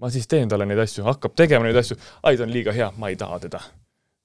[0.00, 2.90] ma siis teen talle neid asju, hakkab tegema neid asju, ai ta on liiga hea,
[2.96, 3.60] ma ei taha teda.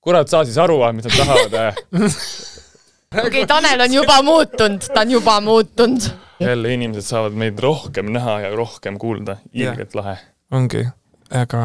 [0.03, 1.53] kurat, saa siis aru, mis nad tahavad.
[3.17, 6.09] okei okay,, Tanel on juba muutunud, ta on juba muutunud.
[6.39, 10.17] jälle inimesed saavad meid rohkem näha ja rohkem kuulda, ilgelt lahe.
[10.51, 10.87] ongi,
[11.31, 11.63] ega,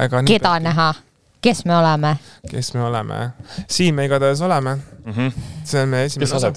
[0.00, 0.94] ega keda näha,
[1.40, 2.16] kes me oleme?
[2.50, 3.28] kes me oleme?
[3.68, 5.32] siin me igatahes oleme, Mm -hmm.
[5.64, 6.56] see on meie kes esimene sa oled?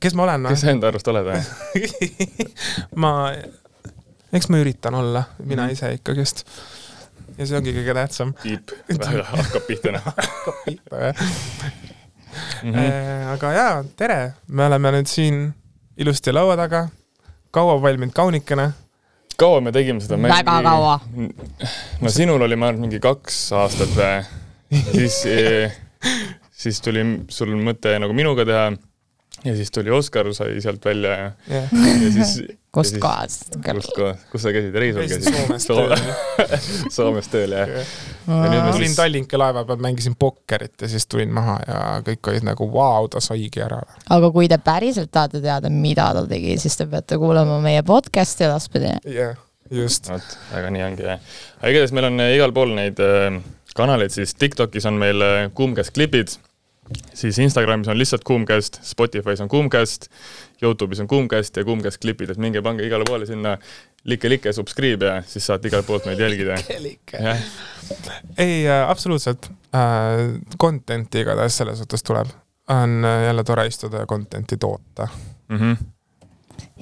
[0.00, 1.42] kes ma olen kes sa enda arust oled või?
[3.02, 3.32] ma,
[4.34, 5.72] eks ma üritan olla, mina Mhm.
[5.72, 6.44] ise ikkagist.
[7.38, 8.34] ja see ongi kõige tähtsam.
[8.42, 8.70] tiip,
[9.30, 10.12] hakkab pihta näha.
[12.64, 12.74] Mhm.
[12.74, 14.16] Äh, aga jaa, tere,
[14.48, 15.36] me oleme nüüd siin
[16.02, 16.88] ilusti laua taga,
[17.54, 18.72] kaua valminud kaunikene.
[19.38, 20.96] kaua me tegime seda väga kaua.
[22.00, 24.24] no sinul oli, ma arvan, mingi kaks aastat või,
[24.92, 25.20] siis,
[26.64, 28.66] siis tuli sul mõte nagu minuga teha
[29.44, 32.36] ja siis tuli Oskar, sai sealt välja ja, jah, ja siis
[32.74, 33.56] kust Ja kohast?
[33.64, 35.28] kust kohast, kus sa käisid, käisin käisid?
[35.30, 35.94] Soomes tööl.
[36.96, 37.72] Soomes tööl jah.
[38.26, 41.58] ja nüüd ma me tulin siis, Tallinki laeva peal, mängisin pokkerit ja siis tulin maha
[41.68, 43.80] ja kõik olid nagu vau, ta saigi ära.
[44.16, 48.48] aga kui te päriselt tahate teada, mida ta tegi, siis te peate kuulama meie podcast'i
[48.48, 48.96] edaspidi.
[49.14, 49.36] jah,
[49.70, 50.10] just.
[50.10, 51.36] vot, aga nii ongi jah.
[51.60, 53.38] aga igatahes meil on äh, igal pool neid äh,
[53.76, 56.36] kanaleid, siis Tiktokis on meil äh, Kuumkäest klipid,
[57.14, 60.08] siis Instagramis on lihtsalt Kuumkäest, Spotify's on Kuumkäest,
[60.62, 63.56] Youtube'is on Kuumkäest ja Kuumkäest klipid, et minge pange igale poole sinna
[64.04, 66.58] like-like, subscribe ja siis saate igalt poolt meid jälgida.
[67.12, 67.44] jah,
[68.38, 70.40] ei äh,, absoluutselt äh,.
[70.60, 72.28] Content'i igatahes selles suhtes tuleb.
[72.68, 75.08] on äh, jälle tore istuda ja content'i toota.
[75.48, 75.93] mhm.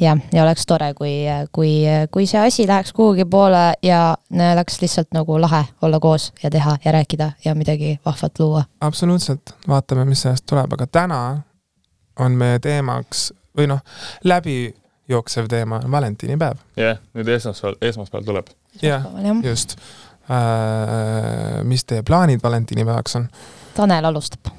[0.00, 1.12] jah, ja oleks tore, kui,
[1.52, 1.70] kui,
[2.10, 4.16] kui see asi läheks kuhugi poole ja
[4.52, 8.64] oleks lihtsalt nagu lahe olla koos ja teha ja rääkida ja midagi vahvat luua.
[8.80, 11.20] absoluutselt, vaatame, mis sellest tuleb, aga täna
[12.18, 13.82] on meie teemaks või noh,
[14.24, 16.64] läbijooksev teema on valentiinipäev.
[16.76, 18.54] jah, nüüd esmaspäeval, esmaspäeval tuleb.
[18.82, 19.76] jah, jah, just
[20.30, 21.62] äh,.
[21.64, 23.28] mis teie plaanid valentiinipäevaks on?
[23.74, 24.52] Tanel alustab.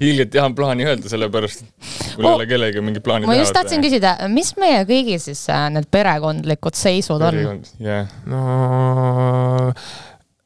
[0.00, 3.52] Ilgelt tahan plaani öelda, sellepärast et mul ei Oh, ole kellelegi mingit plaani ma just
[3.56, 3.82] tahtsin.
[3.84, 7.60] küsida, mis meie kõigi siis äh, need perekondlikud seisud on?
[7.84, 8.40] jah, no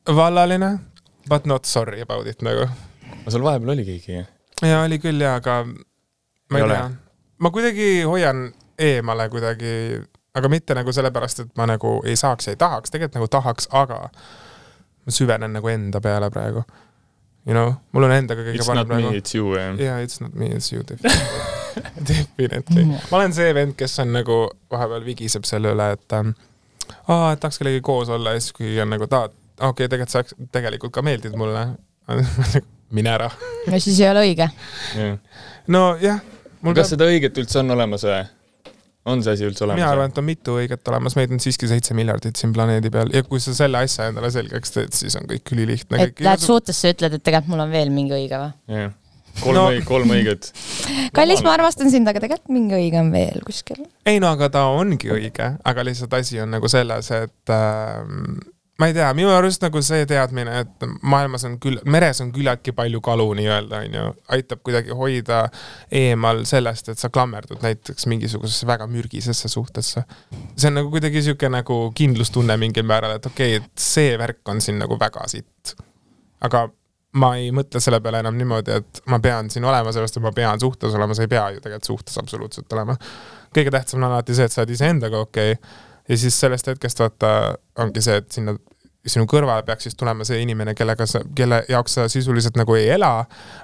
[0.06, 0.78] vallaline,
[1.28, 2.66] but not sorry about it nagu.
[3.24, 4.26] aga sul vahepeal oli keegi jah?
[4.62, 6.90] ja oli küll ja, aga ma Ei ei, tea,
[7.40, 8.46] ma kuidagi hoian
[8.78, 9.72] eemale kuidagi,
[10.36, 13.68] aga mitte nagu sellepärast, et ma nagu ei saaks ja ei tahaks, tegelikult nagu tahaks,
[13.72, 14.00] aga
[15.04, 16.62] ma süvenen nagu enda peale praegu.
[17.44, 19.18] You know, mul on endaga kõige It's parem not me, praegu.
[19.20, 19.74] it's you jah.
[19.76, 21.52] jaa, it's not me, it's you definitely.
[22.08, 22.84] Definitely.
[22.86, 24.36] ma olen see vend, kes on nagu
[24.70, 26.30] vahepeal vigiseb selle üle, et ähm,
[27.10, 30.14] aa, et tahaks kellegagi koos olla ja siis, kui on nagu tahad, okei okay,, tegelikult
[30.14, 31.66] sa tegelikult ka meeldid mulle.
[32.94, 33.28] mine ära.
[33.66, 34.48] no siis ei ole õige.
[35.74, 36.22] nojah,
[36.62, 38.22] mul kas seda õiget üldse on olemas või?
[39.06, 39.82] On see asi üldse olemas?
[39.82, 43.12] mina arvan, et on mitu õiget olemas, meid on siiski seitse miljardit siin planeedi peal
[43.14, 46.00] ja kui sa selle asja endale selgeks teed, siis on kõik ülilihtne.
[46.08, 48.78] et lähed suhtesse, ütled, et tegelikult mul on veel mingi õige või?
[48.78, 48.94] jah,
[49.42, 50.50] kolm No- no., kolm õiget.
[51.18, 53.84] kallis, ma armastan sind, aga tegelikult mingi õige on veel kuskil.
[54.08, 58.00] ei no aga ta ongi õige, aga lihtsalt asi on nagu selles, et äh,
[58.78, 62.74] ma ei tea, minu arust nagu see teadmine, et maailmas on küll, meres on küllaltki
[62.74, 64.04] palju kalu nii-öelda, onju,
[64.34, 65.44] aitab kuidagi hoida
[65.94, 70.04] eemal sellest, et sa klammerdud näiteks mingisugusesse väga mürgisesse suhtesse.
[70.56, 74.42] see on nagu kuidagi sihuke nagu kindlustunne mingil määral, et okei okay,, et see värk
[74.50, 75.76] on siin nagu väga sitt.
[76.40, 76.66] aga
[77.14, 80.34] ma ei mõtle selle peale enam niimoodi, et ma pean siin olema, sellepärast et ma
[80.34, 82.98] pean suhtes olema, sa ei pea ju tegelikult suhtes absoluutselt olema
[83.54, 85.90] kõige tähtsam on alati see, et sa oled iseendaga okei okay.
[86.08, 87.34] Ja siis sellest hetkest vaata
[87.80, 88.56] ongi see, et sinna
[89.06, 92.88] sinu kõrvale peaks siis tulema see inimene, kellega sa, kelle jaoks sa sisuliselt nagu ei
[92.94, 93.18] ela,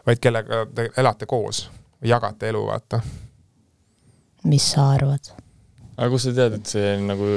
[0.06, 1.64] vaid kellega te elate koos,
[2.04, 3.00] jagate elu, vaata.
[4.44, 5.32] mis sa arvad?
[5.96, 7.30] aga kust sa tead, et see nagu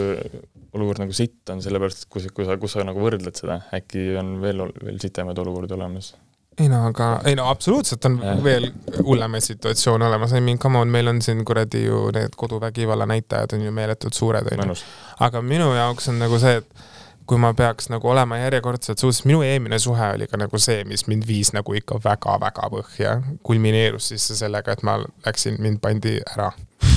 [0.74, 3.62] olukord nagu sitt on, sellepärast et kui sa, kui sa, kus sa nagu võrdled seda,
[3.76, 6.14] äkki on veel, veel sitemaid olukordi olemas?
[6.60, 8.44] Ei no aga, ei no absoluutselt on Jah.
[8.44, 8.70] veel
[9.04, 13.56] hullemaid situatsioone olemas, I mean come on, meil on siin kuradi ju need koduvägivalla näitajad
[13.58, 14.76] on ju meeletult suured, onju.
[15.20, 16.84] aga minu jaoks on nagu see, et
[17.26, 21.06] kui ma peaks nagu olema järjekordselt suhtes, minu eelmine suhe oli ka nagu see, mis
[21.08, 23.16] mind viis nagu ikka väga-väga põhja.
[23.44, 26.52] kulmineerus siis sellega, et ma läksin, mind pandi ära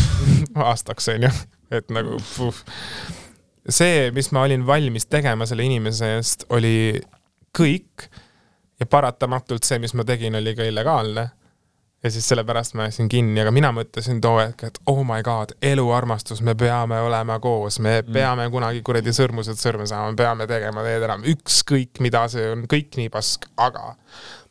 [0.70, 1.30] aastaks, onju.
[1.70, 2.62] et nagu puh.
[3.68, 7.00] see, mis ma olin valmis tegema selle inimese eest, oli
[7.56, 8.08] kõik
[8.80, 11.28] ja paratamatult see, mis ma tegin, oli ka illegaalne
[12.04, 15.56] ja siis sellepärast ma jäin kinni, aga mina mõtlesin too hetk, et oh my god,
[15.62, 18.12] eluarmastus, me peame olema koos, me Mm.
[18.12, 22.66] peame kunagi kuradi sõrmused sõrme saama, me peame tegema teed enam, ükskõik mida see on,
[22.70, 23.96] kõik nii pask, aga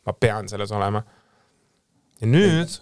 [0.06, 1.02] ma pean selles olema.
[2.20, 2.78] ja nüüd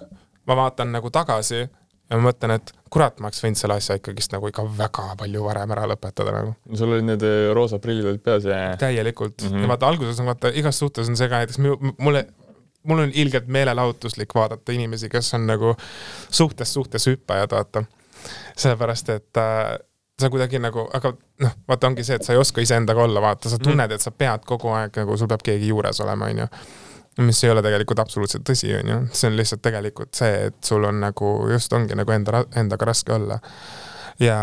[0.47, 1.69] ma vaatan nagu tagasi
[2.15, 5.43] ja ma mõtlen, et kurat, ma oleks võinud selle asja ikkagist nagu ikka väga palju
[5.45, 6.55] varem ära lõpetada nagu.
[6.79, 9.57] sul olid need äh, roosa prillid olid peas ja täielikult mm, Mhm.
[9.57, 9.67] -hmm.
[9.67, 11.59] ja vaata alguses on vaata igas suhtes on see ka näiteks
[11.99, 12.27] mulle,
[12.85, 15.75] mul on ilgelt meelelahutuslik vaadata inimesi, kes on nagu
[16.31, 17.85] suhtest suhtes hüppajad, vaata.
[18.57, 19.79] sellepärast, et äh,
[20.21, 21.13] sa kuidagi nagu, aga
[21.43, 24.11] noh, vaata ongi see, et sa ei oska iseendaga olla, vaata, sa tunned, et sa
[24.11, 26.47] pead kogu aeg nagu, sul peab keegi juures olema, onju
[27.19, 30.85] mis ei ole tegelikult absoluutselt tõsi, on ju, see on lihtsalt tegelikult see, et sul
[30.89, 33.39] on nagu just ongi nagu enda, endaga raske olla.
[34.23, 34.39] ja,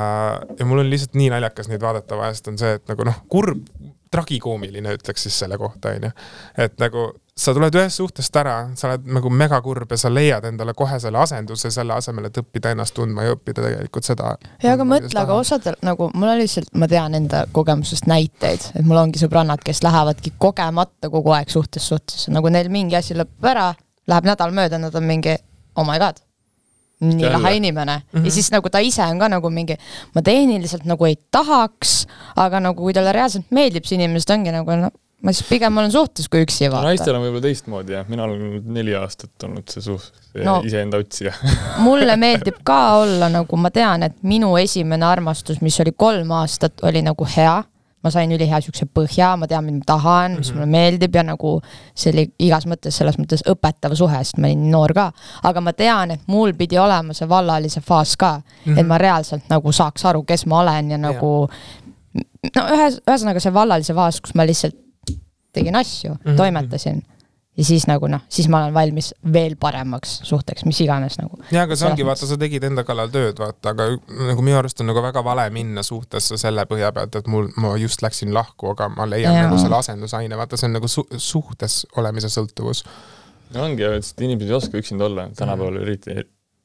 [0.60, 3.66] ja mul on lihtsalt nii naljakas neid vaadata vahest on see, et nagu noh, kurb,
[4.12, 6.12] tragikoomiline ütleks siis selle kohta, on ju.
[6.58, 10.74] et nagu sa tuled ühest suhtest ära, sa oled nagu megakurb ja sa leiad endale
[10.78, 14.34] kohe selle asenduse selle asemel, et õppida ennast tundma ja õppida tegelikult seda.
[14.64, 18.88] ja aga mõtle, aga osadel nagu mul on lihtsalt, ma tean enda kogemusest näiteid, et
[18.88, 23.48] mul ongi sõbrannad, kes lähevadki kogemata kogu aeg suhtest suhtesse, nagu neil mingi asi lõpeb
[23.54, 23.72] ära,
[24.12, 25.38] läheb nädal mööda, nad on mingi
[25.76, 26.20] oh my god,
[27.02, 27.34] nii Jälle.
[27.38, 28.02] lahe inimene mm.
[28.06, 28.22] Mhm.
[28.22, 28.26] -hmm.
[28.26, 29.78] ja siis nagu ta ise on ka nagu mingi,
[30.16, 34.38] ma tehniliselt nagu ei tahaks, aga nagu kui talle reaalselt meeldib see inimene, siis ta
[34.38, 37.94] ongi nagu noh, ma siis pigem olen suhtes kui üksi vaata naistel on võib-olla teistmoodi
[37.94, 40.62] jah, mina olen neli aastat olnud see suht-, No.
[40.66, 41.34] iseenda otsija
[41.86, 46.80] mulle meeldib ka olla nagu ma tean, et minu esimene armastus, mis oli kolm aastat,
[46.88, 47.64] oli nagu hea.
[48.04, 51.62] Ma sain ülihea siukse põhja, ma tean, mida ma tahan, mis mulle meeldib ja nagu
[51.94, 55.12] see oli igas mõttes, selles mõttes õpetav suhe, sest ma olin noor ka.
[55.44, 58.80] aga ma tean, et mul pidi olema see vallalise faas ka mm, -hmm.
[58.80, 61.50] et ma reaalselt nagu saaks aru, kes ma olen ja nagu
[62.56, 64.76] no ühes, ühesõnaga see vallalise faas, kus ma lihtsalt
[65.54, 66.30] tegin asju mm, Mhm.
[66.32, 66.38] -hmm.
[66.38, 67.04] toimetasin
[67.62, 71.66] ja siis nagu noh, siis ma olen valmis veel paremaks suhteks, mis iganes nagu ja
[71.68, 73.88] aga see ongi, vaata, sa tegid enda kallal tööd, vaata, aga
[74.32, 77.76] nagu minu arust on nagu väga vale minna suhtesse selle põhja pealt, et mul, ma
[77.82, 79.48] just läksin lahku, aga ma leian Jaa.
[79.48, 82.84] nagu selle asendusaine, vaata, see on nagu su suhtes olemise sõltuvus.
[83.54, 86.18] no ongi, et inimesed ei oska üksinda olla tänapäeval eriti,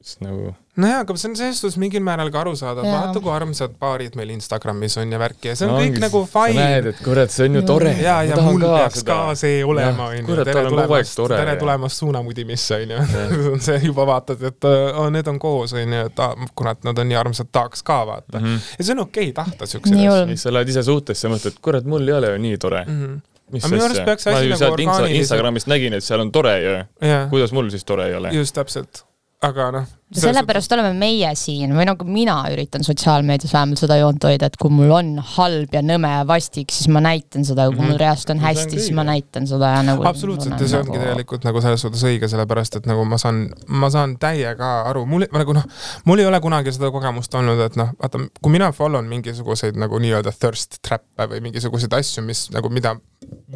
[0.07, 3.73] sest nagu nojah, aga see on selles suhtes mingil määral ka arusaadav, vaata kui armsad
[3.81, 6.57] paarid meil Instagramis on ja värki ja see on no kõik ongi, nagu sa näed,
[6.57, 6.91] fine.
[6.93, 7.93] et kurat, see on ju tore.
[7.99, 10.37] ja, ja mul peaks ka see olema, onju.
[10.47, 13.57] tere tulemast, tere tulemast suunamudimisse, onju.
[13.67, 17.19] see juba vaatad, et oh, need on koos, onju, et ah, kurat, nad on nii
[17.23, 18.37] armsad, tahaks ka vaata.
[18.39, 18.61] Mhm.
[18.77, 21.89] ja see on okei okay, tahta siukseid asju sa lähed ise suhtesse ja mõtled, kurat,
[21.89, 22.85] mul ei ole ju nii tore.
[22.85, 23.01] mm.
[23.01, 23.19] -hmm.
[23.51, 26.79] mis Aga minu arust peaks asi nagu orgaaniliselt- Instagramist nägin, et seal on tore ju.
[27.01, 28.35] jah, kuidas mul siis tore ei ole?
[28.35, 29.06] just täpselt,
[29.45, 29.83] aga noh.
[30.17, 34.71] sellepärast oleme meie siin või nagu mina üritan sotsiaalmeedias vähemalt seda joont hoida, et kui
[34.73, 37.99] mul on halb ja nõme ja vastik, siis ma näitan seda ja kui mul Mhm.
[38.01, 40.03] reaalselt on hästi, siis ma näitan seda ja nagu.
[40.09, 43.89] absoluutselt ja see ongi tegelikult nagu selles suhtes õige, sellepärast et nagu ma saan, ma
[43.93, 45.67] saan täiega aru, mul nagu noh,
[46.05, 49.77] mul ei ole kunagi seda kogemust olnud, et noh, vaata, kui mina follow n mingisuguseid
[49.77, 52.95] nagu nii-öelda thirst trap'e või mingisuguseid asju, mis nagu, mida,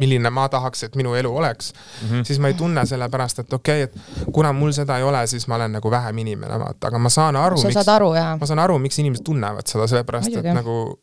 [0.00, 2.08] milline ma tahaks, et minu elu oleks mm.
[2.08, 2.24] -hmm.
[2.24, 5.48] siis ma ei tunne sellepärast, et okei okay,, et kuna mul seda ei ole, siis
[5.48, 8.36] ma olen nagu vähem inimene, vaata, aga ma saan aru, sa miks saad aru jaa.
[8.40, 10.48] ma saan aru, miks inimesed tunnevad seda, sellepärast Muidugi.
[10.48, 10.98] et nagu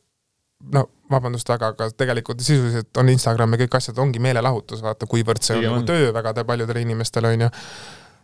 [0.74, 5.42] no vabandust väga, aga tegelikult sisuliselt on Instagram ja kõik asjad ongi meelelahutus, vaata kuivõrd
[5.44, 5.88] see on nagu on.
[5.88, 7.50] töö väga te- paljudele inimestele onju.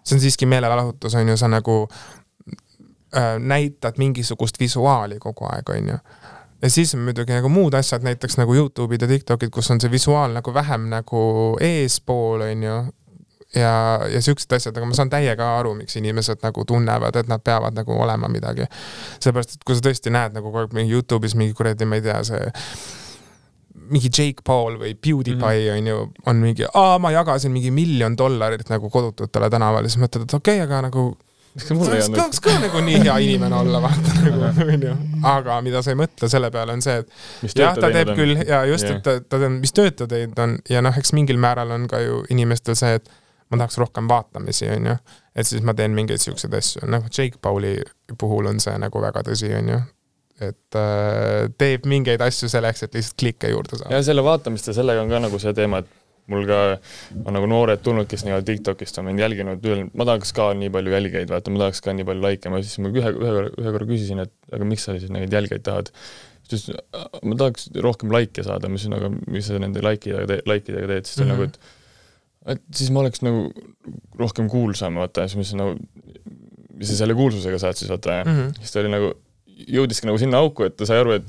[0.04, 1.88] see on siiski meelelahutus onju, sa nagu
[3.16, 5.98] äh, näitad mingisugust visuaali kogu aeg onju
[6.66, 9.92] ja siis on muidugi nagu muud asjad, näiteks nagu Youtube'id ja TikTok'id, kus on see
[9.94, 11.22] visuaal nagu vähem nagu
[11.62, 12.78] eespool onju.
[13.56, 17.40] Ja, ja siuksed asjad, aga ma saan täiega aru, miks inimesed nagu tunnevad, et nad
[17.46, 18.66] peavad nagu olema midagi.
[19.20, 22.04] sellepärast, et kui sa tõesti näed nagu kogu aeg mingi Youtube'is mingi kuradi, ma ei
[22.04, 22.50] tea, see
[23.94, 28.68] mingi Jake Paul või PewDiePie on ju, on mingi, aa, ma jagasin mingi miljon dollarit
[28.74, 29.86] nagu kodututele tänaval.
[29.86, 31.06] Ja siis mõtled, et okei okay,, aga nagu
[31.56, 34.96] tahaks tahaks ka nagu nii hea inimene olla, vaata nagu onju.
[35.32, 38.64] aga mida sa ei mõtle selle peale, on see, et jah, ta teeb küll ja
[38.70, 38.98] just, Jah.
[38.98, 41.88] et ta, ta teeb, mis tööd ta teinud on ja noh, eks mingil määral on
[41.92, 43.12] ka ju inimestel see, et
[43.52, 44.96] ma tahaks rohkem vaatamisi, onju.
[45.36, 47.78] et siis ma teen mingeid siukseid asju, noh, Jake Pauli
[48.20, 49.82] puhul on see nagu väga tõsi, onju.
[50.44, 53.94] et äh, teeb mingeid asju selleks, et lihtsalt klikke juurde saada.
[53.96, 56.60] ja selle vaatamist ja sellega on ka nagu see teema, et mul ka
[57.26, 60.94] on nagu noored tulnud, kes nii-öelda TikTokist on mind jälginud, ma tahaks ka nii palju
[60.96, 63.86] jälgijaid, vaata, ma tahaks ka nii palju likee, ma siis ma ühe, ühe ühe korra
[63.92, 65.92] küsisin, et aga miks sa siis neid jälgijaid tahad.
[66.50, 70.28] siis ta ütles, ma tahaks rohkem likee saada, ma ütlesin, aga mis sa nende likeidega
[70.30, 71.32] teed, like idega teed, siis ta Mhm.
[71.34, 71.60] nagu, et
[72.56, 73.48] et siis ma oleks nagu
[74.20, 75.78] rohkem kuulsam, vaata, siis ma ütlesin nagu,
[76.78, 78.52] mis sa selle kuulsusega saad siis vaata ja Mhm.
[78.62, 79.14] siis ta oli nagu,
[79.56, 81.26] jõudiski nagu sinna auku, et ta sai aru, et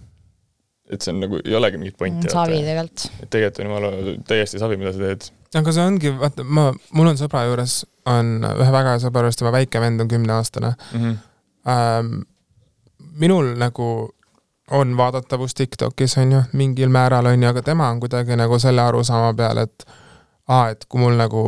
[0.90, 2.30] et see on nagu, ei olegi mingit pointi.
[2.30, 3.06] savi tegelikult.
[3.22, 5.28] et tegelikult on jumala täiesti savi, mida sa teed.
[5.60, 9.40] aga see ongi, vaata, ma, mul on sõbra juures on ühe väga hea sõbra juures,
[9.40, 12.20] tema väike vend on kümneaastane ähm,.
[13.16, 13.88] minul nagu
[14.70, 18.82] on vaadatavus Tiktokis on ju, mingil määral on ju, aga tema on kuidagi nagu selle
[18.82, 19.86] arusaama peal, et
[20.48, 21.42] aa, et kui mul nagu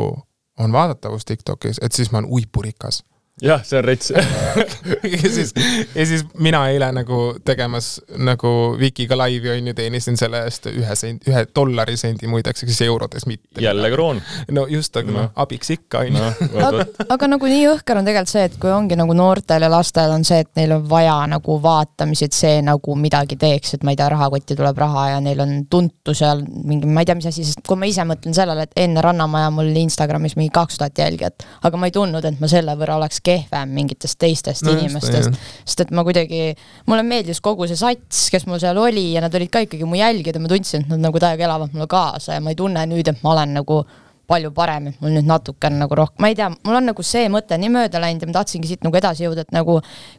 [0.59, 3.03] on vaadatavus Tiktokis, et siis ma olen uipurikas.
[3.43, 4.13] jah, see on rets.
[5.23, 5.55] ja siis,
[5.95, 11.27] ja siis mina eile nagu tegemas nagu Vikiga laivi onju, teenisin selle eest ühe sent,
[11.29, 13.61] ühe dollari sendi muideks, eks siis eurodes mitte.
[13.63, 14.23] jälle kroon.
[14.53, 16.25] no just, aga noh Noh., abiks ikka onju.
[16.55, 20.13] vot, aga nagu nii jõhker on tegelikult see, et kui ongi nagu noortel ja lastel
[20.15, 23.95] on see, et neil on vaja nagu vaatamisi, et see nagu midagi teeks, et ma
[23.95, 27.29] ei tea, rahakotti tuleb raha ja neil on tuntu seal mingi, ma ei tea, mis
[27.31, 30.99] asi, sest kui ma ise mõtlen sellele, et enne Rannamaja mul Instagramis mingi kaks tuhat
[31.03, 35.39] jälgijat, aga ma ei tundnud, et ma selle võrra oleks kehvem mingitest teistest No inimestest.
[35.65, 36.55] sest et ma kuidagi,
[36.89, 40.01] mulle meeldis kogu see sats, kes mul seal oli ja nad olid ka ikkagi mu
[40.01, 42.85] jälgijad ja ma tundsin, et nad nagu täiega elavad mulle kaasa ja ma ei tunne
[42.91, 43.83] nüüd, et ma olen nagu
[44.29, 47.31] palju parem, et mul nüüd natukene nagu rohkem, ma ei tea, mul on nagu see
[47.33, 49.79] mõte nii mööda läinud ja ma tahtsingi siit nagu edasi jõuda, et nagu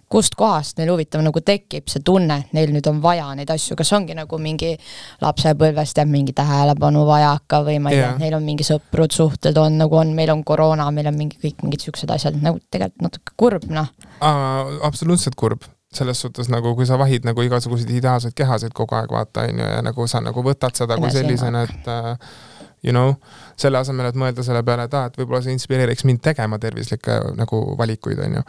[0.09, 3.77] kust kohast neil huvitav nagu tekib see tunne, et neil nüüd on vaja neid asju,
[3.79, 4.73] kas ongi nagu mingi
[5.21, 8.11] lapsepõlvest jääb mingi tähelepanu vajaka või ma ei Jaa.
[8.15, 11.37] tea, neil on mingi sõprud, suhted on nagu on, meil on koroona, meil on mingi
[11.41, 13.93] kõik mingid siuksed asjad, nagu tegelikult natuke kurb noh.
[14.19, 19.47] absoluutselt kurb selles suhtes nagu, kui sa vahid nagu igasuguseid ideaalseid kehasid kogu aeg vaata
[19.49, 21.25] onju ja nagu sa nagu võtad seda kui Enesehinnang.
[21.25, 22.48] sellisena, et äh,
[22.83, 23.15] you know,
[23.59, 27.19] selle asemel, et mõelda selle peale, et aa, et võib-olla see inspireeriks mind tegema tervislikke
[27.39, 28.45] nagu valikuid onju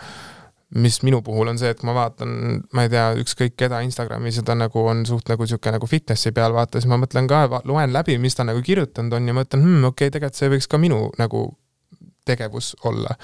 [0.74, 2.32] mis minu puhul on see, et kui ma vaatan,
[2.76, 6.30] ma ei tea, ükskõik keda Instagramis ja ta nagu on suht nagu sihuke nagu fitnessi
[6.36, 9.64] peal vaata, siis ma mõtlen ka, loen läbi, mis ta nagu kirjutanud on ja mõtlen
[9.64, 11.48] hmm,, okei okay,, tegelikult see võiks ka minu nagu
[12.28, 13.16] tegevus olla.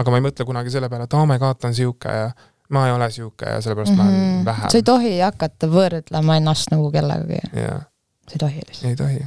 [0.00, 2.30] aga ma ei mõtle kunagi selle peale, et oh my god, ta on sihuke ja
[2.72, 4.04] ma ei ole sihuke ja sellepärast mm -hmm.
[4.04, 4.82] ma olen vähem sa ei.
[4.82, 8.88] tohi hakata võrdlema ennast nagu kellegagi, sa ei tohi lihtsalt.
[8.90, 9.20] ei tohi.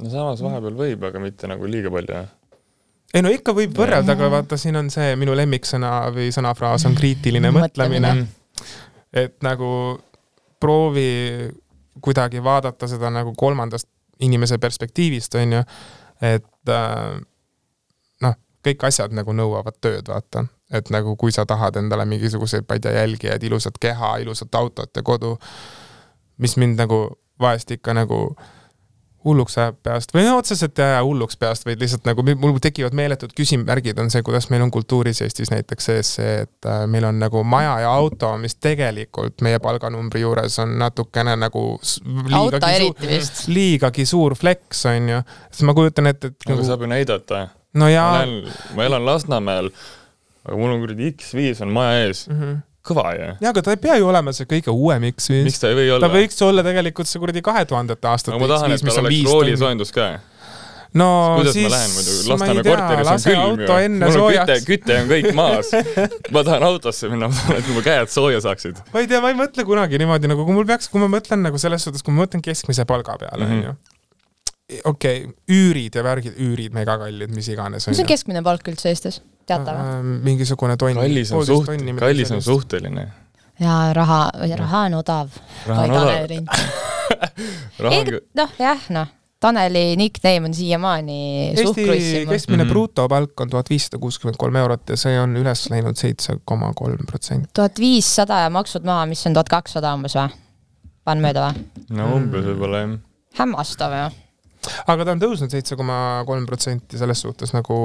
[0.00, 2.30] No samas vahepeal võib, aga mitte nagu liiga palju, jah.
[3.14, 6.96] ei no ikka võib võrrelda, aga vaata, siin on see minu lemmiksõna või sõnafraas on
[6.98, 8.14] kriitiline Mõtlemine.
[8.14, 8.72] mõtlemine.
[9.12, 9.68] et nagu
[10.60, 11.10] proovi
[12.04, 13.88] kuidagi vaadata seda nagu kolmandast
[14.20, 15.62] inimese perspektiivist, on ju,
[16.22, 17.20] et äh,
[18.22, 18.36] noh,
[18.66, 20.46] kõik asjad nagu nõuavad tööd, vaata.
[20.74, 24.96] et nagu kui sa tahad endale mingisuguseid, ma ei tea, jälgijaid, ilusat keha, ilusat autot
[24.96, 25.36] ja kodu,
[26.38, 28.36] mis mind nagu vahest ikka nagu
[29.24, 32.94] hulluks ajab peast või no otseselt ei aja hulluks peast, vaid lihtsalt nagu mul tekivad
[32.96, 37.06] meeletud küsimärgid, on see, kuidas meil on kultuuris Eestis näiteks sees see, et äh, meil
[37.08, 41.64] on nagu maja ja auto, mis tegelikult meie palganumbri juures on natukene nagu
[42.28, 46.84] liigagi suur, liigagi suur flex on ju, sest ma kujutan ette, et aga nagu saab
[46.84, 47.42] ju näidata.
[47.74, 47.88] no
[48.76, 49.70] ma elan, Lasnamäel,
[50.44, 52.62] aga mul on kuradi X5 on maja ees, Mhm.
[52.84, 53.30] Kõva ju.
[53.40, 55.58] jaa, aga ta ei pea ju olema see kõige uuem X5 miks.
[55.62, 56.12] ta ei või ta olla?
[56.18, 59.04] võiks olla tegelikult see kuradi kahe tuhandete aastate aga ma tahan, et X5, mis tal
[59.04, 60.08] on oleks viis roolisoojendus ka.
[61.00, 63.86] no kuidas siis ma lähen muidu, Lasnamäe tea, korteris on lase külm auto ju.
[63.88, 64.68] enne mul on küte, soojaks.
[64.68, 65.72] küte on kõik maas.
[66.36, 68.78] ma tahan autosse minna, ma tahan, et mu käed sooja saaksid.
[68.92, 71.42] ma ei tea, ma ei mõtle kunagi niimoodi nagu, kui mul peaks, kui ma mõtlen
[71.48, 73.58] nagu selles suhtes, kui ma mõtlen keskmise palga peale, Mhm.
[73.58, 73.74] onju.
[74.92, 77.88] okei, üürid ja värgid, üürid megakallid, mis iganes.
[77.90, 79.80] mis on keskmine palk üldse Eestis, teate või?
[79.98, 80.94] Ähm, mingisugune tonn.
[81.00, 81.66] kallis on suht,
[82.00, 82.42] kallis on.
[82.42, 83.04] suhteline.
[83.60, 84.20] jaa, raha,
[84.56, 85.28] raha on odav.
[85.68, 86.16] raha on odav,
[88.34, 89.08] noh, jah, noh,
[89.44, 91.16] Taneli nickname on siiamaani
[91.52, 91.84] Eesti
[92.30, 92.70] keskmine Mhm.
[92.70, 97.04] brutopalk on tuhat viissada kuuskümmend kolm eurot ja see on üles läinud seitse koma kolm
[97.06, 97.48] protsenti.
[97.54, 100.28] tuhat viissada ja maksud maha, mis on tuhat kakssada umbes või?
[101.04, 101.54] panen mööda või?
[101.98, 102.94] no umbes võib-olla jah.
[103.42, 104.06] hämmastav ju.
[104.86, 107.76] aga ta on tõusnud seitse koma kolm protsenti selles suhtes nagu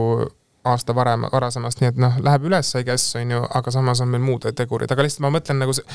[0.64, 4.10] aasta varem, varasemast, nii et noh, läheb üles, I guess, on ju, aga samas on
[4.12, 5.86] meil muud tegurid, aga lihtsalt ma mõtlen nagu see,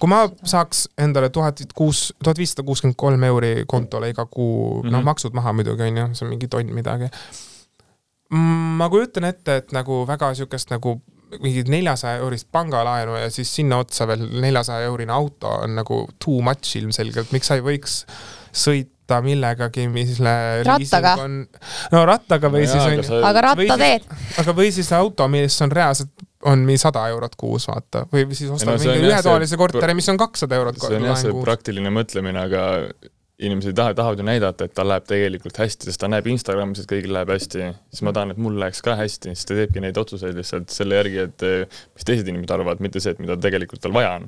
[0.00, 4.80] kui ma saaks endale tuhat kuus, tuhat viissada kuuskümmend kolm euri kontole iga kuu mm,
[4.82, 4.90] -hmm.
[4.90, 5.04] noh, Mhm.
[5.04, 7.10] maksud maha muidugi, on ju, see on mingi tonn midagi
[8.78, 11.00] ma kujutan ette, et nagu väga siukest nagu
[11.40, 16.40] mingit neljasaja eurist pangalaenu ja siis sinna otsa veel neljasaja eurine auto on nagu too
[16.44, 18.02] much ilmselgelt, miks sa ei võiks
[18.60, 20.32] sõita millegagi, mille
[20.66, 21.14] Rattaga.
[21.16, 21.36] liising on,
[21.94, 24.08] no rattaga või No siis jaa, on aga sa- aga või rattateed,
[24.44, 26.10] aga või siis auto, mis on reaalselt,
[26.46, 29.62] on mingi sada eurot kuus, vaata, või siis ostad no see mingi see ühetoalise pr-
[29.64, 31.44] korteri, mis on kakssada eurot see on jah, see kuus.
[31.48, 32.66] praktiline mõtlemine, aga
[33.38, 36.80] inimesed ei taha, tahavad ju näidata, et tal läheb tegelikult hästi, sest ta näeb Instagramis,
[36.82, 39.82] et kõigil läheb hästi, siis ma tahan, et mul läheks ka hästi, siis ta teebki
[39.84, 41.44] neid otsuseid lihtsalt selle järgi, et
[41.94, 44.26] mis teised inimesed arvavad, mitte see, et mida tegelikult tal vaja on.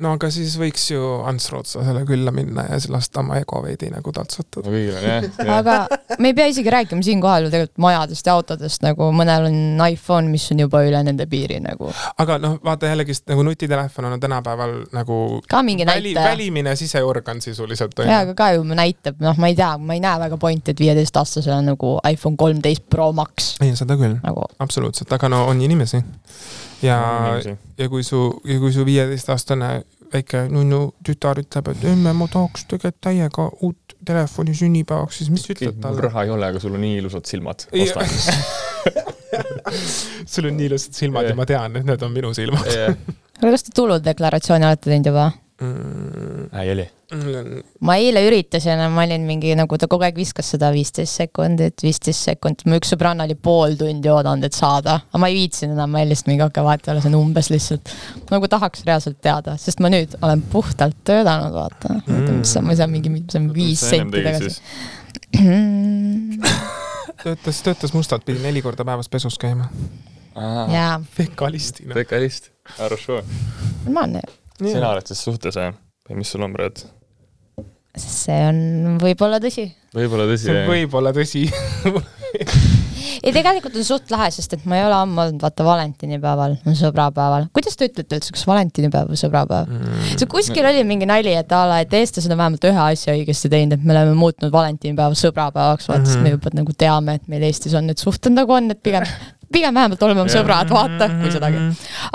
[0.00, 3.90] No aga siis võiks ju Ants Rootsasele külla minna ja siis lasta oma ego veidi
[3.92, 4.70] nagu taltsutada.
[4.70, 5.52] no jah, jah..
[5.58, 5.76] aga
[6.18, 10.32] me ei pea isegi rääkima siinkohal ju tegelikult majadest ja autodest, nagu mõnel on iPhone,
[10.32, 11.92] mis on juba üle nende piiri nagu.
[12.24, 16.32] aga noh, vaata jällegist nagu nutitelefon on tänapäeval nagu ka mingi väli, näitaja.
[16.34, 20.24] välimine siseorgan sisuliselt jaa, aga ka ju näitab, noh, ma ei tea, ma ei näe
[20.24, 24.46] väga pointi, et viieteistaastasel on nagu iPhone kolmteist Pro Max ei, seda küll, nagu.
[24.62, 26.00] absoluutselt, aga no on inimesi.
[26.82, 26.98] ja,
[27.78, 29.70] ja kui su, ja kui su viieteistaastane
[30.12, 35.44] väike nunnu tütar ütleb, et emme, ma tahaks tegelikult täiega uut telefoni sünnipäevaks, siis mis
[35.46, 36.04] sa ütled mul talle?
[36.08, 37.66] raha ei ole, aga sul on nii ilusad silmad,
[40.32, 42.70] sul on nii ilusad silmad ja ma tean, et need on minu silmad
[43.40, 45.30] aga kas te tuludeklaratsiooni olete teinud juba?
[45.60, 46.60] Mm,.
[46.60, 46.86] ei oli.
[47.80, 52.28] ma eile üritasin, ma olin mingi nagu ta kogu aeg viskas seda viisteist sekundit, viisteist
[52.30, 55.90] sekundit, mu üks sõbranna oli pool tundi oodanud, et saada, aga ma ei viitsinud enam,
[55.94, 57.94] ma helistasin mingi, okei, vaata, see on umbes lihtsalt.
[58.30, 62.40] nagu tahaks reaalselt teada, sest ma nüüd olen puhtalt töötanud, vaata mm..
[62.42, 64.58] mis on, ma ei saa mingi, see on viis senti tagasi.
[67.24, 69.70] töötas, töötas mustalt, pidi neli korda päevas pesus käima.
[70.72, 71.00] jaa.
[71.16, 71.94] fekalistina.
[71.94, 73.22] fekalist, aršoo.
[73.84, 74.22] normaalne.
[74.60, 75.60] Sina oled siis suhtes,
[76.08, 76.90] või mis sul on praegu?
[77.98, 79.66] see on võib-olla tõsi.
[79.96, 80.68] võib-olla tõsi, jah?
[80.70, 81.46] võib-olla tõsi
[83.24, 87.48] ei, tegelikult on suht lahe, sest et ma ei ole ammu olnud, vaata, valentinipäeval, sõbrapäeval.
[87.56, 90.12] kuidas te ütlete üldse, kas valentinipäev või sõbrapäev mm.?
[90.20, 93.50] see kuskil oli mingi nali, et a la, et eestlased on vähemalt ühe asja õigesti
[93.52, 96.14] teinud, et me oleme muutnud valentinipäeva sõbrapäevaks, vaata mm, -hmm.
[96.14, 99.06] sest me juba nagu teame, et meil Eestis on need suhted nagu on, et pigem
[99.52, 100.32] pigem vähemalt oleme yeah.
[100.34, 101.62] sõbrad, vaata, kui sedagi.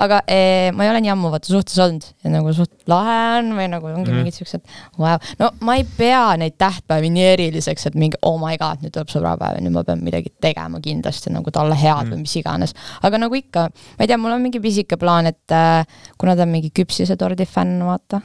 [0.01, 3.51] aga eh, ma ei ole nii ammu vaata suhtes olnud ja nagu suht lahe on
[3.57, 4.21] või nagu ongi mm -hmm.
[4.23, 4.63] mingid siuksed
[5.01, 8.95] wow., no ma ei pea neid tähtpäevi nii eriliseks, et mingi oh my god, nüüd
[8.95, 12.15] tuleb sõbrapäev ja nüüd ma pean midagi tegema kindlasti nagu talle head mm -hmm.
[12.15, 12.73] või mis iganes.
[13.01, 15.85] aga nagu ikka, ma ei tea, mul on mingi pisike plaan, et äh,
[16.17, 18.21] kuna ta on mingi küpsisetordi fänn, vaata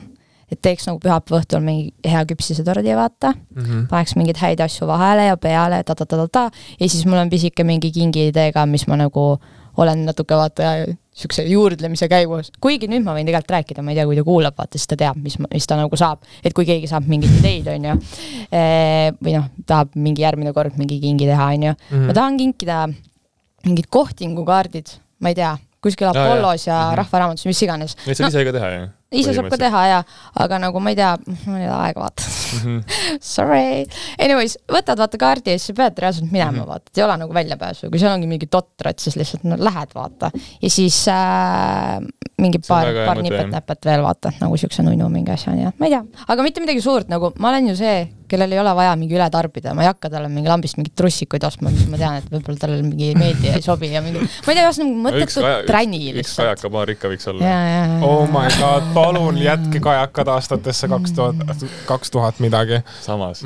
[0.50, 3.62] et teeks nagu pühapäeva õhtul mingi hea küpsisetordi, vaata mm.
[3.62, 3.86] -hmm.
[3.90, 8.66] paneks mingeid häid asju vahele ja peale ta-ta-ta-ta-ta ja siis mul on pisike mingi kingiideega,
[8.66, 9.38] mis ma nagu
[9.80, 10.72] olen natuke vaata
[11.14, 14.56] siukse juurdlemise käigus, kuigi nüüd ma võin tegelikult rääkida, ma ei tea, kui ta kuulab,
[14.58, 17.70] vaata siis ta teab, mis, mis ta nagu saab, et kui keegi saab mingeid ideid,
[17.74, 17.96] on ju.
[19.20, 21.74] või noh, tahab mingi järgmine kord mingi kingi teha, on ju.
[21.90, 22.14] ma mhm.
[22.18, 22.84] tahan kinkida
[23.66, 26.96] mingid kohtingukaardid, ma ei tea, kuskil Apollos ja, ja mm -hmm.
[27.02, 27.96] Rahva Raamatus, mis iganes.
[28.06, 29.98] Neid saab no, ise ka teha ju ise saab ka teha ja,
[30.44, 31.10] aga nagu ma ei tea,
[31.46, 32.60] mul ei ole aega vaata mm.
[32.60, 33.00] -hmm.
[33.34, 33.86] Sorry.
[34.18, 36.68] Anyways, võtad vaata kaardi ja siis sa pead reaalselt minema mm, -hmm.
[36.68, 39.94] vaata, et ei ole nagu väljapääsu, kui seal ongi mingi totrad, siis lihtsalt no lähed
[39.94, 40.30] vaata.
[40.62, 41.98] ja siis äh,
[42.38, 45.96] mingi paar, paar nipet-näpet veel vaata, nagu siukse nunnu mingi asja, nii et ma ei
[45.96, 49.16] tea, aga mitte midagi suurt, nagu ma olen ju see, kellel ei ole vaja mingi
[49.18, 52.30] üle tarbida, ma ei hakka talle mingi lambist mingeid trussikuid ostma, mis ma tean, et
[52.32, 55.44] võib-olla talle mingi ei meeldi ja ei sobi ja mingi, ma ei tea, ühesõnaga mõttetu
[55.68, 56.22] tränni lihtsalt.
[56.24, 57.54] üks kajakapaar ikka võiks olla.
[58.06, 62.82] oh my god, palun jätke kajakad aastatesse kaks tuhat, kaks tuhat midagi.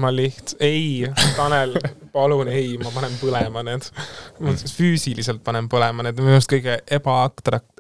[0.03, 1.77] ma liht-, ei, Tanel,
[2.14, 3.88] palun ei, ma panen põlema need.
[4.40, 6.79] ma füüsiliselt panen põlema need, minu arust kõige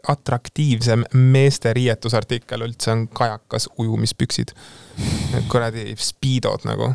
[0.04, 4.52] ebaatraktiivsem meeste riietusartikkel üldse on kajakas ujumispüksid
[5.32, 6.92] Need kuradi speedod nagu.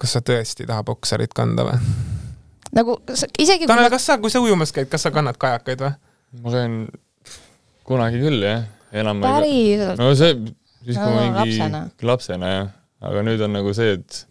[0.00, 1.78] kas sa tõesti ei taha bokserit kanda või?
[2.76, 2.96] nagu
[3.38, 5.92] isegi Tanel ma..., kas sa, kui sa ujumas käid, kas sa kannad kajakaid või?
[6.42, 6.76] ma käin
[7.84, 10.00] kunagi küll jah, enam päriselt?
[10.00, 10.34] no see,
[10.84, 12.72] siis kui no, mingi lapsena, lapsena jah,
[13.10, 14.24] aga nüüd on nagu see, et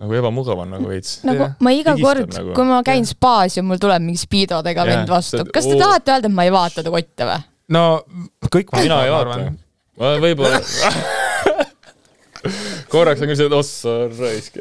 [0.00, 1.18] nagu ebamugav on nagu veits.
[1.26, 1.50] nagu ja.
[1.62, 3.10] ma iga kord nagu., kui ma käin ja.
[3.10, 6.54] spaas ja mul tuleb mingi speedodega vend vastu, kas te tahate öelda, et ma ei
[6.54, 7.46] vaata ta kotte või?
[7.76, 7.84] no
[8.52, 9.50] kõik mina ei vaata.
[10.24, 10.58] võib-olla
[12.92, 14.60] korraks on küll see, et ossa raisk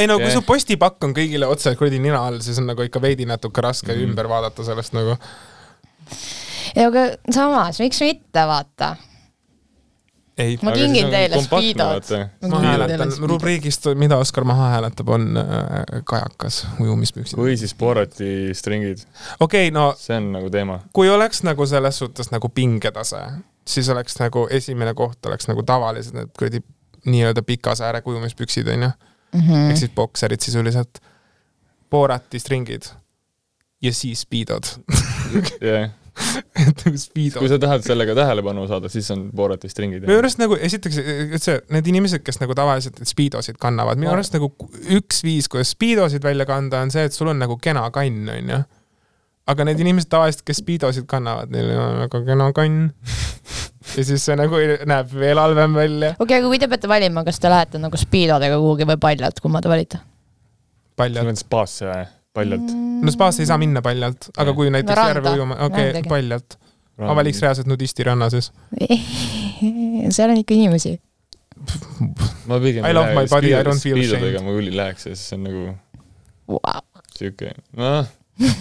[0.00, 0.36] ei no kui yeah.
[0.36, 3.92] su postipakk on kõigile otse kuradi nina all, siis on nagu ikka veidi natuke raske
[3.92, 4.08] mm.
[4.08, 5.16] ümber vaadata sellest nagu.
[6.76, 8.94] ja aga samas, miks mitte, vaata
[10.38, 10.58] ei.
[10.62, 12.10] ma kingin teile Speedot.
[12.48, 15.46] ma hääletan, rubriigist, mida Oskar maha hääletab, on äh,
[16.04, 17.38] kajakas, ujumispüksid.
[17.38, 19.04] või siis Borati stringid.
[19.40, 20.80] okei okay,, no see on nagu teema.
[20.92, 23.22] kui oleks nagu selles suhtes nagu pingetase,
[23.66, 26.62] siis oleks nagu esimene koht oleks nagu tavalised need kuradi
[27.06, 29.70] nii-öelda pika sääre kujumispüksid, onju mm -hmm..
[29.70, 30.98] ehk siis bokserid sisuliselt,
[31.90, 32.82] Borati stringid
[33.82, 34.64] ja siis speedod
[35.60, 35.90] jah
[36.66, 37.40] et nagu speedo.
[37.42, 40.06] kui sa tahad sellega tähelepanu saada, siis on Borati stringid.
[40.06, 41.00] minu arust nagu esiteks,
[41.36, 44.50] et see, need inimesed, kes nagu tavaliselt speedosid kannavad, minu arust nagu
[44.96, 48.62] üks viis, kuidas speedosid välja kanda, on see, et sul on nagu kena kann, onju.
[49.52, 52.80] aga need inimesed tavaliselt, kes speedosid kannavad, neil on väga kena kann
[53.94, 56.12] ja siis see nagu näeb veel halvem välja.
[56.16, 59.40] okei okay,, aga kui te peate valima, kas te lähete nagu speedodega kuhugi või paljalt,
[59.44, 60.00] kumma te valite?
[60.96, 61.28] paljalt.
[61.28, 62.04] see on spaasse või?
[62.36, 63.00] Paljalt mm.?
[63.06, 66.58] no spaasse ei saa minna paljalt, aga kui näiteks no, järve ujuma, okei okay,, paljalt.
[67.00, 68.52] ma valiks reaalselt nudistiranna siis
[70.16, 70.96] seal on ikka inimesi.
[72.48, 74.40] ma pigem I love my body, I don't feel ashamed.
[74.44, 75.66] ma küll ei läheks siis see on nagu
[76.56, 76.80] wow.
[77.16, 78.06] siuke, noh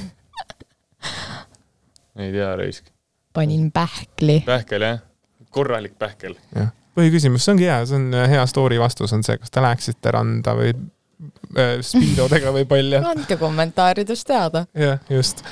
[2.24, 2.96] ei tea, raisk
[3.36, 4.44] panin pähkli.
[4.46, 5.00] pähkel jah,
[5.50, 6.36] korralik pähkel.
[6.56, 10.14] jah, põhiküsimus, see ongi hea, see on hea story vastus on see, kas te läheksite
[10.16, 10.72] randa või
[11.86, 13.08] speedodega või paljalt.
[13.16, 14.66] andke kommentaarides teada.
[14.76, 15.44] jah, just.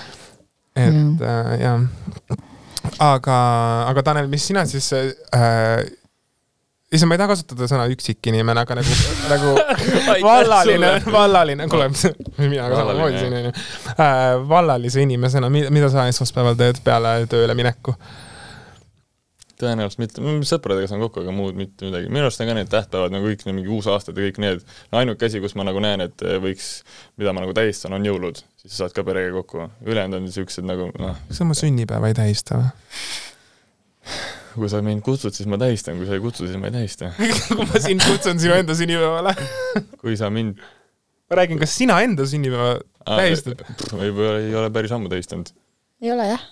[0.76, 1.18] et mm.
[1.22, 2.38] äh, jah.
[3.00, 3.38] aga,
[3.90, 5.84] aga Tanel, mis sina siis äh,
[6.94, 8.98] issand, ma ei taha kasutada sõna üksikinimene, aga nagu,
[9.34, 9.56] nagu
[10.24, 11.90] vallaline, vallaline, kuule,
[12.44, 13.56] mina ka samamoodi siin onju.
[14.52, 17.96] vallalise inimesena, mida sa esmaspäeval teed peale tööle mineku?
[19.62, 23.16] Tõenäoliselt mitte, sõpradega saan kokku, aga muud mitte midagi, minu arust on ka need tähtpäevad
[23.16, 26.06] nagu kõik need mingi uusaastad ja kõik need no,, ainuke asi, kus ma nagu näen,
[26.08, 26.70] et võiks,
[27.22, 30.90] mida ma nagu tähistan, on jõulud, siis saad ka perega kokku, ülejäänud on niisugused nagu
[30.98, 32.72] noh, kas sa oma sünnipäeva ei tähista või?
[34.54, 37.10] kui sa mind kutsud, siis ma tähistan, kui sa ei kutsu, siis ma ei tähista.
[37.50, 39.34] kui ma sind kutsun sinu enda sünnipäevale.
[40.02, 40.60] kui sa mind
[41.34, 42.76] ma räägin, kas sina enda sünnipäeva
[43.08, 43.64] tähistad?
[43.92, 45.50] võib-olla ei ole päris ammu tähistanud.
[46.04, 46.44] ei ole jah.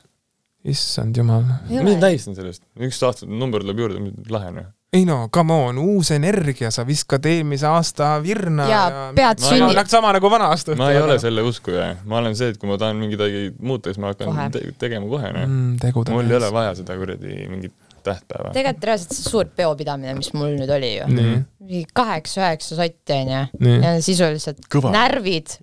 [0.68, 1.44] Issand jumal.
[1.70, 1.96] ole.
[2.02, 4.68] tähistan sellest, üks aasta number tuleb juurde, lahe noh.
[4.94, 9.62] ei no come on, uus energia, sa viskad eelmise aasta virna Jaa, pead Ma ei
[9.62, 12.62] sünni- Nagu- sama nagu vana aasta ma ei ole selle uskuja, ma olen see, et
[12.62, 14.50] kui ma tahan midagi muuta, siis ma hakkan Kohe.
[14.54, 15.48] te tegema kohe noh.
[15.48, 15.80] mm,.
[15.82, 17.74] tegude mul ei ole vaja seda kuradi mingit
[18.06, 18.52] tähtpäeva.
[18.56, 21.08] tegelikult reaalselt see suur peopidamine, mis mul nüüd oli ju.
[21.12, 23.78] mingi kaheksa-üheksa sotti onju nii.
[23.86, 24.94] ja sisuliselt Kõva.
[24.96, 25.58] närvid,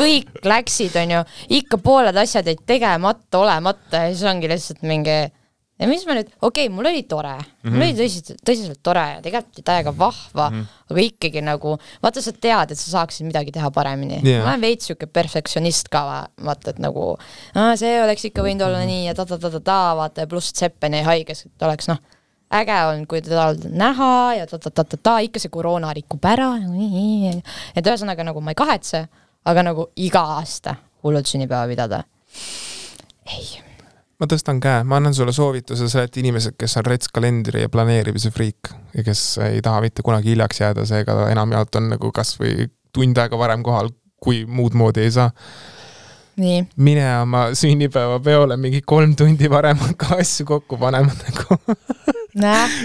[0.00, 1.24] kõik läksid onju,
[1.60, 5.18] ikka pooled asjad jäid tegemata, olemata ja siis ongi lihtsalt mingi
[5.78, 7.74] ja mis ma nüüd, okei okay,, mul oli tore mm, -hmm.
[7.74, 10.82] mul oli tõsiselt, tõsiselt tore ja tegelikult täiega vahva mm, -hmm.
[10.90, 14.42] aga ikkagi nagu vaata, sa tead, et sa saaksid midagi teha paremini Jaa.
[14.44, 16.04] ma olen veits siuke perfektsionist ka,
[16.44, 17.16] vaata, et nagu
[17.78, 21.62] see oleks ikka võinud olla nii ja ta-ta-ta-ta-ta, vaata ja pluss Seppen jäi haigeks, et
[21.62, 22.02] oleks noh,
[22.50, 26.54] äge olnud, kui teda näha ja ta-ta-ta-ta-ta, ikka see koroona rikub ära,
[27.76, 29.06] et ühesõnaga nagu ma ei kahetse,
[29.44, 32.02] aga nagu iga aasta hullult sünnipäeva pidada.
[33.28, 33.67] ei
[34.18, 37.70] ma tõstan käe, ma annan sulle soovituse, sa oled inimesed, kes on rets kalendri ja
[37.72, 42.68] planeerimise friik ja kes ei taha mitte kunagi hiljaks jääda, seega enamjaolt on nagu kasvõi
[42.94, 45.30] tund aega varem kohal, kui muud moodi ei saa.
[46.38, 51.58] nii, mine oma sünnipäevapeole mingi kolm tundi varem hakka asju kokku panema nagu,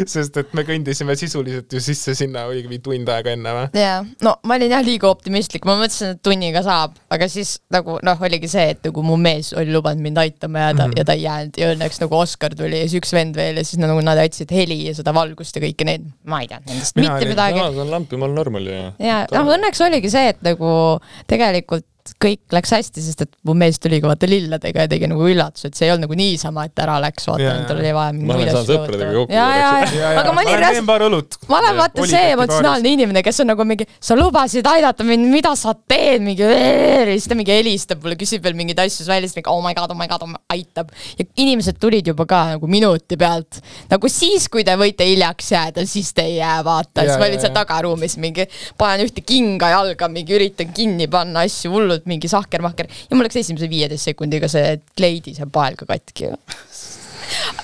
[0.09, 3.67] sest et me kõndisime sisuliselt ju sisse sinna oligi tund aega enne või?
[3.77, 7.99] jaa, no ma olin jah liiga optimistlik, ma mõtlesin, et tunniga saab, aga siis nagu
[8.05, 10.97] noh, oligi see, et nagu mu mees oli lubanud mind aitama ja ta mm, -hmm.
[10.97, 11.59] ja ta ei jäänud.
[11.59, 14.51] Ja õnneks nagu Oskar tuli ja siis üks vend veel ja siis nagu nad aitasid
[14.51, 17.59] heli ja seda valgust ja kõike neid, ma ei teadnud nendest Mina mitte midagi.
[17.59, 18.83] aa, see on lamp jumala normal ju.
[18.99, 21.85] ja noh, õnneks oligi see, et nagu tegelikult
[22.19, 25.69] kõik läks hästi, sest et mu mees tuli ka vaata lilladega ja tegi nagu üllatuse,
[25.69, 28.35] et see ei olnud nagu niisama, et ära läks, vaata tal oli vaja mingi Ma
[28.35, 31.37] olen muid asju ja, ja, ja, aga ma olin reaalselt teen paar õlut.
[31.47, 35.29] ma olen vaata Oli see emotsionaalne inimene, kes on nagu mingi, sa lubasid aidata mind,
[35.31, 39.11] mida sa teed, mingi ja siis ta mingi helistab mulle, küsib veel mingeid asju, siis
[39.11, 40.91] välja siis mingi oh my god, oh my god, aitab.
[41.19, 43.61] ja inimesed tulid juba ka nagu minuti pealt,
[43.91, 47.39] nagu siis, kui te võite hiljaks jääda, siis te ei jää, vaata, siis ma olin
[47.39, 47.57] seal ja.
[47.61, 53.15] tagaruumis mingi, panen ühte kinga jalga, mingi üritan kinni panna asju hullult, mingi sahker-mahker ja
[53.17, 56.33] mul läks esimese viieteist sekundiga see kleidi see pael ka katki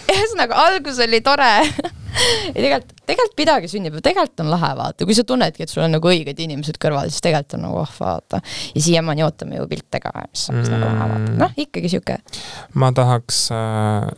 [0.09, 5.25] ühesõnaga, algus oli tore ja tegelikult, tegelikult pidage sünnipäeva, tegelikult on lahe vaata, kui sa
[5.27, 8.41] tunnedki, et sul on nagu õiged inimesed kõrval, siis tegelikult on nagu vahva vaata.
[8.75, 10.71] ja siiamaani ootame ju pilte ka, mis on mm.
[10.73, 12.17] nagu lahe vaata, noh ikkagi sihuke.
[12.81, 14.09] ma tahaks äh,,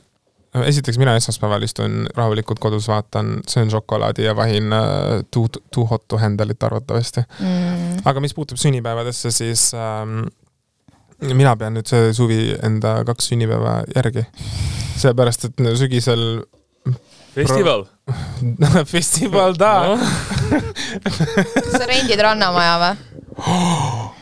[0.59, 6.07] esiteks mina esmaspäeval istun rahulikult kodus, vaatan, söön šokolaadi ja vahin äh, Too, Too Hot
[6.07, 7.23] to Handle'it arvatavasti.
[7.39, 8.01] Mm.
[8.05, 10.25] aga mis puutub sünnipäevadesse, siis ähm,
[11.33, 14.25] mina pean nüüd see suvi enda kaks sünnipäeva järgi.
[14.97, 16.43] sellepärast, et sügisel
[17.35, 17.85] festival.
[18.95, 19.99] festival ta no..
[21.71, 22.95] sa rendid Rannamaja või?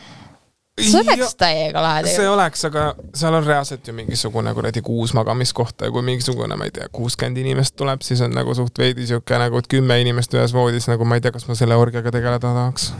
[0.84, 2.34] see oleks täiega lahe see tegelikult.
[2.34, 2.84] oleks, aga
[3.22, 7.40] seal on reaalselt ju mingisugune kuradi kuus magamiskohta ja kui mingisugune, ma ei tea, kuuskümmend
[7.42, 11.08] inimest tuleb, siis on nagu suht veidi sihuke nagu, et kümme inimest ühes voodis, nagu
[11.08, 12.92] ma ei tea, kas ma selle orgiaga tegeleda tahaks.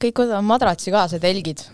[0.00, 1.64] kõik võtavad madratsi kaasa, telgid.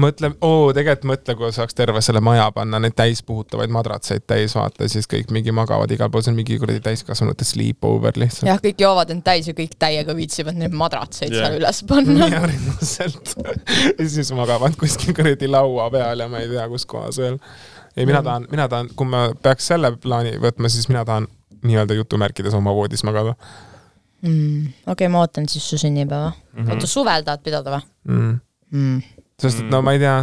[0.00, 4.88] mõtle, oo, tegelikult mõtle, kui saaks terve selle maja panna neid täispuhutavaid madratseid täis, vaata
[4.90, 8.48] siis kõik mingi magavad igal pool, see on mingi kuradi täiskasvanute sleepover lihtsalt.
[8.50, 11.48] jah, kõik joovad end täis ja kõik täiega viitsivad neid madratseid Jah.
[11.48, 12.30] seal üles panna.
[12.36, 13.34] hariliselt.
[13.98, 17.40] ja siis magavad kuskil kuradi laua peal ja ma ei tea, kus kohas veel.
[17.96, 21.28] ei, mina tahan, mina tahan, kui ma peaks selle plaani võtma, siis mina tahan
[21.66, 23.34] nii-öelda jutumärkides oma voodis magada
[24.22, 24.60] mm,.
[24.66, 26.64] okei okay,, ma ootan siis su sünnipäeva mm.
[26.64, 26.70] -hmm.
[26.72, 28.38] oota, suvel tahad pidada või mm..
[28.70, 29.02] mm.?
[29.40, 30.16] Sest et no ma ei tea,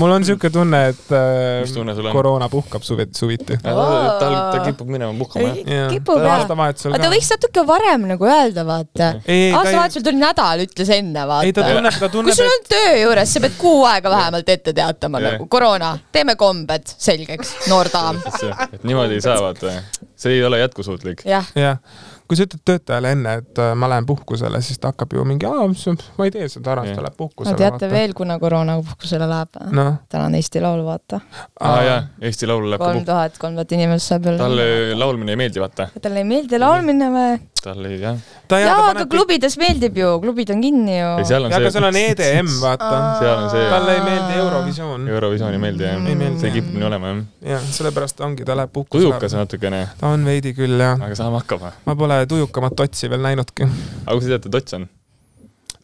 [0.00, 3.58] mul on siuke tunne, et äh, tunne koroona puhkab suvi, suviti.
[3.60, 5.88] tal, ta kipub minema puhkama, jah.
[5.92, 6.38] kipub jah.
[6.38, 9.10] aastavahetusel aga ta võiks natuke varem nagu öelda, vaata.
[9.20, 11.74] aastavahetusel tuli nädal, ütles enne, ei ta vaata.
[11.76, 15.22] tunneb, ta kui tunneb, sul on töö juures, sa peed kuu aega vähemalt ette teatama
[15.26, 18.22] nagu koroona, teeme kombed selgeks, noor daam.
[18.70, 19.76] et niimoodi ei saa, vaata.
[20.16, 21.26] see ei ole jätkusuutlik.
[21.28, 21.84] jah, et jah,
[22.30, 25.48] kui sa ütled töötajale enne, et äh, ma lähen puhkusele, siis ta hakkab ju mingi,
[25.50, 27.58] aa, ma ei tee seda ära, siis ta läheb no puhkusele.
[27.58, 29.58] teate veel, kuna koroonapuhkusele läheb?
[29.74, 31.18] noh, täna on Eesti Laul, vaata.
[31.66, 31.98] aa jaa,
[32.30, 34.38] Eesti Laul läheb kolm tuhat, kolm tuhat inimest saab jälle.
[34.38, 35.88] talle laulmine ei meeldi, vaata.
[35.98, 37.34] talle ei meeldi laulmine või?
[37.64, 38.18] Talle ei, jah.
[38.50, 41.74] jaa, aga klubides meeldib ju, klubid on kinni ju ei, seal on ja aga see,
[41.76, 42.90] seal on EDM, vaata.
[43.20, 45.08] seal on see, talle ei meeldi Eurovisioon.
[45.14, 47.20] Eurovisioon ei meeldi jah see kipub nii olema jah.
[47.54, 49.36] jah, sellepärast ongi, ta läheb puhkusele tujukas.
[49.38, 51.74] natukene, ta on veidi küll jah, aga saame hakkama.
[51.86, 53.68] ma pole tujukamat otsi veel näinudki.
[54.06, 54.88] aga kui sa tead, et Tots on?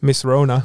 [0.01, 0.61] Miss Rona.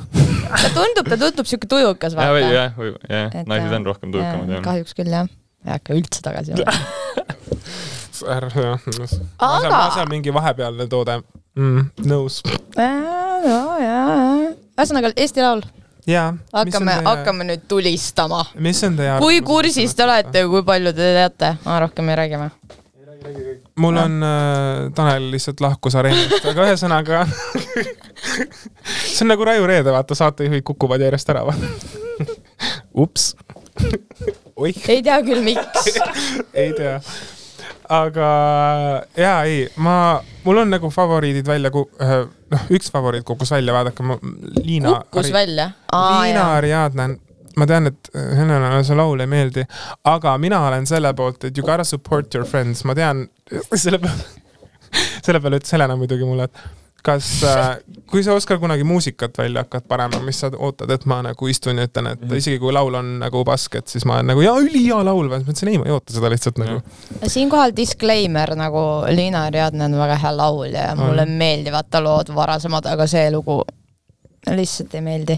[0.53, 2.41] ta tundub, ta tundub siuke tujukas, vaata.
[2.53, 2.75] jah,
[3.09, 4.65] jah, Et naised on rohkem tujukamad jah.
[4.65, 5.31] kahjuks küll jah,
[5.67, 6.73] ei hakka üldse tagasi olema.
[8.29, 8.81] ära, jah.
[8.89, 11.21] ma seal, ma seal, mingi vahepealne toode
[11.59, 11.87] mm,.
[12.09, 12.41] nõus.
[14.77, 15.65] ühesõnaga Eesti Laul,
[16.09, 16.33] jaa.
[16.53, 18.45] hakkame, hakkame nüüd tulistama.
[18.55, 21.57] mis on teie kui kursis te olete, kui palju te teate?
[21.87, 22.51] rohkem ei räägi või?
[23.79, 27.27] mul on äh,, Tanel lihtsalt lahkus areenilt, aga ühesõnaga
[29.13, 31.71] see on nagu Raivo Reede, vaata saatejuhid kukuvad järjest ära, vaata.
[33.05, 33.33] ups.
[34.63, 35.89] oih, ei tea küll, miks.
[36.55, 36.99] ei tea.
[37.93, 38.29] Aga
[39.19, 39.97] jaa, ei, ma,
[40.47, 44.17] mul on nagu favoriidid välja noh, üks favoriit kukkus välja, vaadake, ma,
[44.63, 44.99] Liina.
[45.11, 45.71] kukkus välja.
[45.93, 47.09] Liina Ariadne,
[47.57, 49.67] ma tean, et Helena see laul ei meeldi,
[50.09, 53.27] aga mina olen selle poolt, et you gotta support your friends, ma tean,
[53.75, 54.31] selle peale,
[55.27, 57.29] selle peale ütles Helena muidugi mulle, et kas,
[58.07, 61.79] kui sa Oskar kunagi muusikat välja hakkad panema, mis sa ootad, et ma nagu istun
[61.81, 64.57] ja ütlen, et isegi kui laul on nagu pask, et siis ma olen nagu jaa,
[64.63, 66.81] ülihea laul, ma mõtlesin, ei, ma ei oota seda lihtsalt nagu.
[67.27, 71.37] siinkohal disclaimer nagu Liina Ariadne on väga hea laulja ja mulle On.
[71.43, 73.61] meeldivad ta lood varasemad, aga see lugu
[74.51, 75.37] lihtsalt ei meeldi.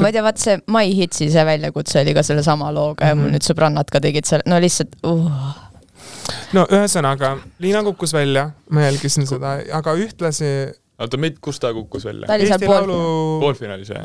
[0.00, 3.28] ma ei tea, vaat see My Hitsi see väljakutse oli ka sellesama looga ja mul
[3.30, 3.34] Mhm.
[3.36, 5.30] nüüd sõbrannad ka tegid selle, no lihtsalt uh..
[6.56, 10.50] no ühesõnaga, Liina kukkus välja, ma jälgisin seda, aga ühtlasi
[10.98, 12.26] oota, meid, kus ta kukkus välja?
[12.26, 12.86] ta oli seal Eesti pool.
[12.88, 14.04] Laulu poolfinaalis või?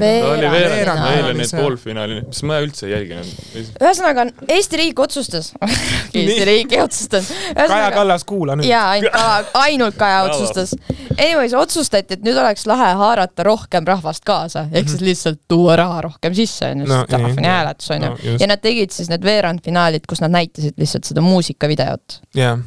[0.00, 3.34] veer- ta oli Veerand- meil on veerand- poolfinaali, mis ma üldse ei jälginud.
[3.80, 4.24] ühesõnaga,
[4.56, 5.52] Eesti riik otsustas
[6.14, 7.30] Eesti riik ei otsustanud.
[7.60, 8.66] Kaja Kallas, kuula nüüd.
[8.70, 10.74] jaa, ainult Kaja, ainult Kaja otsustas.
[11.20, 16.00] Anyways, otsustati, et nüüd oleks lahe haarata rohkem rahvast kaasa, ehk siis lihtsalt tuua raha
[16.08, 18.40] rohkem sisse, onju, No sest rahvani hääletus, onju No just.
[18.40, 22.20] ja nad tegid siis need veerandfinaalid, kus nad näitasid lihtsalt seda muusikavideot.
[22.34, 22.58] jah,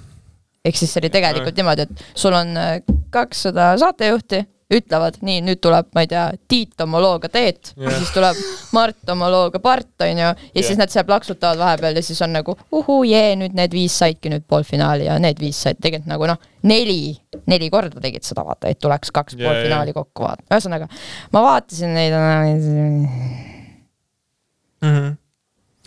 [0.65, 2.75] ehk siis see oli tegelikult niimoodi, et sul on äh,
[3.13, 8.09] kakssada saatejuhti, ütlevad nii, nüüd tuleb, ma ei tea, Tiit oma looga Teet ja siis
[8.15, 8.37] tuleb
[8.73, 10.79] Mart oma looga Part, onju, ja siis Jah.
[10.81, 14.47] nad seal plaksutavad vahepeal ja siis on nagu uhuu jee, nüüd need viis saidki nüüd
[14.49, 17.13] poolfinaali ja need viis said tegelikult nagu noh, neli,
[17.51, 20.89] neli korda tegid seda vaata, et tuleks kaks Jaa, poolfinaali kokku vaata, ühesõnaga
[21.35, 22.17] ma vaatasin neid,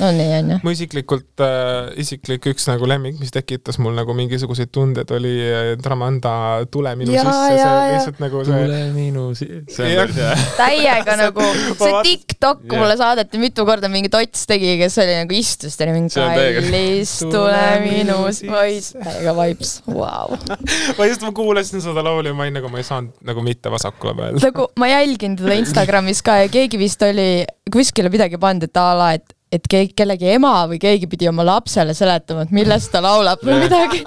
[0.00, 0.56] no nii onju.
[0.64, 5.68] mu isiklikult äh,, isiklik üks nagu lemmik, mis tekitas mul nagu mingisuguseid tundeid, oli äh,
[5.80, 7.86] Dramanda Tule minu Jaa, sisse, see jaa.
[7.94, 10.02] lihtsalt nagu see tule minu si-, see on Jah.
[10.02, 10.34] päris hea.
[10.58, 11.46] täiega nagu,
[11.80, 12.82] see TikTok Jah.
[12.82, 16.36] mulle saadeti mitu korda, mingi Tots tegi, kes oli nagu istus, ta oli mingi on
[16.36, 19.00] kallis, tule minu sisse.
[19.00, 20.36] täiega vibes, vau.
[20.98, 23.72] ma just, ma kuulasin seda laulu ja ma olin nagu, ma ei saanud nagu mitte
[23.72, 24.44] vasakule peale.
[24.44, 28.90] nagu ma jälgin teda Instagramis ka ja keegi vist oli kuskile midagi pannud, et a
[28.92, 33.00] la, et et keegi, kellegi ema või keegi pidi oma lapsele seletama, et millest ta
[33.04, 34.02] laulab või midagi.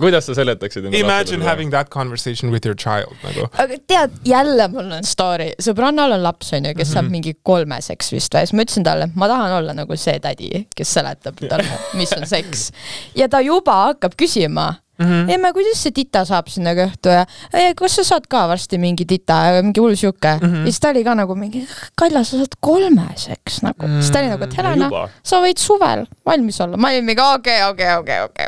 [0.00, 3.46] kuidas sa seletaksid enda Imagine having that conversation with your child nagu.
[3.58, 6.94] aga tead, jälle mul on story, sõbrannal on laps, onju, kes Mhm.
[6.94, 10.18] saab mingi kolmeseks vist või, siis ma ütlesin talle, et ma tahan olla nagu see
[10.20, 12.70] tädi, kes seletab talle, mis on seks.
[13.14, 15.30] ja ta juba hakkab küsima Mhm.
[15.34, 19.06] emme, kuidas see tita saab sinna kõhtu ja "Ei, kas sa saad ka varsti mingi
[19.08, 20.46] tita, mingi hull sihuke mm.
[20.46, 20.66] -hmm.
[20.66, 24.00] ja siis ta oli ka nagu mingi, Kalja, sa saad kolmeseks nagu mm, -hmm.
[24.00, 24.90] siis ta oli nagu, et Helena,
[25.22, 26.76] sa võid suvel valmis olla.
[26.76, 28.46] ma olin mingi okei, okei, okei, okei,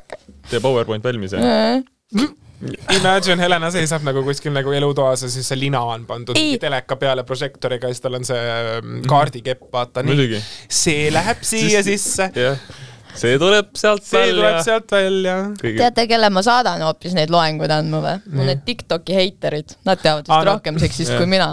[0.51, 2.31] tee PowerPoint valmis ja okei.
[2.95, 6.55] Imagine Helena seisab nagu kuskil nagu elutoas ja siis see lina on pandud Ei.
[6.63, 10.39] teleka peale prožektoriga ja siis tal on see mm, kaardikepp, vaata nii.
[10.71, 12.61] see läheb siia sisse, jah.
[13.19, 14.63] See tuleb sealt see tuleb välja.
[14.67, 15.35] sealt välja.
[15.61, 18.17] kõige, teate, kelle ma saadan hoopis neid loenguid andma või?
[18.33, 21.19] mul need Tiktoki heiterid, nad teavad vist Aa, rohkem seksist jah.
[21.21, 21.51] kui mina.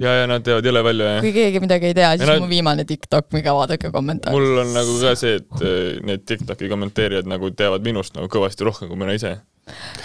[0.00, 2.48] ja, ja nad teevad jõle välja ja kui keegi midagi ei tea, siis nad- mu
[2.50, 4.34] viimane Tiktok, minge vaadake kommentaare.
[4.34, 8.66] mul on nagu ka see, et eh, need Tiktoki kommenteerijad nagu teavad minust nagu kõvasti
[8.66, 9.36] rohkem kui mina ise.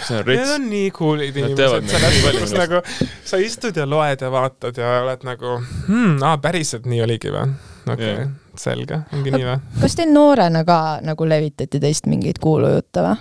[0.06, 2.82] See on Need on nii cool'id inimesed, selles mõttes nagu
[3.28, 7.48] sa istud ja loed ja vaatad ja oled nagu hmm,, aa päriselt nii oligi või?
[7.86, 8.30] okei okay, Jah.
[8.60, 9.58] selge, ongi nii või?
[9.82, 13.16] kas teil noorena ka nagu levitati teist mingeid kuulujutte või?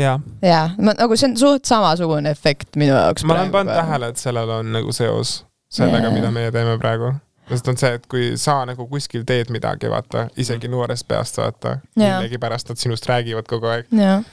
[0.00, 3.24] jaa, jaa, nagu see on suht samasugune efekt minu jaoks.
[3.24, 3.76] ma olen pannud.
[3.76, 6.14] tähele, et sellel on nagu seos sellega, Jaa.
[6.14, 7.12] mida meie teeme praegu.
[7.50, 11.78] sest on see, et kui sa nagu kuskil teed midagi, vaata, isegi noorest peast, vaata,
[11.94, 12.18] Jaa.
[12.18, 14.24] millegipärast nad sinust räägivad kogu aeg, jah,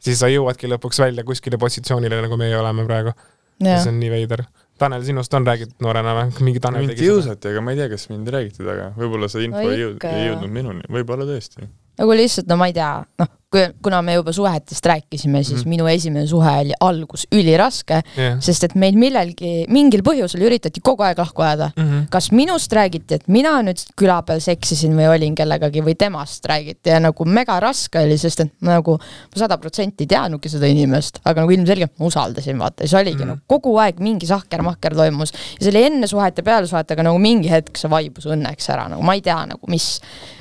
[0.00, 3.14] siis sa jõuadki lõpuks välja kuskile positsioonile, nagu meie oleme praegu.
[3.60, 3.88] see.
[3.88, 4.44] on nii veider.
[4.80, 6.44] Tanel, sinust on räägitud noorena või?
[6.46, 7.16] mingi Tanel mind tegi seda?
[7.18, 10.06] kiusati, aga ma ei tea, kas mind räägiti taga, võib-olla see info No ei jõudnud,
[10.08, 11.68] ei jõudnud minuni, võib-olla tõesti.
[12.00, 12.88] nagu lihtsalt, no ma ei tea,
[13.20, 15.70] noh, kui, kuna me juba suhetest rääkisime, siis mm.
[15.70, 18.36] minu esimene suhe oli algus üliraske, jah.
[18.42, 21.70] sest et meil millelgi, mingil põhjusel üritati kogu aeg lahku ajada.
[21.74, 22.04] Mhm.
[22.10, 26.92] kas minust räägiti, et mina nüüd küla peal seksisin või olin kellegagi või temast räägiti
[26.92, 30.70] ja nagu mega raske oli, sest et ma nagu ma sada protsenti ei teadnudki seda
[30.70, 33.26] inimest, aga nagu ilmselgelt ma usaldasin, vaata, see oligi mm.
[33.26, 33.34] Mhm.
[33.34, 37.08] nagu kogu aeg mingi sahker-mahker toimus ja see oli enne suhet ja peale suhet, aga
[37.10, 39.96] nagu mingi hetk see vaibus õnneks ära, nagu ma ei tea nagu mis,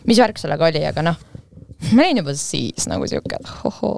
[0.06, 1.18] mis värk sellega oli, aga noh,
[1.94, 3.98] ma olin juba siis nagu siuke, et hohoo,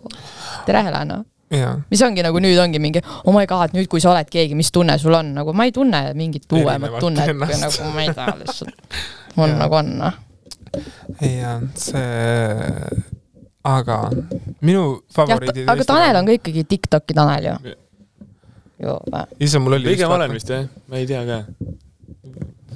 [0.68, 1.76] tere Helena jaa.
[1.92, 4.72] mis ongi nagu nüüd ongi mingi oh my god, nüüd kui sa oled keegi, mis
[4.74, 7.82] tunne sul on, nagu ma ei tunne mingit uuemat tunnet, kui ennast.
[7.82, 9.00] nagu ma ei tea lihtsalt.
[9.42, 9.60] on Jaa.
[9.64, 10.20] nagu on noh.
[11.26, 12.98] jaa, see,
[13.68, 14.02] aga
[14.62, 15.70] minu favoriidid.
[15.72, 17.56] aga Tanel on ka ikkagi Tiktoki Tanel ju.
[17.62, 17.78] või?
[19.40, 21.44] issand, mul oli pigem olen vist jah, ma ei tea ka.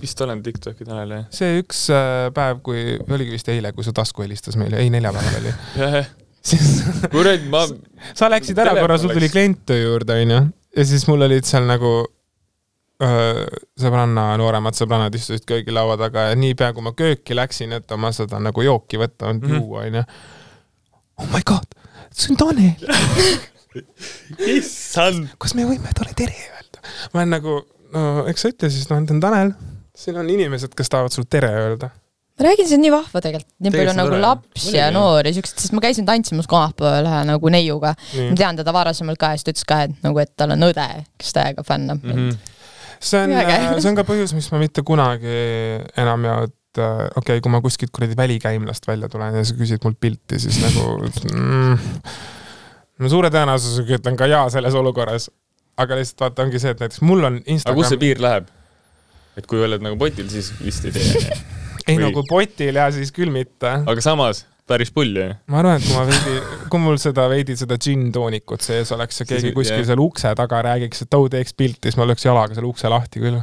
[0.02, 1.26] Vist olen Tiktoki Tanel jah.
[1.34, 5.40] see üks äh, päev, kui, oligi vist eile, kui su tasku helistas meile, ei neljapäeval
[5.42, 5.54] oli,
[6.50, 7.64] siis kurat, ma,
[8.18, 10.42] sa läksid ära korra, sul tuli klient töö juurde, onju,
[10.78, 11.94] ja siis mul olid seal nagu
[13.04, 13.46] öö,
[13.82, 18.40] sõbranna, nooremad sõbrannad istusid köögilaua taga ja niipea kui ma kööki läksin, et oma seda
[18.44, 19.56] nagu jooki võtta, Mhm.
[19.58, 20.04] juua, onju.
[21.24, 21.72] Oh my god,
[22.12, 22.74] see on Tanel,
[24.56, 25.30] issand.
[25.42, 26.82] kas me võime talle tere öelda?
[27.14, 27.56] ma olen nagu,
[27.96, 29.54] no eks sa ütle siis, noh, ta on Tanel,
[29.96, 31.90] siin on inimesed, kes tahavad sulle tere öelda.
[32.40, 35.32] ma räägin, see on nii vahva tegelikult, nii Tegelikult palju on nagu lapsi ja noori
[35.38, 37.94] siukseid, sest ma käisin tantsimas kolmapäeval ühe nagu neiuga.
[38.18, 40.68] ma tean teda varasemalt ka ja siis ta ütles ka, et nagu, et tal on
[40.68, 40.90] õde,
[41.22, 42.28] kes täiega fännab mm.
[42.28, 42.60] Mhm.
[43.00, 45.40] see on Äge., see on ka põhjus, miks ma mitte kunagi
[46.04, 49.88] enam et äh, okei okay,, kui ma kuskilt kuradi välikäimlast välja tulen ja sa küsid
[49.88, 51.00] mult pilti, siis nagu
[51.32, 51.96] mm,
[53.00, 55.32] ma suure tõenäosusega ütlen ka jaa selles olukorras.
[55.78, 58.52] aga lihtsalt vaata, ongi see, et näiteks mul on aga kus see Instagram, piir läheb?
[59.36, 61.38] Et kui oled nagu potil, siis vist ei tee.
[61.92, 63.72] ei no kui potil ja siis küll mitte.
[63.86, 65.28] aga samas, päris pull ju.
[65.52, 66.40] ma arvan, et kui ma veidi,
[66.72, 69.92] kui mul seda veidi seda džinn-toonikut sees oleks ja keegi kuskil jah.
[69.92, 73.22] seal ukse taga räägiks, et oh teeks pilti, siis ma lööks jalaga selle ukse lahti
[73.24, 73.40] küll.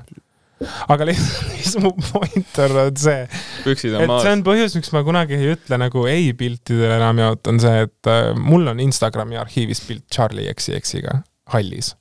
[0.62, 5.38] aga lihtsalt, mis mu point on, on see, et see on põhjus, miks ma kunagi
[5.38, 9.82] ei ütle nagu ei piltidele enam jaot, on see, et äh, mul on Instagrami arhiivis
[9.86, 11.20] pilt Charlie XCX-iga
[11.54, 11.94] hallis.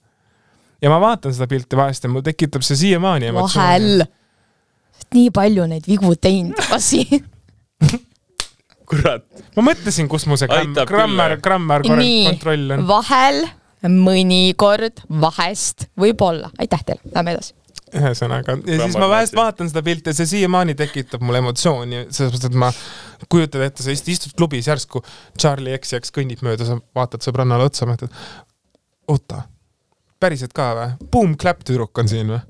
[0.81, 3.67] Ja ma vaatan seda pilti vahest ja mul tekitab see siiamaani emotsiooni.
[3.67, 4.05] vahel.
[5.13, 7.25] nii palju neid vigu teinud siin.
[8.91, 9.25] kurat.
[9.55, 10.49] ma mõtlesin, kus mu see
[10.87, 12.85] grammar, grammar nii kontroll, on.
[12.89, 13.41] vahel,
[13.87, 17.55] mõnikord, vahest, võib-olla, aitäh teile, lähme edasi.
[17.91, 22.35] ühesõnaga, ja siis ma vahest vaatan seda pilti ja see siiamaani tekitab mul emotsiooni, selles
[22.35, 22.69] mõttes, et ma
[23.31, 25.03] kujutad ette, sa ist- istud klubis järsku,
[25.39, 28.13] Charlie XCX kõnnib mööda, sa vaatad sõbrannale otsa, mõtled,
[29.11, 29.43] oota,
[30.21, 30.89] päriselt ka või?
[31.11, 32.41] Boom, clap tüdruk on siin või?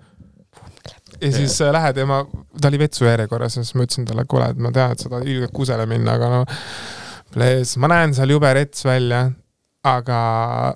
[1.22, 2.24] ja siis äh, lähed ja ma,
[2.62, 5.12] ta oli vetsu järjekorras ja siis ma ütlesin talle, kuule, et ma tean, et sa
[5.12, 6.42] tahad ilgelt kusele minna, aga no
[7.34, 9.26] plees, ma näen seal jube rets välja,
[9.88, 10.18] aga,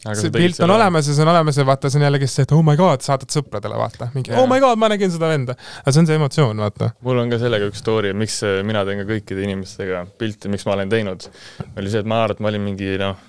[0.02, 2.46] Aga see pilt on olemas ja see on olemas ja vaata, see on jällegi see,
[2.48, 4.42] et oh my god, saadad sõpradele, vaata, mingi Jaa.
[4.42, 5.58] oh my god, ma nägin seda venda.
[5.82, 6.92] aga see on see emotsioon, vaata.
[7.06, 10.66] mul on ka sellega üks story, miks äh, mina teen ka kõikide inimestega pilte, miks
[10.68, 11.30] ma olen teinud.
[11.76, 13.20] oli see, et ma arvan, et ma olin mingi noh,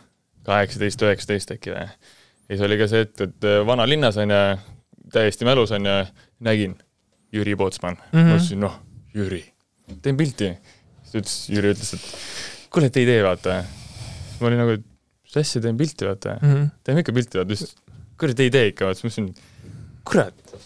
[0.48, 1.88] kaheksateist, üheksateist äkki või.
[2.48, 4.42] Ja siis oli ka see, et, et äh, vanalinnas on ju,
[5.12, 5.96] täiesti mälus on ju,
[6.46, 6.76] nägin
[7.35, 8.04] Jüri Pootsman mm.
[8.12, 8.18] Mhm.
[8.18, 8.28] -hmm.
[8.30, 8.76] ma ütlesin, noh,
[9.16, 9.42] Jüri,
[10.02, 10.52] teen pilti.
[11.02, 13.64] siis ütles, Jüri ütles, et kuule, et ei tee, vaata.
[14.40, 14.78] ma olin nagu,
[15.24, 16.38] mis asja, teen pilti, vaata.
[16.42, 16.70] Mhm.
[16.85, 17.76] teeme ikka pilti, vaata, siis
[18.20, 19.72] kurat ei tee ikka, vaata, siis ma mõtlesin,
[20.06, 20.56] kurat,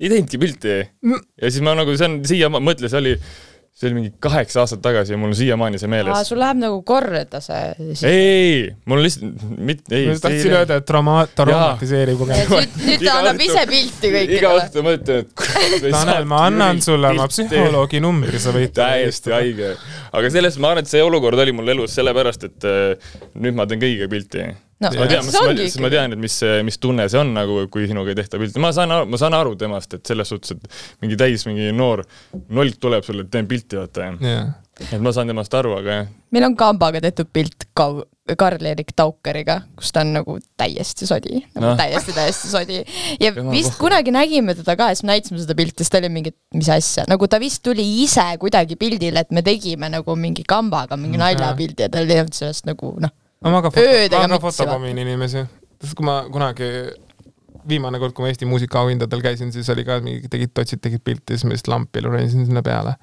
[0.00, 1.22] ei teinudki pilti Mm.
[1.42, 3.16] ja siis ma nagu, see on siia, ma mõtlen, see oli,
[3.72, 6.28] see oli mingi kaheksa aastat tagasi ja mul on siiamaani see meeles.
[6.28, 8.02] sul läheb nagu korda see siis.
[8.04, 10.12] ei, mul on lihtsalt, mitte, ei ma.
[10.12, 12.52] just tahtsin öelda, et trauma-, traumatiseeriv kogemus.
[12.52, 14.60] nüüd, nüüd ta Iga annab õhtu- ise pilti iga kõikidele.
[14.60, 18.74] õhtu mõtlen, et ei Tanel, ma annan sulle oma psühholoogi numbri, sa võid.
[18.76, 19.32] täiesti.
[19.32, 19.72] haige.
[20.12, 23.66] aga sellest ma arvan, et see olukord oli mul elus sellepärast, et äh, nüüd ma
[23.66, 24.50] teen kõigiga pilti.
[24.82, 28.12] No ma tean, sest ma tean, et mis, mis tunne see on nagu, kui sinuga
[28.12, 31.46] ei tehta pilti, ma saan, ma saan aru temast, et selles suhtes, et mingi täis
[31.48, 32.04] mingi noor
[32.52, 34.12] nolk tuleb sulle, et teen pilti, vaata.
[34.22, 34.54] jah,
[34.90, 38.02] et ma saan temast aru, aga jah, meil on kambaga tehtud pilt Kau-,
[38.38, 41.78] Karl-Erik Taukeriga, kus ta on nagu täiesti sodi, nagu Noh.
[41.78, 42.78] täiesti, täiesti sodi.
[43.20, 45.98] ja Jumal vist kunagi nägime teda ka ja siis me näitasime seda pilti, siis ta
[45.98, 50.16] oli mingi, mis asja, nagu ta vist tuli ise kuidagi pildile, et me tegime nagu
[50.16, 53.12] mingi kambaga mingi naljapildi ja tal ei olnud sellest nagu noh,
[53.50, 55.46] ma ka foto, ma ka mitsi, fotopommin inimesi,
[55.82, 56.68] sest kui ma kunagi
[57.68, 61.36] viimane kord, kui ma Eesti muusikaauhindadel käisin, siis oli ka mingi, tegid totsid, tegid pilti,
[61.36, 62.96] siis ma lihtsalt lampi lurasin sinna peale.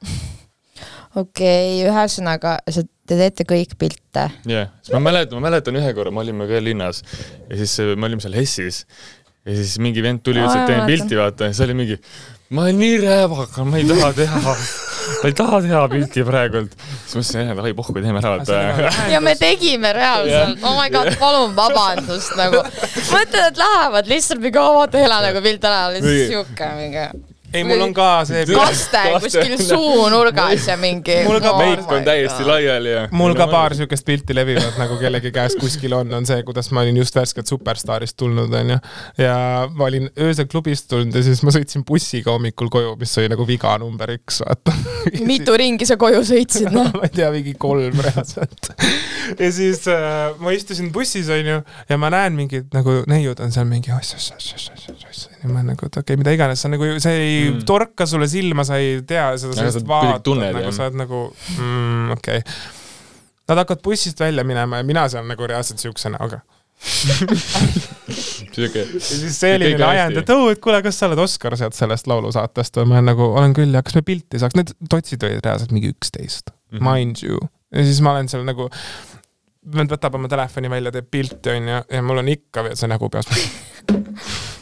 [1.20, 4.28] okei okay,, ühesõnaga, sa, te teete kõik pilte.
[4.50, 7.02] jah, siis ma mäletan, ma mäletan ühe korra, me olime ka linnas
[7.48, 8.84] ja siis me olime seal Hessis
[9.46, 11.98] ja siis mingi vend tuli ütles, et teen pilti, vaata, ja siis oli mingi
[12.54, 14.54] ma olen nii räävaga, ma ei taha teha,
[15.22, 16.76] ma ei taha teha pilti praegult.
[16.76, 19.10] siis ma ütlesin, davai, pohhu, teeme ära, vaata.
[19.12, 22.62] ja me tegime reaalselt, oh my god, palun vabandust nagu.
[23.14, 27.08] mõtled, et lähevad lihtsalt mingi, oo vaata Helena pilt ära, lihtsalt Või- siuke mingi
[27.54, 31.16] ei, mul on ka see, kaste kuskil suunurgas ja mingi.
[31.26, 33.02] Mul ka meik on täiesti laiali ja.
[33.16, 36.84] mul ka paar siukest pilti levivad nagu kellegi käes kuskil on, on see, kuidas ma
[36.84, 38.78] olin just värskelt Superstaarist tulnud, onju.
[39.18, 39.36] ja
[39.74, 43.46] ma olin öösel klubist tulnud ja siis ma sõitsin bussiga hommikul koju, mis oli nagu
[43.48, 44.76] viga number üks, vaata.
[45.26, 46.92] mitu ringi sa koju sõitsid, noh?
[46.94, 48.70] ma ei tea, mingi kolm reaalselt.
[49.34, 53.66] ja siis äh, ma istusin bussis, onju, ja ma näen mingid nagu neiud on seal
[53.70, 57.56] mingi oss-oss-oss-oss-oss-oss, ja ma nagu, et okei okay,, mida iganes, sa nagu, see ei mm.
[57.56, 57.66] Mm.
[57.68, 61.24] torka sulle silma, sa ei tea seda, sa lihtsalt vaatad nagu sa oled nagu
[61.56, 62.78] mm,, okei okay..
[63.50, 66.38] Nad hakkavad bussist välja minema ja mina seal nagu reaalselt siukse näoga.
[68.54, 68.78] siuke.
[68.78, 71.76] ja siis see oli on ajend, et oo, et kuule, kas sa oled Oskar sealt
[71.76, 75.26] sellest laulusaatest või ma olen nagu, olen küll ja kas me pilti saaks, need totsid
[75.26, 76.78] olid reaalselt mingi üksteist mm.
[76.78, 76.86] -hmm.
[76.86, 77.40] mind you.
[77.74, 78.70] ja siis ma olen seal nagu,
[79.76, 83.10] vend võtab oma telefoni välja, teeb pilti onju ja mul on ikka veel see nägu
[83.12, 83.28] peas.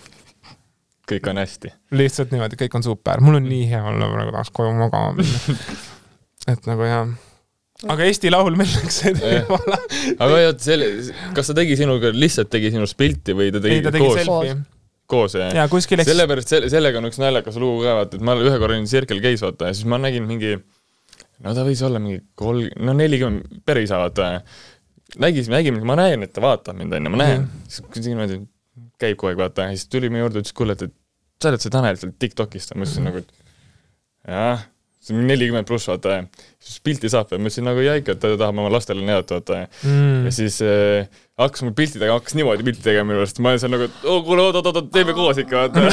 [1.09, 1.73] kõik on hästi.
[1.99, 5.59] lihtsalt niimoodi, kõik on super, mul on nii hea olla, praegu tahaks koju magama minna.
[6.53, 7.13] et nagu jah.
[7.95, 9.79] aga Eesti Laul meil läks teemale.
[10.17, 10.91] aga oot, selle,
[11.37, 14.19] kas ta tegi sinuga, lihtsalt tegi sinust pilti või ta ei, tegi ta tegi koos,
[14.23, 14.57] selfie.
[15.09, 15.55] koos jah?
[15.61, 18.57] ja kuskil eks- sellepärast selle, sellega on üks naljakas lugu ka, vaata, et ma ühe
[18.57, 20.57] korra olin Circle K-s vaata ja siis ma nägin mingi,
[21.45, 24.39] no ta võis olla mingi kolm, no nelikümmend, päris vaata.
[25.23, 28.43] nägis, nägime, ma näen, et ta vaatab mind onju, ma näen, siis kuidagi niimoodi
[29.03, 31.63] käib kogu aeg vaata ja siis tuli meie juurde, ütles kuule, et, et sa oled
[31.63, 33.33] see Tanel sealt Tiktokist ja ma ütlesin nagu, et
[34.29, 34.67] jah,
[34.99, 36.19] see on nelikümmend pluss vaata
[36.59, 39.61] siis pilti saab ja ma ütlesin nagu ikka, et ta tahab oma lastele näidata vaata
[39.87, 40.27] mm.
[40.27, 40.35] ja.
[40.35, 41.07] siis äh,
[41.39, 44.07] hakkas mul pilti tegema, hakkas niimoodi pilti tegema minu arust, ma olin seal nagu, et
[44.11, 45.87] oo kuule oot, oot, oot, teeme koos ikka vaata.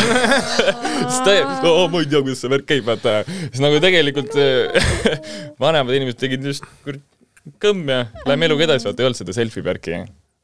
[1.12, 1.38] siis ta,
[1.70, 3.20] oo ma ei tea, kuidas see värk käib vaata.
[3.45, 4.91] siis nagu tegelikult äh,
[5.64, 6.66] vanemad inimesed tegid just
[7.62, 10.01] kõmm ja lähme eluga edasi, vaata ei olnud seda selfie värki.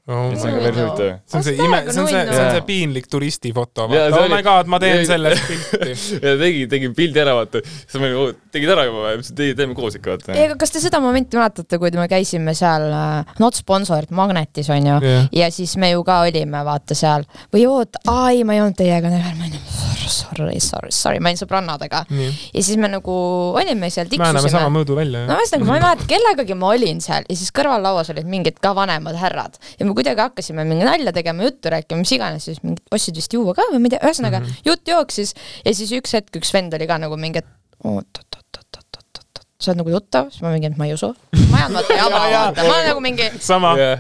[0.10, 1.10] Oh see on ka my päris huvitav.
[1.30, 4.40] see on see ime, see on see, see on see piinlik turistifoto, vaata, oh my
[4.40, 5.92] oli- god, ma teen sellest pilti.
[6.26, 9.20] ja tegi, tegi pildi ära vaata, siis ma olin, tegid ära juba või?
[9.20, 10.34] ütlesin, et ei, teeme koos ikka vaata.
[10.34, 14.74] Ei, aga kas te seda momenti mäletate, kui me käisime seal äh, Not Sponsored Magnetis
[14.74, 14.98] onju?
[15.06, 15.30] Jah.
[15.38, 17.30] ja siis me ju ka olime vaata seal.
[17.54, 19.62] Või oot, aa ei, ma ei olnud teiega never, ma olin
[20.12, 22.02] sorry, sorry, sorry, ma olin sõbrannadega.
[22.12, 23.14] Ja siis me nagu
[23.58, 24.74] olime seal, me anname sama tiksusime.
[24.76, 27.28] mõõdu välja, no ühesõnaga, ma ei mäleta, kellegagi ma olin seal.
[27.30, 29.58] Ja siis kõrvallauas olid mingid ka vanemad härrad.
[29.80, 33.34] Ja me kuidagi hakkasime mingi nalja tegema, juttu rääkima, mis iganes, siis mingid ostsid vist
[33.34, 34.70] juua ka või ma ei tea, ühesõnaga mm -hmm.
[34.72, 35.34] jutt jooksis
[35.66, 37.50] ja siis üks hetk üks vend oli ka nagu mingi, et
[37.84, 38.31] oot, oot,
[39.64, 41.12] sa oled nagu tuttav, siis ma mingi, et ma ei usu.
[41.52, 43.28] ma ei vaata jama, vaata, ma olen nagu mingi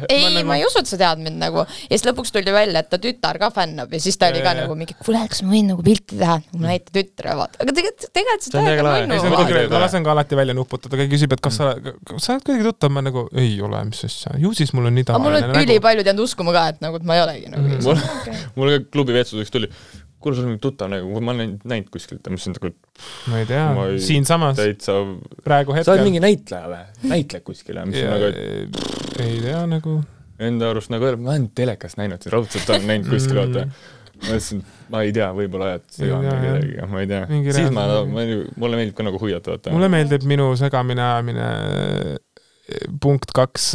[0.09, 1.65] ei, ma ei usu, et sa tead mind nagu.
[1.65, 4.53] ja siis lõpuks tuli välja, et ta tütar ka fännab ja siis ta oli ka
[4.57, 7.61] nagu mingi, kuule, kas ma võin nagu pilti teha, et ma näitan tütre, vaata.
[7.63, 11.35] aga tegelikult, tegelikult See on täiega on ma lasen ka alati välja nuputada, keegi küsib,
[11.37, 14.53] et kas sa, kas sa oled kuidagi tuttav, ma nagu ei ole, mis asja, ju
[14.57, 17.07] siis mul on nii aga mul tavaline on ülipaljud jäänud uskuma ka, et nagu, et
[17.07, 18.51] ma ei olegi nagu Mhm.
[18.57, 19.69] mul ka klubi veetsuseks tuli,
[20.23, 22.73] kuule, sul on tuttav nägu, ma olen näinud kuskilt ma ütlesin nagu
[23.31, 24.97] ma ei tea Ma siinsamas täitsa,
[25.45, 26.07] praegu sa oled hetkel.
[26.09, 27.09] mingi näitleja või?
[27.13, 27.93] näitled kuskil või?
[27.93, 29.95] mis on nagu, et ei tea nagu,
[30.49, 33.67] enda arust nagu, ma olen telekast näinud, raudselt olen näinud kuskil, vaata.
[34.21, 34.63] ma ütlesin,
[34.93, 37.23] ma ei tea, võib-olla ajad segamini kedagi, ma ei tea
[37.59, 39.75] siis ma reaalne-, ma, mulle meeldib ka nagu huviata, vaata.
[39.75, 42.19] mulle meeldib minu segamini ajamine eh,
[43.01, 43.65] punkt kaks,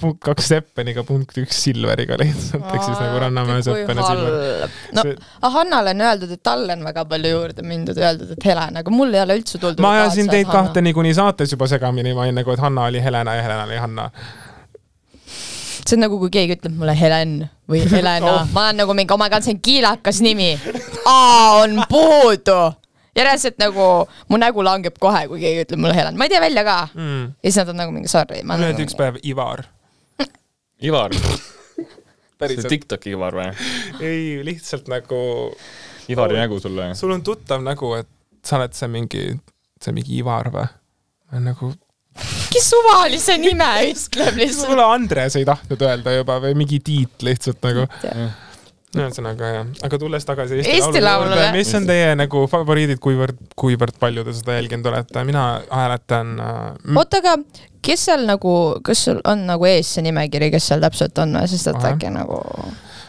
[0.00, 4.68] punkt kaks Seppeniga, punkt üks Silveriga lihtsalt, ehk siis nagu Rannamäe Seppen ja Silver.
[4.96, 5.16] no See-
[5.56, 9.14] Hannale on öeldud, et talle on väga palju juurde mindud, öeldud, et Helen, aga mul
[9.14, 9.80] ei ole üldse tulnud.
[9.84, 13.34] ma ajasin teid kahte niikuinii saates juba segamini, ma olin nagu, et Hanna oli Helena
[13.38, 14.10] ja Helena oli Hanna.
[15.90, 17.32] see on nagu, kui keegi ütleb mulle Helen
[17.70, 20.52] või Helena oh., ma olen nagu mingi, oh my god, see on kiilakas nimi.
[21.08, 21.16] A
[21.62, 22.60] on puudu.
[23.20, 23.86] Järelikult nagu
[24.32, 26.80] mu nägu langeb kohe, kui keegi ütleb mulle Helen, ma ei tea välja ka.
[26.94, 27.30] mm..
[27.40, 28.42] ja siis nad on nagu mingi sorry.
[28.46, 29.64] mul öeldi üks päev Ivar.
[30.80, 31.60] Ivar, see
[32.40, 32.72] päriselt.
[32.72, 33.50] Tiktoki Ivar või?
[34.00, 35.20] ei, lihtsalt nagu,
[36.10, 36.90] Ivari nägu sulle?
[36.98, 38.08] sul on tuttav nägu, et
[38.46, 39.24] sa oled see mingi,
[39.82, 40.66] see mingi Ivar või?
[41.30, 41.72] ma nagu,
[42.50, 44.70] kes suvalise nime ütleb lihtsalt.
[44.72, 47.86] sulle Andres ei tahtnud öelda juba või mingi Tiit lihtsalt nagu.
[48.96, 51.36] Ühesõnaga jah, aga tulles tagasi Eesti, Eesti Laulule.
[51.36, 56.32] juurde, mis on teie nagu favoriidid, kuivõrd, kuivõrd palju te seda jälginud olete, mina hääletan
[56.42, 57.36] äh, oota, aga
[57.86, 58.54] kes seal nagu,
[58.86, 62.10] kas sul on nagu ees see nimekiri, kes seal täpselt on või, sest et äkki
[62.16, 62.40] nagu.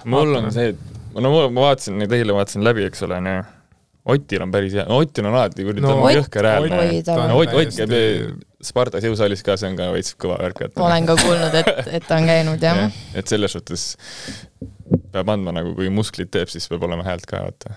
[0.05, 3.41] mul on see, et no ma, vaatasin neid eile, vaatasin läbi, eks ole, onju.
[4.11, 6.63] Otil on päris hea, Otil on alati kuradi No no, jõhker hääl.
[6.73, 7.91] oi, ta on- no Ott, Ott käib
[8.65, 11.69] Spartas jõusaalis ka, see on ka veits kõva värk, et ma olen ka kuulnud, et,
[11.99, 13.85] et ta on käinud jah jah, et selles suhtes
[15.11, 17.75] peab andma nagu, kui musklit teeb, siis peab olema häält ka, vaata.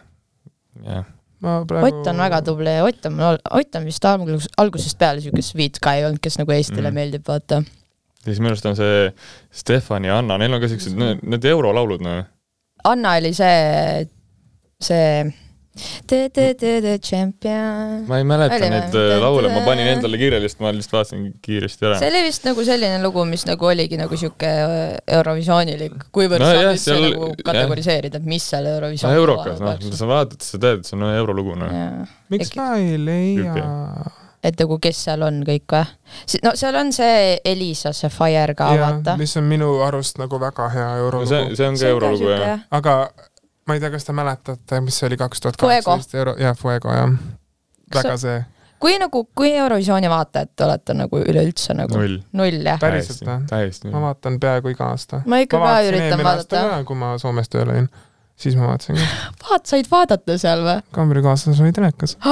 [0.85, 1.05] jah,
[1.45, 3.18] ma praegu Ott on väga tubli ja Ott on,
[3.61, 6.95] Ott on vist algus, algusest peale siuke sweet guy olnud, kes nagu Eestile Mm.
[6.95, 7.62] meeldib vaata.
[8.24, 9.12] siis minu arust on see
[9.53, 12.24] Stefan ja Anna, neil on ka siuksed, need eurolaulud, noh.
[12.85, 14.07] Anna oli see,
[14.80, 15.35] see
[16.07, 18.05] The champion.
[18.07, 21.25] ma ei mäleta Oli neid äh, laule, ma panin endale kirja, lihtsalt ma lihtsalt vaatasin
[21.43, 21.99] kiiresti ära.
[21.99, 24.53] see oli vist nagu selline lugu, mis nagu oligi nagu sihuke
[25.18, 29.18] Eurovisioonilik, kuivõrd No no, saab jah, üldse seal- nagu kategoriseerida, et mis seal no Eurovisiooni
[29.18, 31.75] eurokas, noh, sa vaatad, sa tead, et see on eurolugu, noh.
[32.31, 34.14] miks Äkki- ma ei leia
[34.45, 35.85] et nagu kes seal on kõik või?
[36.45, 39.18] no seal on see Elisa, see Fire ka vaata.
[39.18, 42.66] mis on minu arust nagu väga hea no see, eurolugu, see on ka eurolugu, jah.
[42.70, 42.99] aga
[43.66, 46.92] ma ei tea, kas te mäletate, mis see oli kaks tuhat kaheksateist euro, jah, Fuego
[46.94, 47.14] jah,
[47.94, 48.40] väga see,
[48.84, 52.18] kui nagu, kui Eurovisiooni vaatajad te olete nagu üleüldse nagu null.
[52.36, 52.80] null jah?
[52.82, 53.46] päriselt või?
[53.50, 55.22] täiesti ma vaatan peaaegu iga aasta.
[55.30, 56.64] ma ikka ma ka üritan vaadata.
[56.88, 57.88] kui ma Soomes tööl olin,
[58.36, 59.10] siis ma vaatasin ka,
[59.48, 60.78] vaat, said vaadata seal või?
[60.96, 62.18] kaamerakaaslasel oli telekas.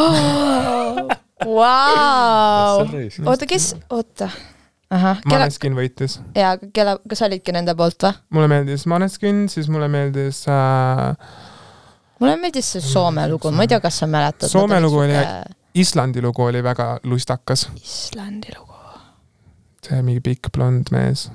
[1.43, 2.85] Vau!
[3.27, 4.29] oota, kes, oota.
[4.93, 8.13] Maneskin võitis, jaa, kelle, kas sa olidki nende poolt või?
[8.37, 11.15] mulle meeldis Maneskin, siis mulle meeldis äh,
[12.21, 14.51] mulle meeldis see Soome lugu, ma ei tea, kas sa mäletad.
[14.53, 15.23] Soome lugu oli-
[15.81, 18.77] Islandi lugu oli väga lustakas, Islandi lugu,
[19.87, 21.31] see mingi pikk blond mees,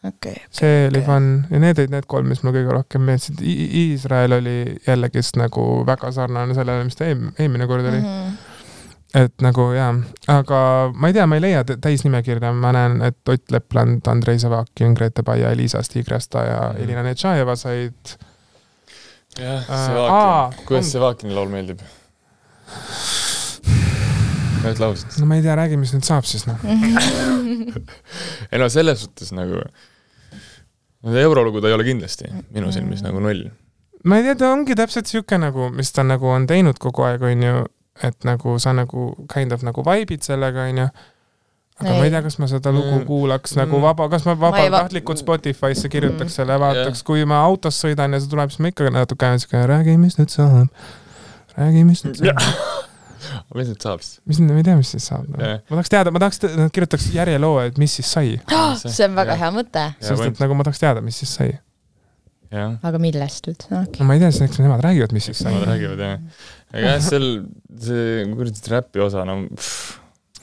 [0.00, 0.48] okei okay..
[0.50, 3.44] see oli fun ja need olid need kolm, mis mulle kõige rohkem meeldisid.
[3.44, 8.00] Iisrael oli jällegist nagu väga sarnane sellele, mis ta eelm- eelmine kord oli.
[8.00, 8.36] Mhm.
[9.16, 9.92] Et nagu jaa,
[10.28, 10.60] aga
[10.94, 14.92] ma ei tea, ma ei leia tä- täisnimekirja, ma näen, et Ott Lepland, Andrei Zavakin,
[14.98, 16.82] Grete Baia, Elisa Stigresta ja Mhm.
[16.84, 18.16] Elina Netšajeva said
[19.38, 21.80] jah, Äh, see aa, Vaakin, kuidas Vaakini laul meeldib?
[24.66, 25.18] ühest lausest.
[25.20, 26.58] no ma ei tea, räägi, mis nüüd saab siis noh.
[28.52, 29.60] ei no selles suhtes nagu,
[31.02, 33.44] no see eurolugu ta ei ole kindlasti minu silmis nagu null.
[34.04, 37.22] ma ei tea, ta ongi täpselt sihuke nagu, mis ta nagu on teinud kogu aeg,
[37.30, 37.54] onju,
[38.04, 40.88] et nagu sa nagu kind of nagu vibe'id sellega, onju.
[41.80, 41.98] aga ei.
[41.98, 43.06] ma ei tea, kas ma seda lugu Mm.
[43.06, 43.58] kuulaks Mm.
[43.62, 46.34] nagu vaba, kas ma ei va- vabatahtlikult Spotify'sse kirjutaks Mm.
[46.36, 47.04] selle ja vaataks Jah.
[47.06, 50.16] kui ma autos sõidan ja see tuleb, siis ma ikka natuke olen siuke, räägi, mis
[50.18, 50.68] nüüd saab.
[51.58, 52.40] räägi, mis nüüd saab.
[53.54, 54.20] mis nüüd saab siis?
[54.26, 55.36] mis, ma ei tea, mis siis saab no.
[55.40, 55.60] Jah..
[55.68, 58.36] ma tahaks teada, ma tahaks, nad kirjutaks järjeloo, et mis siis sai.
[58.96, 61.58] see on väga hea mõte, sest et nagu ma tahaks teada, mis siis sai.
[62.56, 63.82] aga millest üldse no,?
[63.82, 64.00] Okay.
[64.00, 65.66] no ma ei tea, eks nemad räägivad, mis siis sai nad.
[65.68, 66.20] räägivad jah.
[66.72, 67.28] Aga jah, seal
[67.86, 70.00] see kuradi räpi osa, no pff,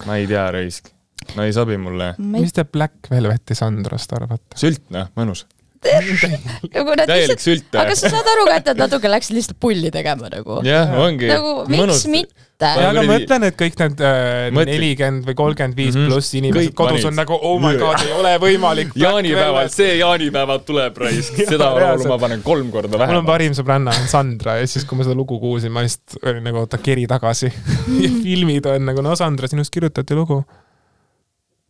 [0.08, 0.92] ma ei tea, raisk.
[1.38, 2.14] no ei sobi mulle.
[2.20, 4.60] mis te Black Velveti Sandrost arvate?
[4.60, 5.46] sült, noh, mõnus.
[5.84, 7.76] Nagu nad täielik lihtsalt, sült.
[7.84, 10.62] aga sa saad aru ka, et nad natuke läksid lihtsalt pulli tegema nagu.
[10.68, 11.28] jah, ongi.
[11.30, 12.40] nagu miks mitte?
[12.64, 16.06] ja aga ma ütlen, et kõik need äh, nelikümmend või kolmkümmend viis Mhm.
[16.08, 17.08] pluss inimesed Kõik kodus panid.
[17.10, 18.94] on nagu oh my god, ei ole võimalik.
[19.04, 23.92] jaanipäeval, see jaanipäeval tuleb raisk, seda laulu ma panen kolm korda mul on parim sõbranna
[24.00, 27.04] on Sandra ja siis, kui ma seda lugu kuulsin, ma lihtsalt olin nagu oota, keri
[27.10, 27.52] tagasi.
[28.06, 30.40] ja filmid on nagu no Sandra, sinust kirjutati lugu.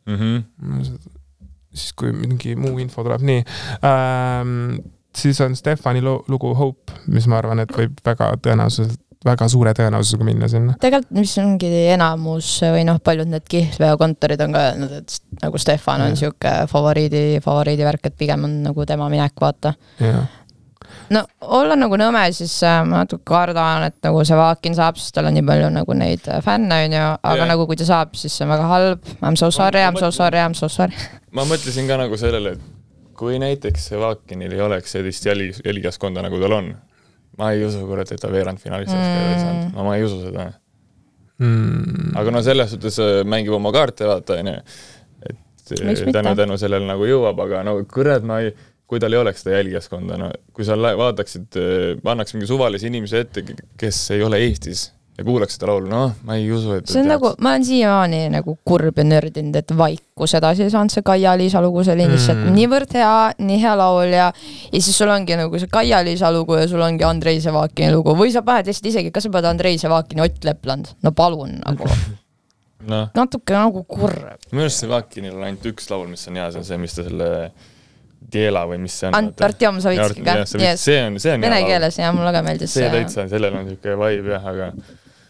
[0.05, 0.43] Mhm.
[1.74, 3.43] siis, kui mingi muu info tuleb, nii
[3.89, 4.78] ähm,.
[5.17, 9.71] siis on Stefani lu- lugu Hope, mis ma arvan, et võib väga tõenäoliselt, väga suure
[9.78, 10.76] tõenäosusega minna sinna.
[10.82, 16.07] tegelikult, mis ongi enamus või noh, paljud need kihlveokontorid on ka öelnud, et nagu Stefan
[16.07, 19.76] on sihuke favoriidi, favoriidi värk, et pigem on nagu tema minek, vaata.
[20.01, 20.26] jah,
[21.10, 25.16] no olla nagu nõme, siis äh, ma natuke kardan, et nagu see Vaakin saab, sest
[25.16, 27.49] tal on nii palju nagu neid äh, fänne, onju, aga Jah.
[27.51, 29.12] nagu kui ta saab, siis see on väga halb.
[29.20, 30.95] I m so sorry, I m so sorry, I m so sorry.
[31.36, 36.24] ma mõtlesin ka nagu sellele, et kui näiteks see Vaakinil ei oleks sellist jälgi, jälgijaskonda,
[36.26, 36.74] nagu tal on,
[37.38, 39.30] ma ei usu, kurat, et ta veerandfinaalis oleks Mm.
[39.30, 39.39] mm.
[39.45, 40.51] saanud, no ma ei usu seda.
[41.39, 42.12] mm..
[42.20, 46.20] aga no selles suhtes äh, mängib oma kaarte, vaata, et Miks äh, mitte?
[46.20, 48.51] tänu, tänu sellele nagu jõuab, aga no kurat, ma ei,
[48.88, 51.56] kui tal ei oleks seda jälgijaskonda, no kui sa vaataksid,
[52.04, 53.46] annaks mingi suvalise inimese ette,
[53.80, 57.10] kes ei ole Eestis ja kuulaks seda laulu, noh, ma ei usu, et see on
[57.12, 61.62] nagu, ma olen siiamaani nagu kurb ja nördinud, et Vaikus edasi ei saanud see Kaia-Liisa
[61.62, 62.56] lugu, see oli lihtsalt Mm.
[62.58, 64.32] niivõrd hea, nii hea laulja.
[64.74, 68.34] ja siis sul ongi nagu see Kaia-Liisa lugu ja sul ongi Andrei Sevakini lugu või
[68.34, 71.86] sa paned lihtsalt isegi, kas sa paned Andrei Sevakini Ott Lepland, no palun nagu,
[72.94, 74.18] noh, natuke nagu kurb.
[74.52, 76.98] minu arust see Vakinil on ainult üks laul, mis on hea, see on see, mis
[76.98, 77.30] ta selle
[78.34, 79.18] Diela või mis see on.
[79.20, 80.84] Ant-, Artjom Savitskiga, yes.
[80.84, 81.72] see on, see on vene hea laul.
[81.74, 84.70] keeles ja mulle ka meeldis see täitsa, sellel on niisugune vibe jah, aga,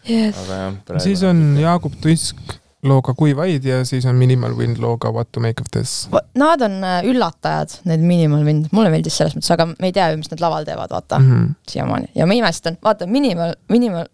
[0.08, 0.42] yes.
[0.44, 1.00] aga jah.
[1.06, 5.62] siis on Jaagup Tuisk, looga Kuivaid ja siis on Minimal Wind looga What to make
[5.62, 6.08] of this.
[6.38, 10.10] Nad on äh, üllatajad, need Minimal Wind, mulle meeldis selles mõttes, aga me ei tea
[10.12, 11.52] ju, mis nad laval teevad, vaata mm -hmm.
[11.70, 14.08] siiamaani ja ma imestan, vaata Minimal, Minimal,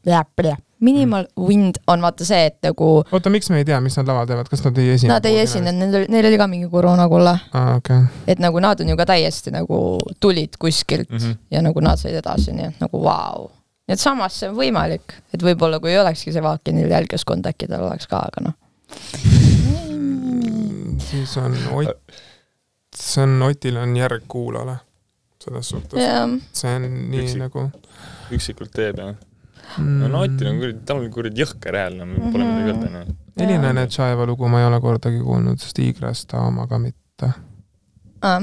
[0.81, 1.47] Minimal mm.
[1.47, 2.91] Wind on vaata see, et nagu.
[3.13, 5.13] oota, miks me ei tea, mis nad laval teevad, kas nad ei esine?
[5.13, 7.71] Nad ei esine, neil, neil oli ka mingi koroonakulle ah,.
[7.77, 8.09] Okay.
[8.27, 11.37] et nagu nad on ju ka täiesti nagu tulid kuskilt mm -hmm.
[11.51, 13.51] ja nagu nad said edasi, nii et nagu vau wow
[13.91, 17.67] nii et samas see on võimalik, et võib-olla kui ei olekski see Vaakinil jälgijaskond, äkki
[17.67, 18.55] tal oleks ka, aga noh
[19.91, 21.01] mm,.
[21.11, 22.15] siis on Ott,
[22.97, 24.77] see on, Otil on järg kuulale
[25.43, 26.31] selles suhtes yeah..
[26.53, 27.67] see on nii Üksik, nagu.
[28.31, 29.19] üksikult teeb jah.
[29.79, 33.13] No Otil on kuradi, tal on kuradi jõhker hääl, no pole midagi öelda noh.
[33.41, 37.31] Elina Netšaeva lugu ma ei ole kordagi kuulnud, sest Igras ta oma ka mitte
[38.23, 38.43] ah,.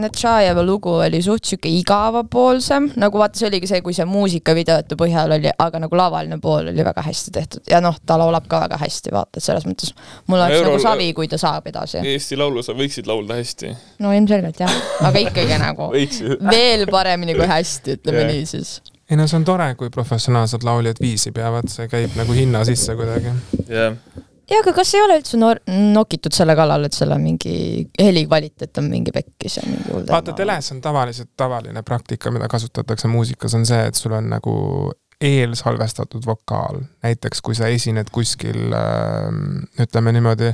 [0.00, 5.34] Netšajeva lugu oli suht sihuke igavapoolsem, nagu vaata, see oligi see, kui see muusikavideote põhjal
[5.34, 8.78] oli, aga nagu lavaline pool oli väga hästi tehtud ja noh, ta laulab ka väga
[8.84, 9.94] hästi, vaata, et selles mõttes
[10.30, 10.76] mul oleks Euro...
[10.76, 12.04] nagu savi, kui ta saab edasi.
[12.06, 13.72] Eesti Laulu sa võiksid laulda hästi.
[14.04, 15.90] no ilmselgelt jah, aga ikkagi nagu
[16.54, 18.36] veel paremini kui hästi, ütleme yeah.
[18.36, 18.76] nii siis
[19.10, 22.96] ei no see on tore, kui professionaalsed lauljad viisi peavad, see käib nagu hinna sisse
[22.98, 23.34] kuidagi.
[23.68, 25.60] jah yeah ja aga kas ei ole üldse nor-,
[25.94, 27.56] nokitud selle kallal, et selle mingi
[27.98, 33.10] helikvaliteet on mingi pekkis ja mingi hull vaata, teles on tavaliselt tavaline praktika, mida kasutatakse
[33.10, 34.56] muusikas, on see, et sul on nagu
[35.20, 40.52] eelsalvestatud vokaal, näiteks kui sa esined kuskil ähm, ütleme niimoodi,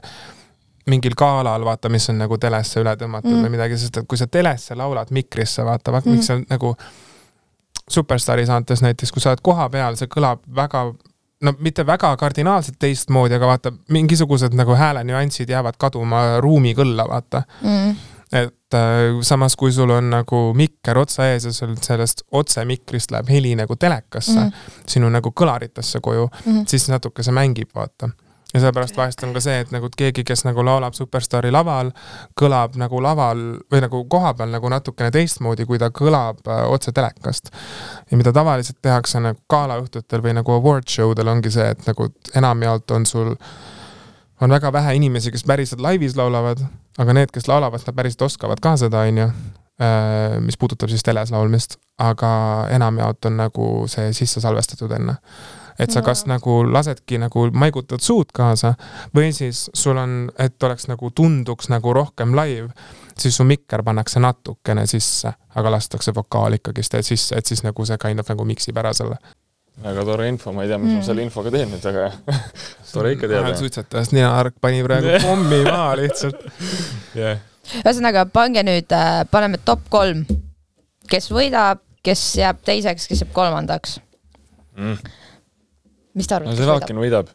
[0.91, 3.45] mingil galal, vaata, mis on nagu telesse üle tõmmatud mm.
[3.45, 6.47] või midagi, sest et kui sa telesse laulad mikrisse, vaata, vaata mm., miks see on
[6.51, 6.77] nagu
[7.91, 10.87] Superstaari saates näiteks, kui sa oled kohapeal, see kõlab väga
[11.43, 17.43] no mitte väga kardinaalselt teistmoodi, aga vaata, mingisugused nagu häälenüansid jäävad kaduma ruumi kõlla, vaata
[17.63, 17.95] mm.
[18.43, 23.31] et äh, samas, kui sul on nagu mikker otsa ees ja sul sellest otsemikrist läheb
[23.35, 28.13] heli nagu telekasse mm., sinu nagu kõlaritesse koju mm., siis natuke see mängib, vaata
[28.55, 31.93] ja sellepärast vahest on ka see, et nagu keegi, kes nagu laulab Superstaari laval,
[32.39, 33.43] kõlab nagu laval
[33.73, 37.51] või nagu kohapeal nagu natukene teistmoodi, kui ta kõlab äh, otse telekast.
[38.11, 42.09] ja mida tavaliselt tehakse nagu galaõhtutel või nagu award show del ongi see, et nagu
[42.37, 43.35] enamjaolt on sul,
[44.41, 46.61] on väga vähe inimesi, kes päriselt laivis laulavad,
[46.99, 51.33] aga need, kes laulavad, nad päriselt oskavad ka seda, onju äh, mis puudutab siis teles
[51.33, 55.17] laulmist, aga enamjaolt on nagu see sisse salvestatud enne
[55.79, 58.75] et sa kas nagu lasedki nagu maigutad suud kaasa
[59.17, 62.69] või siis sul on, et oleks nagu tunduks nagu rohkem live,
[63.19, 67.99] siis su mikker pannakse natukene sisse, aga lastakse vokaal ikkagist sisse, et siis nagu see
[68.03, 69.19] kind of nagu miksib ära selle.
[69.83, 70.99] Väga tore info, ma ei tea, mis mm.
[71.01, 72.11] ma selle infoga teen nüüd, aga
[72.93, 73.55] tore ikka teada.
[73.57, 76.45] suitsetajast Nina Ark pani praegu pommi maha lihtsalt.
[77.17, 77.41] Yeah..
[77.81, 80.27] ühesõnaga, pange nüüd äh,, paneme top kolm,
[81.09, 83.99] kes võidab, kes jääb teiseks, kes jääb kolmandaks.
[84.77, 85.21] Mm
[86.19, 86.53] mis te arvate?
[86.53, 87.33] no see Vaakin võidab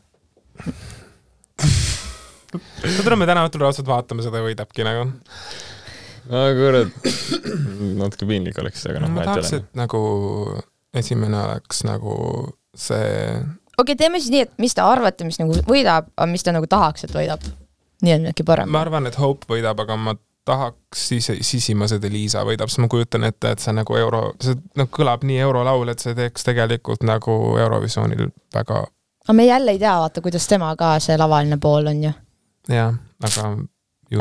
[2.55, 5.07] no tule, me täna õhtul raudselt vaatame seda ja võidabki nagu.
[6.32, 7.07] no kurat,
[8.01, 9.13] natuke piinlik oleks, aga noh.
[9.13, 10.01] ma tahaks, et nagu
[10.97, 12.17] esimene oleks nagu
[12.78, 13.41] see.
[13.78, 16.55] okei okay,, teeme siis nii, et mis te arvate, mis nagu võidab, aga mis te
[16.55, 17.45] nagu tahaks, et võidab?
[18.05, 18.71] nii on äkki parem.
[18.71, 20.17] ma arvan, et Hope võidab, aga ma
[20.47, 24.55] tahaks siis sisimas, et Liisa võidab, sest ma kujutan ette, et see nagu euro, see
[24.79, 28.85] noh, kõlab nii eurolaul, et see teeks tegelikult nagu Eurovisioonil väga.
[29.25, 32.13] aga me jälle ei tea, vaata, kuidas tema ka see lavaline pool on ju.
[32.71, 32.97] jah,
[33.29, 33.51] aga.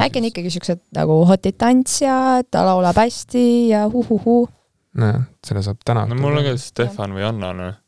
[0.07, 4.39] äkki on ikkagi siuksed nagu hotid tantsijad, ta laulab hästi ja huhuhu.
[4.99, 6.07] nojah, selle saab täna.
[6.11, 7.83] no mul on ka Stefan või Anna, noh.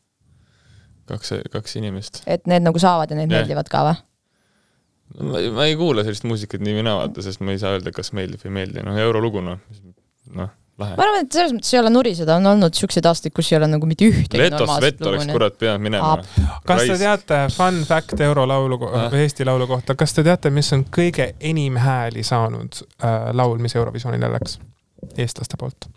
[1.11, 2.23] kaks, kaks inimest.
[2.27, 3.41] et need nagu saavad ja need yeah.
[3.41, 4.05] meeldivad ka või?
[5.17, 7.93] Ma, ma ei kuula sellist muusikat nii või naa, vaata, sest ma ei saa öelda,
[7.95, 9.61] kas meeldib või ei meeldi, noh, eurolugu, noh,
[10.35, 10.95] noh, lahe.
[10.97, 13.69] ma arvan, et selles mõttes ei ole nuriseda, on olnud siukseid aastaid, kus ei ole
[13.71, 16.15] nagu mitte ühtegi Letos vett oleks kurat pidanud minema.
[16.67, 20.85] kas te teate, fun fact eurolaulu või Eesti Laulu kohta, kas te teate, mis on
[20.95, 24.59] kõige enim hääli saanud äh, laul, mis Eurovisioonile läks
[25.17, 25.89] eestlaste poolt?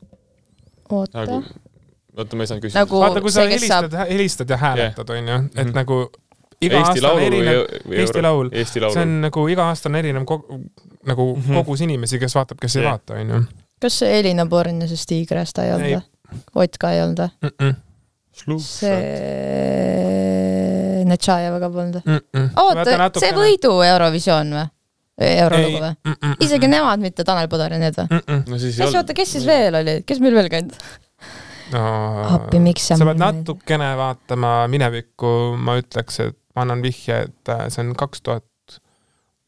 [0.92, 1.42] oota nagu,
[2.16, 3.04] oota, ma ei saanud küsida nagu.
[3.04, 5.78] vaata, kui sa helistad saab..., helistad ja hääletad yeah., onju, et mm -hmm.
[5.78, 6.02] nagu
[6.62, 10.60] iga Eesti aasta on erinev, Eesti Laul, see on nagu iga aasta on erinev kogu,
[11.08, 11.54] nagu mm -hmm.
[11.60, 12.84] kogus inimesi, kes vaatab, kes yeah.
[12.84, 13.44] ei vaata, onju.
[13.82, 16.02] kas see Elina Borniasest Tiigres ta ei olnud või?
[16.54, 17.50] Ott ka ei olnud või mm?
[17.60, 18.58] -mm.
[18.58, 19.00] see
[21.04, 22.48] Netšajeva ka polnud või mm -mm.?
[22.56, 23.26] oota, natukene...
[23.26, 24.66] see võidu Eurovisioon või?
[25.22, 25.94] eurolugu või?
[26.40, 28.22] isegi nemad, mitte Tanel Padar ja need või mm?
[28.26, 28.44] -mm.
[28.50, 30.76] No siis kes, oota, kes siis veel oli, kes meil veel käinud?
[31.72, 31.82] no
[32.36, 37.52] appi, miks sa sa pead natukene vaatama minevikku, ma ütleks, et ma annan vihje, et
[37.52, 38.48] äh, see on kaks tuhat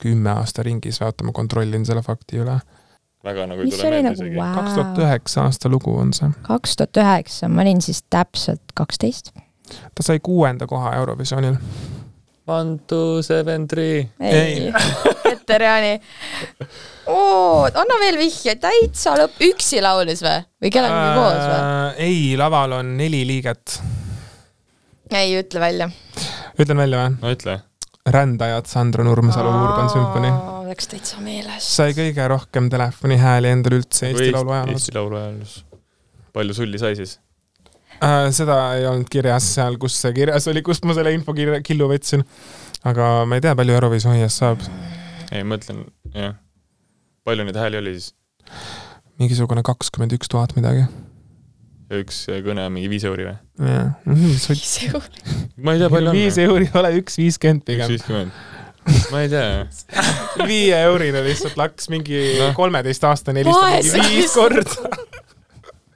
[0.02, 2.58] kümme aasta ringis, vaata, ma kontrollin selle fakti üle.
[3.24, 4.36] väga nagu ei tule meelde nagu, isegi.
[4.58, 6.30] kaks tuhat üheksa aasta lugu on see.
[6.48, 9.32] kaks tuhat üheksa, ma olin siis täpselt kaksteist.
[9.70, 11.60] ta sai kuuenda koha Eurovisioonil.
[12.46, 14.08] One, two, seven, three.
[14.20, 14.72] ei,
[15.22, 16.00] Peeter Jaani.
[17.74, 21.56] anna veel vihje, täitsa lõpp, üksi laulis või, või kellegagi koos või?
[21.56, 23.78] Äh, ei, laval on neli liiget.
[25.08, 25.88] ei, ütle välja.
[26.60, 27.16] Ütlen välja või?
[27.22, 27.58] no ütle.
[28.16, 30.32] rändajad Sandro Nurmsalu Urban Symphony.
[30.68, 31.68] Läks täitsa meelest.
[31.76, 34.80] sai kõige rohkem telefonihääli endale üldse Eesti Laulu ajaloos.
[34.80, 35.54] Eesti Laulu ajaloos.
[36.32, 37.18] palju sulli sai siis?
[38.02, 41.60] Äh, seda ei olnud kirjas seal, kus see kirjas oli, kust ma selle info kirja,
[41.64, 42.24] killu võtsin.
[42.84, 44.64] aga ma ei tea, palju Eurovisiooniast saab.
[45.30, 45.84] ei, ma mõtlen,
[46.14, 46.36] jah.
[47.24, 48.12] palju neid hääli oli siis?
[49.22, 50.86] mingisugune kakskümmend üks tuhat midagi.
[51.94, 53.36] Ja üks kõne on mingi viis euri või?
[53.62, 53.94] jah,
[55.56, 56.18] ma ei tea, palju on.
[56.18, 57.94] viis euri ei ole üks viiskümmend üks pigem.
[57.94, 58.44] viiskümmend.
[59.14, 59.50] ma ei tea.
[60.50, 62.54] viie eurine lihtsalt laks mingi Noh.
[62.56, 64.94] kolmeteistaastane helistab mingi viis korda.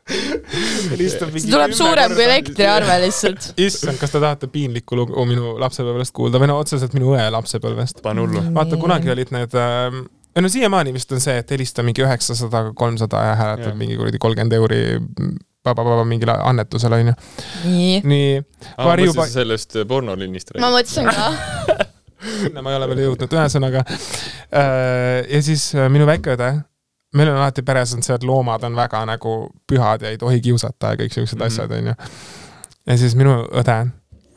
[0.09, 3.51] see tuleb suurem kui elektriarve lihtsalt.
[3.61, 8.01] issand, kas te tahate piinlikku lugu minu lapsepõlvest kuulda või no otseselt minu õe lapsepõlvest?
[8.05, 8.47] pane hullu.
[8.57, 9.99] vaata, kunagi olid need äh,
[10.43, 14.57] no siiamaani vist on see, et helista mingi üheksasada, kolmsada ja hääletad mingi kuradi kolmkümmend
[14.59, 14.83] euri
[16.09, 17.13] mingile annetusele onju.
[17.65, 18.01] nii.
[18.05, 18.41] nii,
[18.79, 20.77] ma Varju- mõtlesin sellest pornolinnist ma räägid.
[20.79, 21.87] mõtlesin ka.
[22.43, 23.85] sinna ma ei ole veel jõudnud, ühesõnaga.
[25.31, 26.53] ja siis äh, minu väikeõde,
[27.15, 29.37] meil on alati peres on see, et loomad on väga nagu
[29.69, 31.47] pühad ja ei tohi kiusata ja kõik siuksed Mhm.
[31.47, 31.95] asjad onju.
[32.87, 33.79] ja siis minu õde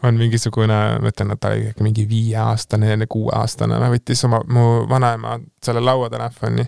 [0.03, 4.87] on mingisugune, ma ütlen, et ta oli äkki mingi viieaastane, enne kuueaastane, võttis oma, mu
[4.89, 6.65] vanaema selle lauatelefoni,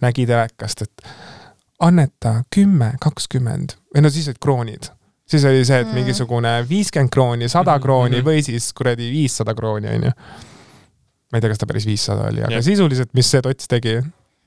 [0.00, 1.02] nägi telekast, et
[1.80, 4.90] anneta kümme, kakskümmend või no siis olid kroonid
[5.26, 5.94] siis oli see, et Mm.
[6.00, 8.26] mingisugune viiskümmend krooni, sada Mhm, krooni mhm.
[8.28, 10.10] või siis kuradi viissada krooni onju.
[11.32, 12.62] ma ei tea, kas ta päris viissada oli, aga Jah.
[12.64, 13.96] sisuliselt, mis see tots tegi,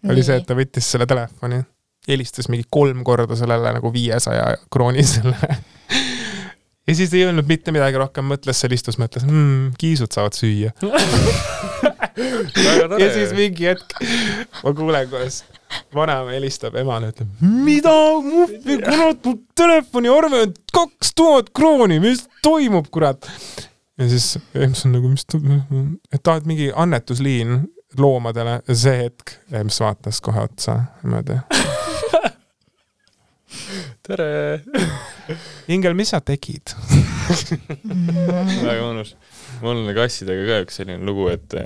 [0.10, 1.60] oli see, et ta võttis selle telefoni,
[2.08, 5.36] helistas mingi kolm korda sellele nagu viiesaja kroonisele.
[6.88, 10.72] ja siis ei öelnud mitte midagi rohkem, mõtles seal istus, mõtles mmm,, kiisud saavad süüa.
[13.04, 14.00] ja siis mingi hetk
[14.64, 15.44] ma kuulen, kuidas
[15.96, 17.32] vanaema helistab emale, ütleb,
[17.66, 17.96] mida,
[18.86, 23.30] kurat, mu telefoniarve on kaks tuhat krooni, mis toimub, kurat.
[24.00, 25.26] ja siis EMS on nagu, mis,
[26.14, 27.60] et et mingi annetusliin
[27.98, 31.40] loomadele, see hetk EMS vaatas kohe otsa niimoodi.
[34.08, 34.30] tere.
[35.70, 36.74] Ingel, mis sa tegid?
[37.30, 39.14] väga mõnus.
[39.62, 41.58] mul on kassidega ka üks selline lugu, et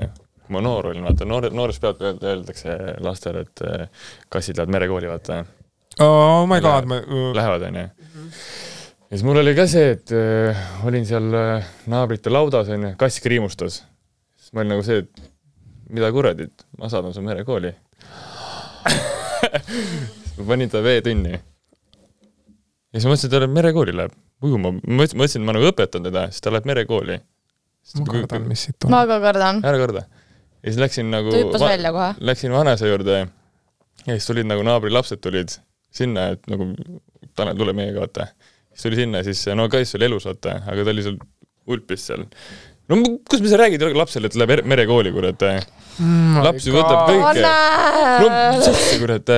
[0.44, 3.86] kui ma noor olin, vaata noor, noores pealt öeld- öeldakse lastele, et eh,
[4.34, 5.44] kassid lähevad merekooli, vaata.
[6.04, 6.98] oh my god, ma,
[7.38, 7.86] Lähevad, onju.
[7.88, 13.22] ja siis mul oli ka see, et äh, olin seal äh, naabrite laudas, onju, kass
[13.24, 13.84] kriimustas.
[14.40, 15.24] siis ma olin nagu see, et
[15.94, 17.72] mida kuradit, ma saadan su merekooli.
[20.38, 21.34] ma panin ta veetunni.
[21.34, 24.14] ja siis ma mõtlesin, et ta läheb merekooli läheb
[24.44, 27.20] ujuma, ma mõtlesin, mõtlesin, et ma nagu õpetan teda, siis ta läheb merekooli.
[28.00, 29.14] ma kardan, mis siit ma tuleb.
[29.14, 29.62] ka kardan.
[29.70, 30.04] ära karda.
[30.64, 32.10] Ja siis läksin nagu ta hüppas välja kohe.
[32.20, 35.54] läksin vanaisa juurde ja siis tulid nagu naabri lapsed tulid
[35.94, 36.72] sinna, et nagu
[37.36, 38.28] Tanel, tule meiega, vaata.
[38.74, 41.18] siis tuli sinna siis, no kass oli elus, vaata, aga ta oli seal
[41.74, 42.26] ulpis seal.
[42.90, 43.00] no
[43.30, 45.42] kus me sa räägid lapsele, et läheb er- merekooli, kurat.
[46.44, 47.24] laps ju võtab kõik.
[47.24, 49.34] oh no asja, kurat.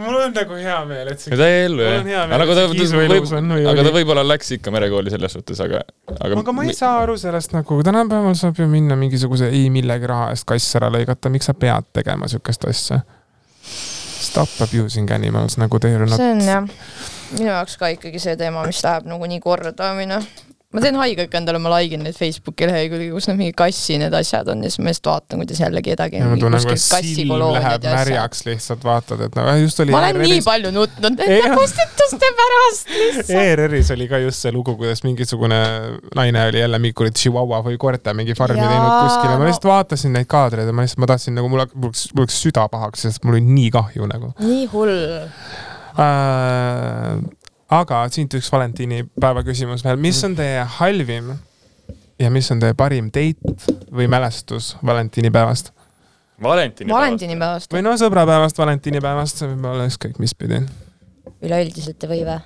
[0.00, 2.24] Mul on nagu hea meel, et see ta jäi ellu, jah on hea.
[2.30, 3.84] meel, aga et ta on aga oli.
[3.86, 5.82] ta võib-olla läks ikka merekooli selles suhtes, aga,
[6.16, 10.10] aga aga ma ei saa aru sellest nagu, tänapäeval saab ju minna mingisuguse ei millegi
[10.10, 13.00] raha eest kass ära lõigata, miks sa pead tegema siukest asja?
[14.20, 16.16] Stop abusing animals nagu are not.
[16.20, 16.68] see on jah,
[17.32, 20.20] minu jaoks ka ikkagi see teema, mis läheb nagu nii kordamine.
[20.70, 24.46] Ma teen haigega endale, ma laigin neid Facebooki lehekülgi, kus need mingi kassi need asjad
[24.52, 28.44] on ja siis ma lihtsalt vaatan, kuidas jälle kedagi ma tunnen, kuidas silm läheb märjaks
[28.46, 32.92] lihtsalt vaatad, et no just oli ma olen nii palju nutnud Ei, nende postituste pärast
[32.94, 33.32] lihtsalt.
[33.40, 35.58] ERR-is oli ka just see lugu, kuidas mingisugune
[36.14, 39.50] naine oli jälle mingi kuradi chihuahua või koerte mingi farmi Jaa, teinud kuskile, ma no-
[39.50, 42.68] lihtsalt vaatasin neid kaadreid ja ma lihtsalt, ma tahtsin nagu mul, läks, mul läks süda
[42.70, 44.96] pahaks, sest mul oli nii kahju nagu nii hull.
[45.98, 47.39] äh,.
[47.70, 51.34] Aga siit üks valentiinipäeva küsimus veel, mis on teie halvim
[52.20, 55.72] ja mis on teie parim date või mälestus valentiinipäevast
[56.40, 60.62] Valentini valentinipäevast või no sõbrapäevast, valentiinipäevast, see võib olla ükskõik mis pidi.
[61.44, 62.38] üleüldiselt ei või või?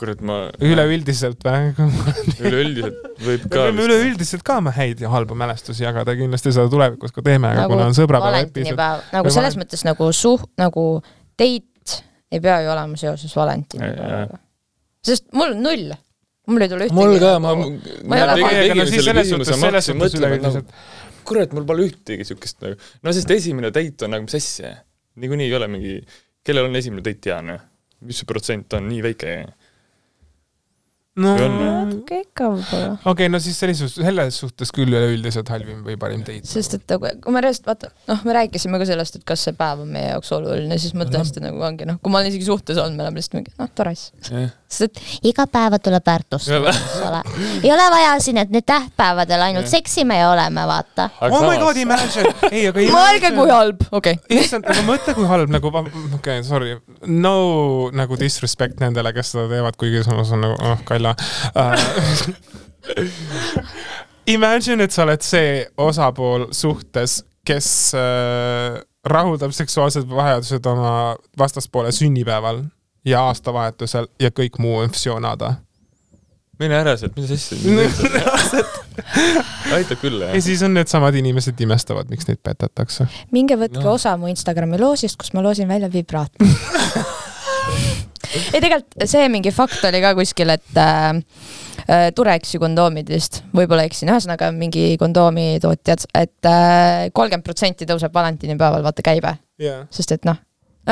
[0.00, 1.70] kurat, ma üleüldiselt või?
[2.48, 6.66] üleüldiselt võib me ka võime üleüldiselt ka oma häid ja halbu mälestusi jagada, kindlasti seda
[6.72, 8.74] tulevikus ka teeme, aga kuna on sõbrapäeva episood.
[8.74, 10.86] valentinipäev, nagu selles mõttes nagu suh-, nagu
[11.38, 14.42] date ei pea ju olema seoses valentinipäevaga.
[15.06, 15.94] Sest mul on null,
[16.50, 16.98] mul ei tule ühtegi.
[16.98, 20.64] mul ka, ma Ma ei ole no üleüldiselt nagu
[21.30, 24.74] kurat, mul pole ühtegi siukest nagu, no sest esimene date on nagu mis asja,
[25.20, 25.96] niikuinii ei ole mingi,
[26.46, 27.60] kellel on esimene date hea noh,
[28.06, 29.34] mis see protsent on nii väike,
[31.20, 32.94] no natuke ikka võib-olla.
[33.00, 36.46] okei okay,, no siis selles, selles suhtes küll üleüldiselt halvim või parim date.
[36.48, 39.56] sest et nagu, kui me reaalselt vaata, noh, me rääkisime ka sellest, et kas see
[39.58, 42.48] päev on meie jaoks oluline, siis ma tõesti nagu ongi noh, kui ma olen isegi
[42.48, 44.32] suhtes olnud, me oleme lihtsalt mingi noh, tore siis.
[44.70, 47.20] Sest et iga päeva tuleb väärtustada, eks ole.
[47.62, 51.08] ei ole vaja siin, et nüüd tähtpäevadel ainult seksime ja oleme, vaata.
[51.26, 54.40] oh my god, imagine, ei aga mõelge, kui halb, okei okay..
[54.40, 57.34] issand, aga mõtle, kui halb nagu, okei okay,, sorry, no
[57.96, 61.16] nagu disrespect nendele, kes seda teevad, kuigi samas on nagu, oh, Kalla
[61.54, 61.74] uh.
[64.30, 67.68] Imagine, et sa oled see osapool suhtes, kes
[67.98, 68.76] uh,
[69.10, 70.92] rahuldab seksuaalsed vajadused oma
[71.40, 72.62] vastaspoole sünnipäeval
[73.04, 75.54] ja aastavahetusel ja kõik muu on fsionada.
[76.60, 77.56] mine ära sealt, mis asja.
[79.76, 80.42] aitab küll jah ja.
[80.44, 83.06] siis on needsamad inimesed imestavad, miks neid petatakse.
[83.32, 83.94] minge võtke No.
[83.96, 86.50] osa mu Instagrami loosist, kus ma loosin välja vibraatori.
[88.54, 91.08] ei, tegelikult see mingi fakt oli ka kuskil, et äh,
[91.86, 96.52] äh, Tureksi kondoomid vist, võib-olla eksin, ühesõnaga mingi kondoomitootjad, et
[97.16, 99.86] kolmkümmend protsenti tõuseb valentinipäeval vaata käibe, jaa.
[99.94, 100.36] sest et noh,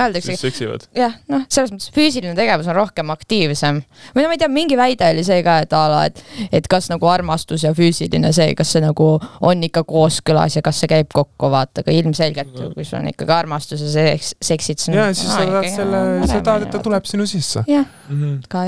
[0.04, 0.86] öeldakse siis, seksivad.
[0.96, 3.80] jah, noh, selles mõttes füüsiline tegevus on rohkem aktiivsem.
[4.14, 6.22] või no ma ei tea, mingi väide oli see ka, et a la, et,
[6.60, 10.82] et kas nagu armastus ja füüsiline see, kas see nagu on ikka kooskõlas ja kas
[10.82, 14.86] see käib kokku, vaata, aga ilmselgelt ju, kui sul on ikkagi armastus ja seks, seksid,
[14.94, 16.82] ja siis sa tahad selle, sa tahad, et ta.
[16.84, 17.64] tuleb sinu sisse.
[17.68, 17.86] jah,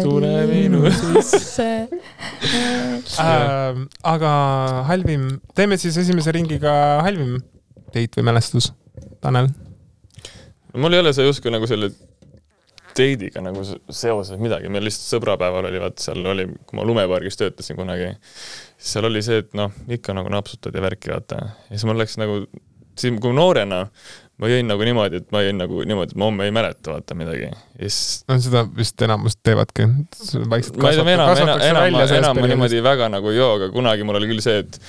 [0.02, 1.68] Tule minu sisse.
[3.20, 3.80] äh,.
[4.14, 4.34] aga
[4.90, 6.74] halvim, teeme siis esimese ringiga
[7.06, 7.38] halvim
[7.94, 8.72] date või mälestus,
[9.20, 9.50] Tanel.
[10.74, 11.90] Mul ei ole see justkui nagu selle
[12.90, 17.38] date'iga nagu se- seoses midagi, meil lihtsalt sõbrapäeval oli, vaat seal oli, kui ma lumepargis
[17.40, 18.10] töötasin kunagi,
[18.76, 21.44] siis seal oli see, et noh, ikka nagu napsutad ja värki, vaata.
[21.68, 22.42] ja siis mul läks nagu,
[22.98, 23.84] siis kui noorena
[24.40, 27.16] ma jõin nagu niimoodi, et ma jõin nagu niimoodi, et ma homme ei mäleta, vaata
[27.18, 27.50] midagi.
[27.50, 29.88] ja siis no seda vist enamus teevadki.
[30.50, 34.20] vaikselt enam, kasvatakse välja sellest enam ma niimoodi väga nagu ei joo, aga kunagi mul
[34.20, 34.80] oli küll see, et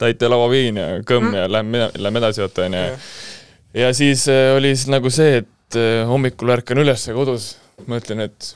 [0.00, 1.38] täite lauaviin ja kõmm mm.
[1.38, 2.84] ja lähme, lähme edasi, vaata onju.
[3.74, 7.54] Ja siis äh, oli siis nagu see, et äh, hommikul ärkan üles kodus,
[7.90, 8.54] mõtlen, et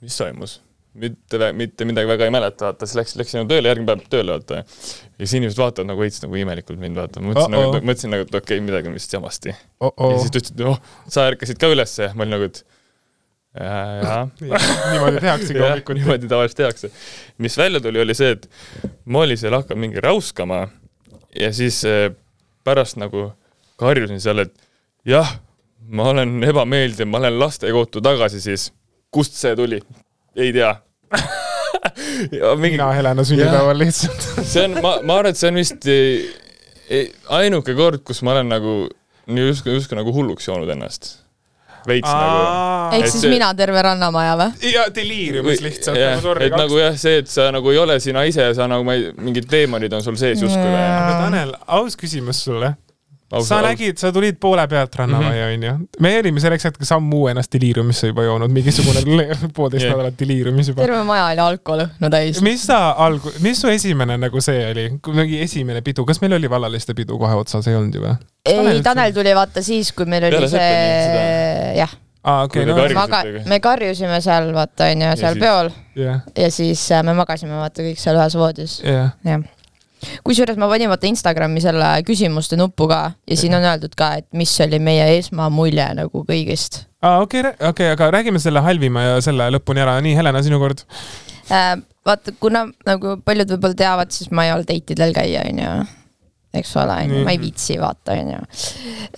[0.00, 0.60] mis toimus.
[1.00, 4.34] mitte, mitte midagi väga ei mäleta, vaata, siis läks, läksin nagu tööle, järgmine päev tööle,
[4.38, 4.62] vaata.
[4.64, 7.22] ja siis inimesed vaatavad nagu veits nagu imelikult mind, vaata.
[7.22, 7.72] mõtlesin Uh-oh.
[7.74, 9.54] nagu, mõtlesin nagu, et okei okay,, midagi on vist jamasti.
[9.80, 10.18] oh ja -oh.
[10.18, 12.62] siis ta ütles, et oh, sa ärkasid ka ülesse, ma olin nagu, et
[13.54, 14.22] jaa, jaa
[14.92, 15.98] niimoodi tehaksegi hommikuti.
[16.00, 16.90] niimoodi tavaliselt tehakse.
[17.38, 18.48] mis välja tuli, oli see, et
[19.36, 20.68] seal hakanud mingi räuskama
[21.34, 22.10] ja siis eh,
[22.64, 23.30] pärast nagu
[23.80, 24.52] karjusin seal, et
[25.08, 25.36] jah,
[25.90, 28.68] ma olen ebameeldiv, ma lähen lastekohtu tagasi siis.
[29.10, 29.80] kust see tuli?
[30.36, 30.74] ei tea.
[32.38, 34.28] ja mingi, mina Helena sünnipäeval lihtsalt.
[34.52, 36.28] see on, ma, ma arvan, et see on vist eh,
[36.90, 37.08] eh,
[37.40, 38.76] ainuke kord, kus ma olen nagu
[39.30, 41.16] nii justkui, justkui nagu hulluks joonud ennast.
[41.88, 42.40] veits nagu
[42.92, 44.72] ehk Et siis see- mina terve rannamaa või?
[44.74, 48.50] ja deliiriumis lihtsalt nagu et nagu jah, see, et sa nagu ei ole sina ise,
[48.58, 50.82] sa nagu ma ei, mingid teemonid on sul sees justkui või?
[50.82, 52.74] aga Tanel, aus küsimus sulle.
[53.46, 54.98] Sa nägid, sa tulid poole pealt Mhm.
[54.98, 55.72] rannamajja onju.
[56.00, 59.02] me olime selleks hetkeks sammu ennast deliiriumisse juba joonud, mingisugune
[59.54, 59.92] poolteist Jah.
[59.94, 60.82] nädalat deliiriumis juba.
[60.82, 62.42] terve maja oli alkoholõhna täis.
[62.42, 66.50] mis sa alg-, mis su esimene nagu see oli, mingi esimene pidu, kas meil oli
[66.50, 68.16] vallaliste pidu kohe otsas, ei olnud ju või?
[68.46, 71.90] ei, Tanel tuli vaata siis, kui meil oli Peale see jah,
[72.52, 76.82] Kui te no maga- me karjusime seal vaata onju, seal siis- peol jah, ja siis
[76.92, 79.14] äh, me magasime vaata kõik seal ühes voodis, jah.
[79.24, 79.40] jah.
[80.26, 84.28] Kusjuures ma panin vaata Instagrami selle küsimuste nupu ka ja siin on öeldud ka, et
[84.36, 89.48] mis oli meie esmamulje nagu kõigist aa, okei, okei, aga räägime selle halvima ja selle
[89.54, 90.84] lõpuni ära, nii, Helena, sinu kord.
[91.48, 91.72] äh,.
[92.06, 95.72] vaata, kuna nagu paljud võib-olla teavad, siis ma ei ole date idel käia, onju.
[96.60, 98.40] eks ole, onju, ma ei viitsi vaata, onju.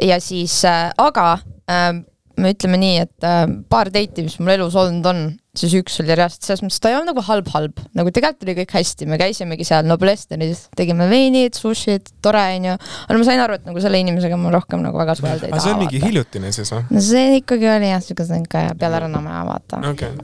[0.08, 1.28] ja siis äh,, aga
[1.70, 1.92] äh,
[2.38, 6.14] me ütleme nii, et äh, paar date'i, mis mul elus olnud on, siis üks oli
[6.16, 9.66] reaalselt selles mõttes, ta ei olnud nagu halb-halb, nagu tegelikult oli kõik hästi, me käisimegi
[9.68, 12.78] seal Noblesteris, tegime veinid, sushid, tore onju.
[13.04, 15.60] aga ma sain aru, et nagu selle inimesega ma rohkem nagu väga suhelda ei aga
[15.60, 15.82] see taha on.
[15.84, 16.86] mingi hiljutine siis või?
[16.88, 20.14] no see ikkagi oli jah, siuke siuke peale Rannamaja vaata okei.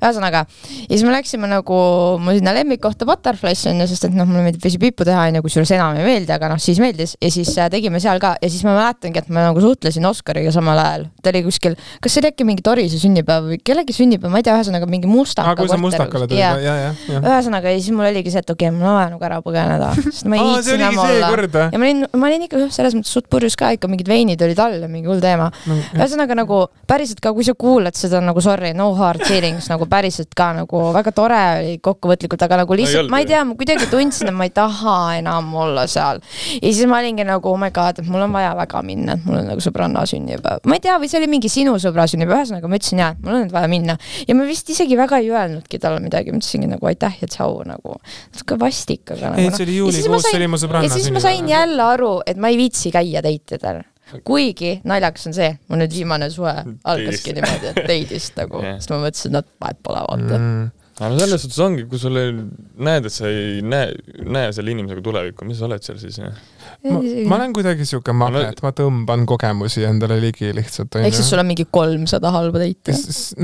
[0.00, 0.42] ühesõnaga,
[0.80, 1.78] ja siis me läksime nagu
[2.18, 6.00] mu sinna lemmikkohta Butterfly'sse onju, sest et noh, mulle meeldib vesipippu teha onju, kusjuures enam
[6.02, 8.74] ei meeldi, aga noh, siis meeldis ja siis äh, tegime seal ka ja siis ma
[8.80, 11.06] mäletangi, et ma nagu suhtlesin Oskariga samal ajal.
[11.22, 14.48] ta oli kuskil, kas see oli äkki mingi Torise sünnipäev või kellegi sünnipäev, ma ei
[14.48, 16.58] tea, ühesõnaga mingi Mustaka aa, kui sa Mustakale tulid, Jaa.
[16.60, 17.22] ja, ja, ja.
[17.22, 19.90] ühesõnaga ja siis mul oligi see, et okei okay,, mul on vaja nagu ära põgeneda,
[20.04, 21.32] sest ma ei see viitsi enam olla.
[21.72, 24.62] ja ma olin, ma olin ikka selles mõttes suht purjus ka ikka mingid veinid olid
[24.66, 25.48] all ja mingi hull teema.
[25.96, 30.34] ühesõnaga nagu päriselt ka, kui sa kuulad seda nagu sorry, no hard feelings nagu päriselt
[30.36, 33.88] ka nagu väga tore oli kokkuvõtlikult, aga nagu lihtsalt olnud ma ei tea, ma kuidagi
[33.90, 36.20] tundsin, et ma ei taha enam olla seal.
[36.56, 39.26] ja siis ma olingi nagu oh my god, et mul on vaja väga minna, et
[39.26, 40.64] mul on nagu sõbranna sünnipäev.
[40.66, 43.22] ma ei tea, või see oli mingi sinu sõbra sünnipäev, ühesõnaga ma ütlesin jaa, et
[43.24, 43.98] mul on nüüd vaja minna.
[44.26, 47.60] ja ma vist isegi väga ei öelnudki talle midagi, ma ütlesingi nagu aitäh ja tšau
[47.68, 47.98] nagu.
[48.34, 51.22] natuke vastik, aga nagu ei, see oli juulikuus, see oli mu sõbranna ja siis ma
[51.24, 51.50] sain.
[51.50, 53.84] jälle aru, et ma ei viitsi käia teitidel.
[54.24, 56.54] kuigi naljakas on see, mul nüüd viimane suve
[56.86, 58.80] algaski niimoodi, et teidist nagu Jah.
[58.80, 60.38] siis ma mõtlesin, et vahet pole, vaata.
[60.38, 60.68] Mm.
[61.00, 62.36] aga no selles suhtes ongi, kui sul ei
[62.86, 66.20] näed, et sa ei näe, näe selle inimesega tulevikku, mis sa oled seal siis?
[66.90, 70.98] Ma, ma olen kuidagi siuke magnet, ma tõmban kogemusi endale ligi lihtsalt.
[71.00, 72.94] ehk siis sul on mingi kolmsada halba teiti.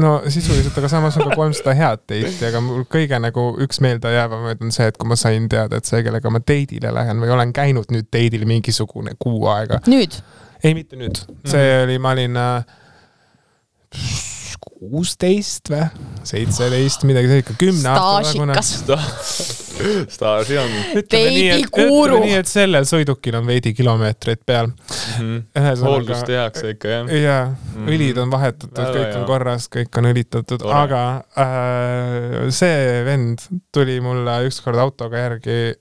[0.02, 4.62] no sisuliselt, aga samas on ka kolmsada head date'i, aga mul kõige nagu üks meeldejäävamaid
[4.64, 7.54] on see, et kui ma sain teada, et see, kellega ma date'ile lähen või olen
[7.56, 9.80] käinud nüüd date'il mingisugune kuu aega.
[9.90, 10.18] nüüd,
[10.62, 11.84] ei, mitte nüüd, see -hmm.
[11.86, 14.30] oli, ma olin äh,
[14.62, 15.84] kuusteist või
[16.26, 18.56] seitseteist, midagi sellist, kümne aasta tagune.
[20.14, 20.72] staaži on.
[21.12, 22.20] Veidikuru.
[22.22, 24.70] nii, et sellel sõidukil on veidi kilomeetreid peal.
[25.18, 25.82] Mhm.
[25.82, 27.12] hooldust tehakse ikka jah.
[27.22, 27.44] jaa,
[27.74, 27.88] Mhm.
[27.88, 29.18] õlid on vahetatud, kõik hea.
[29.20, 31.02] on korras, kõik on õlitatud, aga
[31.36, 35.74] äh, see vend tuli mulle ükskord autoga järgi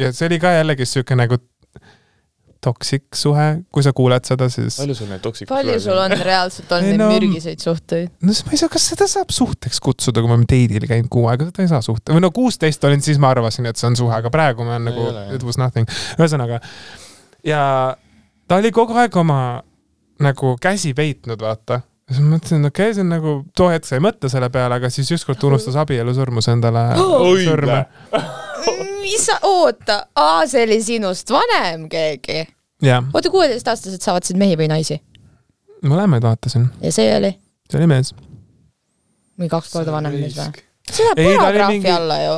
[0.00, 1.40] ja see oli ka jällegi siuke nagu
[2.64, 6.72] toksik suhe, kui sa kuuled seda, siis palju sul neid toksikuid palju sul on reaalselt
[6.76, 8.12] olnud Ei, neid no- mürgiseid suhteid?
[8.20, 11.10] no siis ma ei saa, kas seda saab suhteks kutsuda, kui ma olen date'il käinud
[11.12, 13.88] kuu aega, seda ei saa suhte, või no kuusteist olin, siis ma arvasin, et see
[13.90, 15.88] on suhe, aga praegu ma olen nagu it was nothing.
[16.18, 16.60] ühesõnaga
[17.46, 17.62] ja
[18.48, 19.40] ta oli kogu aeg oma
[20.20, 21.80] nagu käsi peitnud, vaata.
[22.10, 24.80] siis ma mõtlesin, okei okay,, see on nagu, too hetk sa ei mõtle selle peale,
[24.80, 27.84] aga siis ükskord ta unustas abielusõrmuse endale Oi, sõrme.
[29.02, 32.44] Mis sa, oota, aa, see oli sinust vanem keegi.
[32.84, 35.00] jah, oota, kuueteistaastased saavad mehi või naisi
[35.86, 37.32] mõlemaid vaatasin, ja see oli
[37.70, 38.14] see oli mees.
[39.40, 40.64] või kaks korda vanem mees või?
[40.90, 42.34] see läheb pornograafi mingi- alla ju.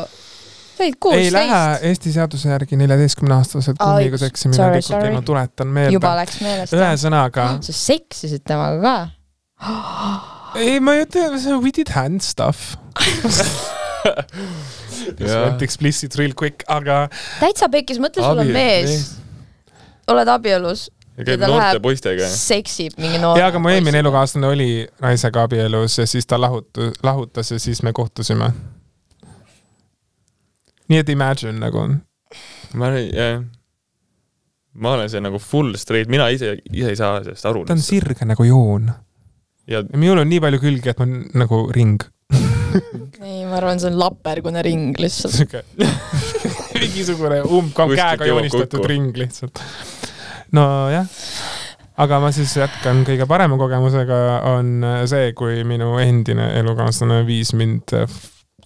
[0.77, 5.15] sa olid ei lähe kuusteist, Eesti seaduse järgi neljateistkümneaastased Aa, kummiga seksimine sorry, tegelikult, sorry.
[5.15, 6.15] ma tuletan meelde juba.
[6.21, 6.73] läks meelest.
[6.79, 8.97] ühesõnaga, sa seksisid temaga ka?
[10.61, 12.77] ei, ma ei ütle, see on we did hand stuff.
[15.21, 17.05] Just went explicit real quick, aga
[17.41, 19.07] täitsa pekkis, mõtle, sul on mees,
[20.11, 20.89] oled abielus,
[21.19, 22.29] ja käib noorte poistega.
[22.33, 23.39] seksib mingi noor.
[23.41, 24.71] ja aga mu eelmine elukaaslane oli
[25.05, 28.53] naisega abielus ja siis ta lahutu-, lahutas ja siis me kohtusime.
[30.89, 31.87] nii et imagine nagu,
[32.75, 33.41] ma olen, jah.
[34.75, 37.65] ma olen see nagu full straight, mina ise, ise ei saa sellest aru.
[37.69, 41.07] ta on sirge nagu joon ja ja minul on nii palju külgi, et ma
[41.43, 42.03] nagu ring.
[43.27, 45.67] ei, ma arvan, see on lapergune ring lihtsalt.
[46.83, 49.63] mingisugune Kuskilt käega joonistatud ring lihtsalt.
[50.57, 51.07] nojah,
[52.05, 54.21] aga ma siis jätkan kõige parema kogemusega
[54.53, 57.95] on see, kui minu endine elukaaslane viis mind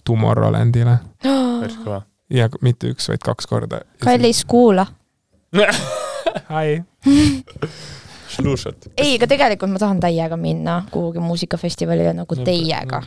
[0.07, 0.97] Tomorrowlandile
[2.39, 3.83] ja mitte üks, vaid kaks korda.
[4.03, 4.87] kallis, kuula.
[6.53, 6.83] Hi.
[8.29, 8.87] Šlušat.
[8.97, 13.01] ei, aga tegelikult ma tahan täiega minna kuhugi muusikafestivalile nagu teiega.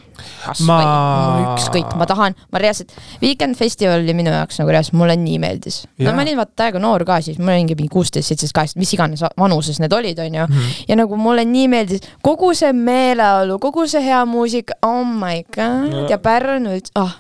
[0.45, 2.93] kasvõi Ma- ma..., ükskõik, ma tahan, ma reaalselt,
[3.23, 5.83] Weekend Festival oli minu jaoks nagu reaalselt, mulle nii meeldis.
[5.99, 8.93] no ma olin vaata täiega noor ka siis, ma olingi mingi kuusteist, seitseteist, kaheksateist, mis
[8.97, 10.47] iganes vanuses need olid, onju.
[10.49, 10.71] Mhm.
[10.89, 15.93] ja nagu mulle nii meeldis kogu see meeleolu, kogu see hea muusika, oh my god
[15.93, 16.07] Ja.
[16.11, 17.17] ja Pärnu, ah,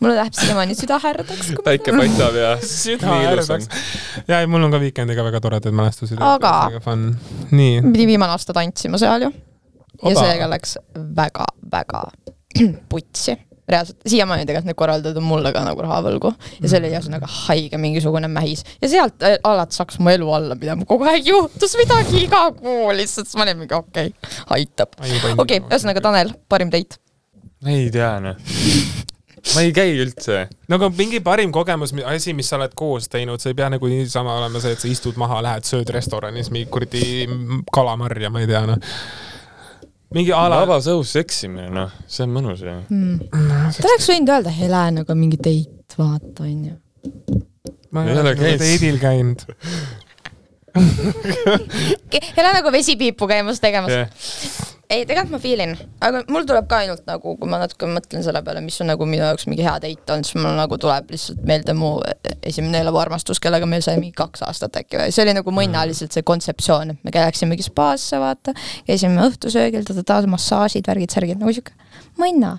[0.00, 1.52] mulle läheb siiamaani süda härdaks.
[1.64, 2.52] päike paistab ja
[2.82, 3.68] süda härdaks.
[4.28, 6.18] ja ei, mul on ka Weekendiga väga toredad mälestused.
[6.20, 6.70] Aga-
[7.92, 9.32] pidi viimane aasta tantsima seal ju.
[10.02, 10.78] ja seega läks
[11.16, 12.04] väga-väga
[12.90, 13.36] putsi.
[13.68, 17.30] reaalselt, siiamaani tegelikult need korraldajad on mulle ka nagu raha võlgu ja see oli ühesõnaga
[17.46, 21.72] haige mingisugune mähis ja sealt äh, alates hakkas mu elu alla minema, kogu aeg juhtus
[21.80, 24.92] midagi iga kuu lihtsalt, siis ma olin mingi okei okay,, aitab.
[25.00, 27.00] okei okay,, ühesõnaga Tanel, parim date.
[27.64, 28.36] ei tea noh.
[29.52, 30.44] ma ei käi üldse.
[30.68, 33.90] no aga mingi parim kogemus, asi, mis sa oled koos teinud, see ei pea nagu
[33.90, 37.04] niisama olema see, et sa istud maha, lähed, sööd restoranis mingi kuradi
[37.74, 38.94] kalamarja, ma ei tea noh.
[40.16, 42.76] mingi a la, vabas õhus seksimine, noh, see on mõnus ju.
[42.88, 46.78] ta oleks võinud öelda Helenaga mingi date, vaata onju.
[47.92, 48.64] ma ei ole käinud.
[48.64, 49.48] date'il käinud.
[52.36, 54.08] Helenaga vesipiipu käimas tegemas jah,
[54.94, 55.74] ei, tegelikult ma feel in,
[56.04, 59.06] aga mul tuleb ka ainult nagu, kui ma natuke mõtlen selle peale, mis on nagu
[59.08, 61.94] minu jaoks mingi hea date olnud, siis mul nagu tuleb lihtsalt meelde mu
[62.46, 66.14] esimene eluarmastus, kellega meil sai mingi kaks aastat äkki või, see oli nagu mõnna lihtsalt
[66.16, 68.54] see kontseptsioon, et me läksimegi spaasse, vaata,
[68.88, 71.74] käisime õhtusöögil, ta-ta-ta, massaažid, värgid, särgid, nagu sihuke
[72.20, 72.58] mõnna.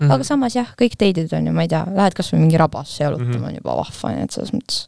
[0.00, 0.10] Mhm.
[0.14, 3.36] aga samas jah, kõik date'id on ju, ma ei tea, lähed kasvõi mingi rabasse jalutama
[3.36, 3.44] Mhm.
[3.44, 4.86] on juba vahva, nii et selles mõttes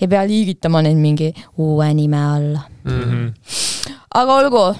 [0.00, 1.28] ei pea liigitama neid mingi
[1.58, 2.64] uue nime alla.
[2.84, 3.28] Mhm.
[4.14, 4.76] aga olgu,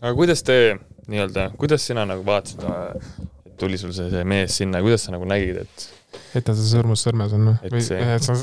[0.00, 0.56] aga kuidas te
[1.08, 2.64] nii-öelda, kuidas sina nagu vaatasid,
[3.58, 5.86] tuli sul see, see mees sinna, kuidas sa nagu nägid, et
[6.36, 7.56] et ta see sõrmus sõrmes on noh.
[7.64, 8.34] Et või see- et sa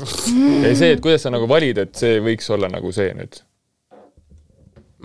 [0.68, 3.40] ei see, et kuidas sa nagu valid, et see võiks olla nagu see nüüd,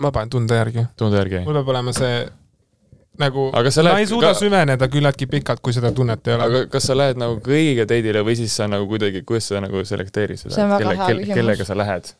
[0.00, 1.42] ma panen tunde järgi, tunde järgi.
[1.46, 2.28] mul peab olema see
[3.20, 6.42] nagu ma ei suuda ka- süveneda küllaltki pikalt, kui seda tunnet ei ole.
[6.48, 9.82] aga kas sa lähed nagu kõigiga date'ile või siis sa nagu kuidagi, kuidas sa nagu
[9.84, 11.34] selekteerid seda hea küsimus.
[11.34, 12.14] kellega sa lähed?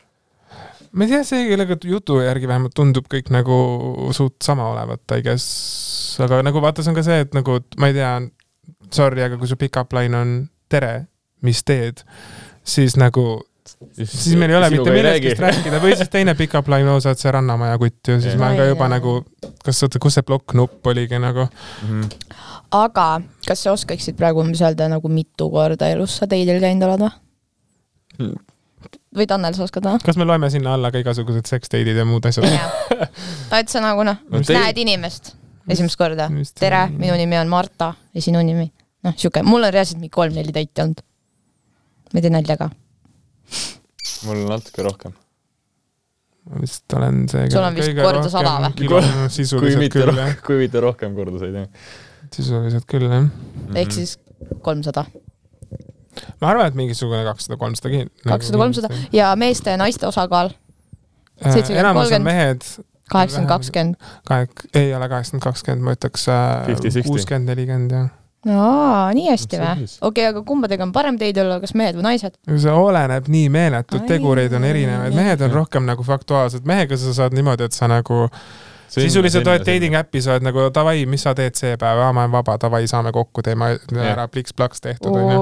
[0.92, 3.56] Ma ei tea, see, kellega jutu järgi vähemalt tundub kõik nagu
[4.16, 7.90] suht sama olevat, I guess, aga nagu vaata, see on ka see, et nagu ma
[7.92, 8.10] ei tea,
[8.94, 10.34] sorry, aga kui su pick-up line on
[10.70, 11.06] tere,
[11.46, 12.02] mis teed,
[12.66, 13.28] siis nagu
[13.94, 17.22] siis meil ei ole mitte millestki rääkida või siis teine pick-up line, oo, sa oled
[17.22, 18.40] see Rannamaja kutt ju, siis Jah.
[18.42, 18.92] ma olen ka juba jah.
[18.96, 19.14] nagu,
[19.64, 21.46] kas oota, kus see plokknupp oligi nagu,
[21.86, 22.08] Mhm.
[22.74, 23.06] aga
[23.46, 28.34] kas sa oskaksid praegu umbes öelda nagu mitu korda elus sa teidil käinud oled või?
[29.16, 29.98] Või Tanel, sa oskad või?
[30.06, 32.46] kas me loeme sinna alla ka igasugused seksdate'id ja muud asjad?
[33.58, 35.34] et sa nagu noh, näed inimest
[35.70, 36.28] esimest korda.
[36.58, 38.70] Tere, minu nimi on Marta ja sinu nimi.
[39.06, 41.02] noh, sihuke, mul on reaalselt mingi kolm-neli täiti olnud.
[42.12, 42.70] ma ei tee nalja ka.
[44.26, 45.16] mul on natuke rohkem.
[46.50, 48.90] ma vist olen see Sul on vist korda sada või?
[49.60, 51.90] kui mitte rohkem, kui mitte rohkem kordaseid, jah.
[52.34, 53.30] sisuliselt küll jah.
[53.74, 54.18] ehk siis
[54.64, 55.06] kolmsada,
[56.40, 58.10] ma arvan, et mingisugune kakssada, kolmsada kin-.
[58.26, 60.50] kakssada, kolmsada ja meeste ja naiste osakaal
[61.46, 62.24] Äh, 70, enamus on 30.
[62.24, 62.62] mehed,
[63.10, 63.94] kaheksakümmend, kakskümmend.
[64.28, 67.06] kahek-, ei ole kaheksakümmend, kakskümmend, ma ütleks äh, 50-60.
[67.06, 68.10] kuuskümmend, nelikümmend jah.
[68.52, 72.36] aa, nii hästi või okei, aga kumbadega on parem teid olla, kas mehed või naised?
[72.50, 77.16] see oleneb nii meeletult, Ai, tegureid on erinevaid, mehed on rohkem nagu faktuaalsed, mehega sa
[77.22, 78.26] saad niimoodi, et sa nagu
[78.90, 82.32] sisuliselt oled dating äpis, oled nagu davai, mis sa teed see päev, aa ma olen
[82.34, 83.72] vaba, davai, saame kokku, teeme
[84.02, 85.40] ära pliks-plaks tehtud onju.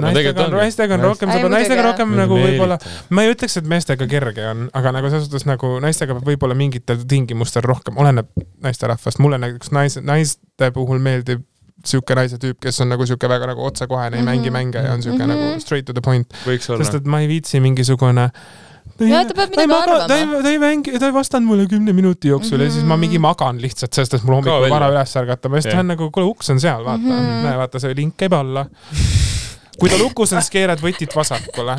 [0.00, 2.78] Naistega on, naistega on rohkem, naistega muidugi, rohkem nagu võib-olla,
[3.14, 6.56] ma ei ütleks, et meestega kerge on, aga nagu selles suhtes nagu naistega peab võib-olla
[6.58, 8.30] mingitel tingimustel rohkem, oleneb
[8.64, 11.44] naisterahvast, mulle näiteks naise, naiste puhul meeldib
[11.84, 14.52] sihuke naise tüüp, kes on nagu sihuke väga nagu otsekohene, ei mängi Mhm.
[14.56, 15.28] mänge ja on sihuke Mhm.
[15.34, 16.26] nagu straight to the point,
[16.60, 16.94] sest.
[16.94, 18.30] et ma ei viitsi mingisugune
[19.00, 21.14] Ja ta peab ta ei midagi maga- ta ei arvama., ta ei mängi, ta ei
[21.16, 24.68] vastanud mulle kümne minuti jooksul ja siis ma mingi magan lihtsalt, sest et mul hommikul
[24.70, 25.74] vara üles ärgata, ma just Jah.
[25.80, 27.30] lähen nagu, kuule uks on seal, vaata mm, Mhm.
[27.30, 27.42] -hmm.
[27.48, 28.66] näe vaata see link käib alla.
[29.78, 31.74] kui ta lukus on, siis keerad võtit vasakule,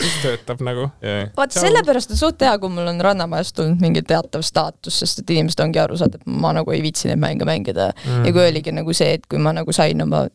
[0.00, 0.90] siis töötab nagu.
[1.36, 5.18] vaat Seal- sellepärast on suht hea, kui mul on Rannamajast tulnud mingi teatav staatus, sest
[5.22, 8.24] et inimesed ongi aru saanud, et ma nagu ei viitsi neid mänge mängida mm..
[8.26, 10.26] ja kui oligi nagu see, et kui ma nagu sain oma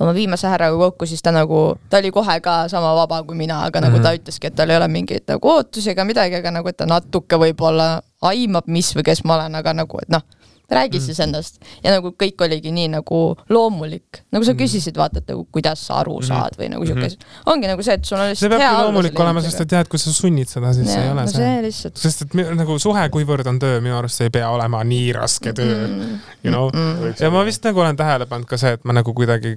[0.00, 3.62] oma viimase härraga kokku, siis ta nagu, ta oli kohe ka sama vaba kui mina,
[3.64, 4.02] aga nagu Mhm.
[4.02, 6.86] ta ütleski, et tal ei ole mingeid nagu ootusi ega midagi, aga nagu, et ta
[6.86, 10.22] natuke võib-olla aimab, mis või kes ma olen, aga nagu, et noh,
[10.70, 11.60] räägi siis endast.
[11.84, 16.00] ja nagu kõik oligi nii nagu loomulik, nagu sa küsisid, vaata, et nagu kuidas sa
[16.00, 17.10] aru saad või nagu siukene,
[17.46, 19.86] ongi nagu see, et sul on see lihtsalt hea peabki loomulik olema, sest et tead,
[19.92, 21.96] kui sa sunnid seda, siis see ei ole no see, see lihtsalt.
[22.02, 25.52] sest et nagu suhe, kuivõrd on töö, minu arust see ei pea olema nii raske
[25.52, 26.18] töö mm, -hmm.
[26.42, 26.92] you know mm.
[26.98, 27.22] -hmm.
[27.22, 29.56] ja ma vist nagu olen tähele pannud ka see, et ma nagu kuidagi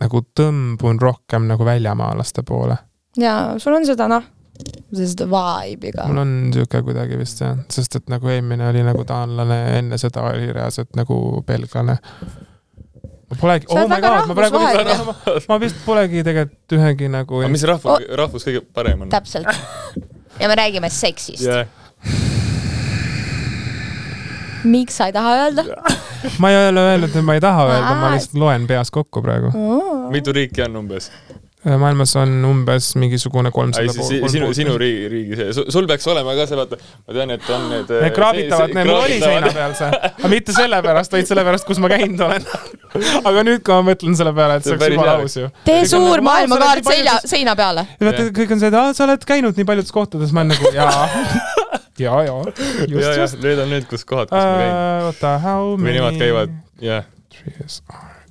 [0.00, 2.76] nagu tõmbun rohkem nagu väljamaalaste poole.
[3.20, 4.26] ja sul on seda noh,
[4.96, 6.22] seda vibe'i ka mul.
[6.22, 10.52] on sihuke kuidagi vist jah, sest et nagu eelmine oli nagu taanlane, enne seda oli
[10.56, 11.98] reaalselt nagu belglane.
[13.30, 17.52] ma polegi, oh my god, ma praegu vist, ma vist polegi tegelikult ühegi nagu aga
[17.52, 19.12] mis rahvus, rahvus kõige parem on?
[19.12, 19.50] täpselt.
[20.40, 21.44] ja me räägime seksist.
[21.46, 21.66] jah,
[24.64, 25.68] miks sa ei taha öelda?
[26.38, 29.52] Ma ei ole öelnud, et ma ei taha öelda, ma lihtsalt loen peas kokku praegu.
[30.12, 31.10] mitu riiki on umbes?
[31.60, 36.56] maailmas on umbes mingisugune kolmsada sinu, sinu riigi, riigi see, sul peaks olema ka see,
[36.56, 37.90] vaata, ma tean, et on need.
[38.00, 41.90] Need kraabitavad, need mul oli seina peal see, aga mitte sellepärast, vaid sellepärast, kus ma
[41.92, 42.48] käinud olen.
[43.28, 45.50] aga nüüd, kui ma mõtlen selle peale, et See oleks jumala aus ju.
[45.68, 47.84] tee suur nagu, "Aa, sa oled maailmakaart paljudes-, seina peale.
[48.00, 50.56] ja vaata, kõik on see, et aa, sa oled käinud nii paljudes kohtades, ma olen
[50.56, 51.08] nagu jaa,
[52.00, 52.36] jaa, ja,
[52.88, 53.40] just, ja just.
[53.44, 54.76] need on need, kus kohad, kus ma käin.
[55.08, 57.08] oota, how või many nemad käivad, jah,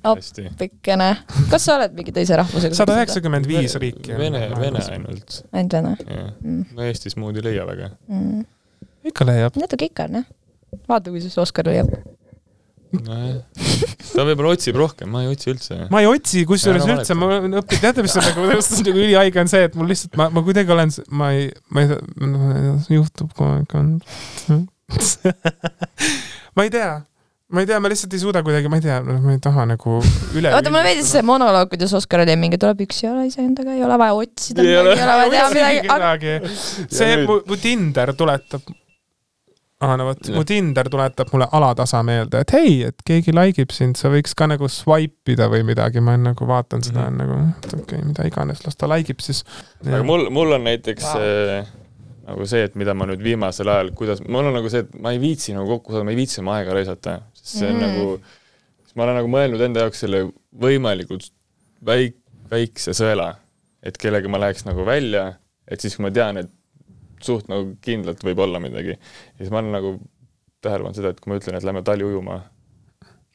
[0.04, 0.46] hästi.
[0.52, 1.10] appikene.
[1.50, 2.78] kas sa oled mingi teise rahvusega?
[2.78, 2.96] sada.
[2.98, 4.14] üheksakümmend viis riiki.
[4.18, 6.62] Vene, Vene ainult, ainult vene mm.
[6.76, 7.92] no Eestis muud ei leia väga.
[8.08, 8.46] mm.?
[9.12, 9.60] ikka leiab.
[9.60, 10.30] natuke ikka on jah.
[10.88, 11.92] vaata, kuidas Oskar leiab.
[12.96, 13.40] nojah,
[14.10, 15.78] ta võib-olla otsib rohkem, ma ei otsi üldse.
[15.92, 18.46] ma ei otsi, kusjuures üldse, ma olen õppinud, teate, mis on nagu,
[18.88, 22.00] nagu ülihaige on see, et mul lihtsalt, ma, ma kuidagi olen, ma ei, ma ei,
[22.96, 23.94] juhtub kogu aeg on.
[26.56, 26.90] ma ei tea,
[27.54, 30.00] ma ei tea, ma lihtsalt ei suuda kuidagi, ma ei tea, ma ei taha nagu
[30.38, 30.50] üle.
[30.50, 33.98] vaata, mulle meeldis see monoloog, kuidas Oskar oli mingi, tuleb üksi olla iseendaga, ei ole
[34.00, 34.94] vaja otsida Ei ole.
[34.98, 36.54] vaja teha midagi,
[36.90, 38.66] see mu, mu Tinder tuletab
[39.80, 43.72] aa no vot, mu Tinder tuletab mulle alatasa meelde, et hei, et keegi like ib
[43.72, 47.20] sind, sa võiks ka nagu swipe ida või midagi, ma nagu vaatan seda mm -hmm.
[47.22, 49.44] nagu, et okei okay,, mida iganes, las ta like ib siis.
[49.86, 51.70] aga mul, mul on näiteks wow.
[52.28, 55.14] nagu see, et mida ma nüüd viimasel ajal, kuidas, mul on nagu see, et ma
[55.16, 57.82] ei viitsi nagu kokku saada, ma ei viitsi oma aega raisata, sest see on Mm.
[57.82, 57.88] mm.
[57.88, 58.20] nagu
[58.84, 60.24] siis ma olen nagu mõelnud enda jaoks selle
[60.60, 61.30] võimalikult
[61.86, 62.20] väik-,
[62.50, 63.36] väikse sõela,
[63.82, 65.38] et kellega ma läheks nagu välja,
[65.70, 66.50] et siis, kui ma tean, et
[67.26, 68.96] suht nagu kindlalt võib olla midagi.
[68.96, 69.94] ja siis ma olen nagu
[70.60, 72.42] tähele pannud seda, et kui ma ütlen, et lähme tali ujuma,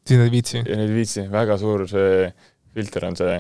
[0.06, 0.62] siis nad ei viitsi.
[0.62, 2.30] ja neid ei viitsi, väga suur see
[2.76, 3.36] filter on see.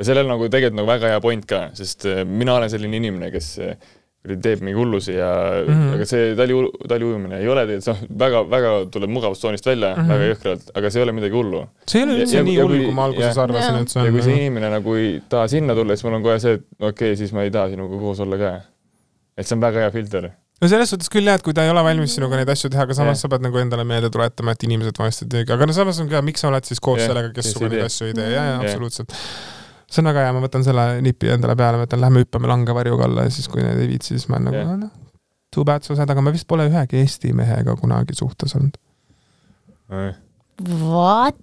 [0.00, 3.30] ja sellel nagu tegelikult nagu väga hea point ka, sest äh, mina olen selline inimene,
[3.34, 3.74] kes äh,
[4.20, 5.28] teeb mingi hullusi ja
[5.64, 5.72] mm.
[5.72, 5.94] -hmm.
[5.96, 6.56] aga see tali,
[6.88, 10.02] tali ujumine ei ole tegelikult, noh, väga, väga tuleb mugavustsoonist välja mm.
[10.02, 10.12] -hmm.
[10.12, 11.62] väga jõhkralt, aga see ei ole midagi hullu.
[11.86, 14.34] see ei ole üldse nii hull, kui- ma alguses arvasin, et see ja kui see
[14.34, 14.40] on.
[14.40, 17.32] inimene nagu ei taha sinna tulla, siis mul on kohe see, et okei okay,, siis
[17.32, 18.52] ma ei taha sinuga koos olla ka.
[19.40, 20.30] Et see on väga hea filter.
[20.60, 22.84] no selles suhtes küll jah, et kui ta ei ole valmis sinuga neid asju teha,
[22.88, 23.24] aga samas Jah.
[23.24, 26.10] sa pead nagu endale meelde tuletama, et inimesed vahest ei teegi, aga no samas on
[26.12, 28.16] ka, miks sa oled siis koos Jah, sellega, kes kes sinuga ei neid asju ei
[28.18, 29.16] tee, jaa, jaa, absoluutselt.
[29.90, 33.08] see on väga hea, ma võtan selle nipi endale peale, ma ütlen, lähme hüppame langevarjuga
[33.08, 34.92] alla ja siis, kui need ei viitsi, siis ma olen nagu noh,
[35.54, 38.76] too bad sa saad, aga ma vist pole ühegi Eesti mehega kunagi suhtes olnud.
[40.60, 41.40] What?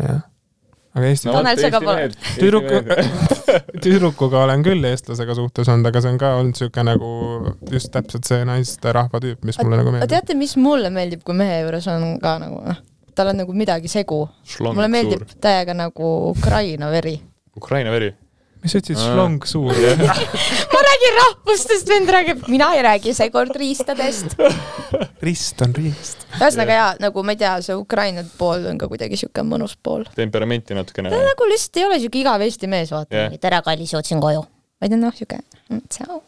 [0.00, 0.24] jah.
[1.00, 2.10] Aga Eesti No Tanel segab vale.
[2.38, 2.82] Tüdruku-
[3.84, 7.10] tüdrukuga olen küll eestlasega suhtes olnud, aga see on ka olnud siuke nagu
[7.72, 10.12] just täpselt see naisterahva tüüp, mis mulle nagu meeldib.
[10.12, 12.80] teate, mis mulle meeldib, kui mehe juures on ka nagu noh,
[13.16, 14.22] tal on nagu midagi segu.
[14.60, 17.16] mulle meeldib täiega nagu Ukraina veri.
[17.56, 18.12] Ukraina veri.
[18.62, 19.72] mis sa ütlesid, šlong suur?
[20.74, 24.36] ma räägin rahvustest, vend räägib, mina ei räägi seekord riistadest.
[25.22, 26.26] rist on rist.
[26.38, 30.04] ühesõnaga jaa, nagu ma ei tea, see Ukraina pool on ka kuidagi siuke mõnus pool.
[30.14, 31.10] temperamenti natukene.
[31.10, 33.38] nagu lihtsalt ei ole siuke igav Eesti mees, vaata yeah..
[33.40, 34.44] tere, kallis, jõudsin koju.
[34.80, 36.22] vaid on noh, siuke mm, tšau,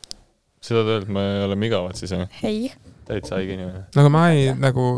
[0.60, 2.72] seda ta öelnud, me oleme igavad siis jah, hei,
[3.08, 3.86] täitsa haige inimene.
[3.98, 4.94] nagu ma ei nagu,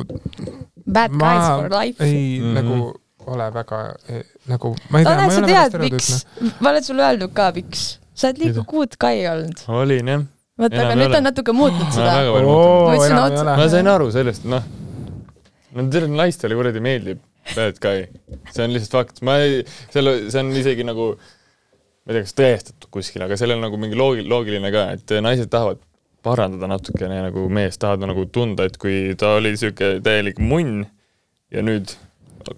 [0.85, 2.05] bad ma guys for life.
[2.05, 2.45] ei Mhm.
[2.45, 2.63] mm -hmm.
[2.63, 6.09] nagu ole väga eh, nagu, ma ei tea, ma ei sa ole väga tead, miks
[6.09, 7.85] stereotüüpne., ma olen sulle öelnud ka, miks.
[8.15, 9.63] Sa oled liiga good guy olnud.
[9.83, 10.25] olin jah.
[10.61, 12.17] vaata, aga nüüd on natuke muutnud seda.
[13.53, 14.67] Ma sain aru sellest, noh,
[15.75, 17.23] no teile naistele kuradi meeldib
[17.53, 18.07] bad guy,
[18.51, 22.37] see on lihtsalt fakt, ma ei, selle, see on isegi nagu ma ei tea, kas
[22.39, 25.83] tõestatud kuskil, aga sellel on nagu mingi loogi-, loogiline ka, et naised tahavad
[26.25, 30.87] parandada natukene nagu meest, tahavad nagu tunda, et kui ta oli niisugune täielik munn
[31.53, 31.93] ja nüüd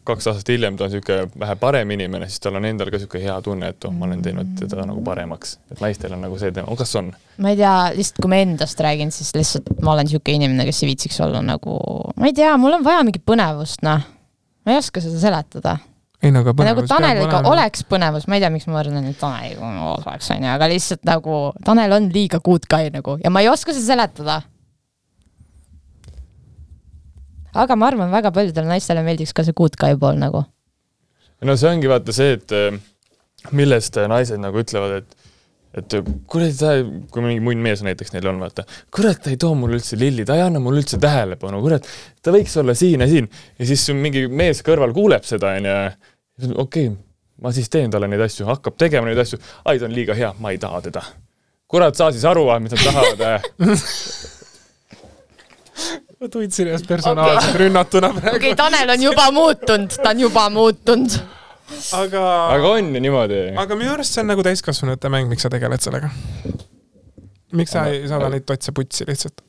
[0.07, 3.25] kaks aastat hiljem ta on niisugune vähe parem inimene, siis tal on endal ka niisugune
[3.25, 5.57] hea tunne, et oh, ma olen teinud teda nagu paremaks.
[5.73, 7.11] et naistel on nagu see teema, kas on?
[7.43, 10.83] ma ei tea, lihtsalt kui ma endast räägin, siis lihtsalt ma olen siuke inimene, kes
[10.83, 11.77] ei viitsiks olla nagu,
[12.17, 14.03] ma ei tea, mul on vaja mingit põnevust, noh.
[14.67, 15.77] ma ei oska seda seletada.
[16.23, 17.45] ei no aga nagu põnevus Taneliga.
[17.53, 21.41] oleks põnevus, ma ei tea, miks ma võrdlen nüüd Taneliga oleks, onju, aga lihtsalt nagu
[21.65, 24.43] Tanel on liiga good guy nagu ja ma ei oska seda seletada.
[27.62, 30.45] Aga ma arvan, väga paljudele naistele meeldiks ka see good guy pool nagu.
[31.45, 32.77] no see ongi vaata see, et äh,
[33.57, 35.23] millest äh, naised nagu ütlevad, et
[35.77, 35.93] et
[36.31, 36.70] kuradi ta,
[37.12, 38.65] kui mingi munn mees näiteks neil on, vaata,
[38.95, 41.89] kurat, ta ei too mulle üldse lilli, ta ei anna mulle üldse tähelepanu, kurat,
[42.24, 43.28] ta võiks olla siin ja siin.
[43.59, 45.74] ja siis mingi mees kõrval kuuleb seda, onju,
[46.55, 46.95] okei okay,,
[47.45, 50.33] ma siis teen talle neid asju, hakkab tegema neid asju, ai, ta on liiga hea,
[50.41, 51.05] ma ei taha teda.
[51.69, 53.53] kurat, saa siis aru, mis nad tahavad äh.
[56.21, 57.67] ma tundsin ennast personaalselt okay.
[57.67, 61.19] rünnatuna praegu okei okay,, Tanel on juba muutunud, ta on juba muutunud.
[61.93, 62.23] aga,
[62.55, 63.43] aga on ju niimoodi.
[63.57, 66.09] aga minu arust see on nagu täiskasvanute mäng, miks sa tegeled sellega?
[67.53, 69.45] miks sa ei saada neid totse putsi lihtsalt?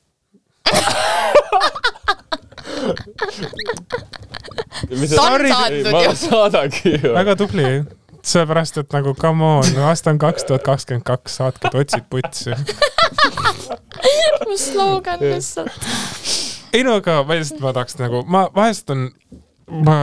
[4.88, 7.14] Saatnud ma ju.
[7.14, 7.70] väga tubli,
[8.22, 12.52] sellepärast et nagu come on, aasta on kaks tuhat kakskümmend kaks, saatke totsid putsi.
[14.48, 16.46] mu slogan lihtsalt.
[16.78, 19.10] Ei no aga ma lihtsalt, ma tahaks nagu, ma vahest on
[19.68, 19.96] ma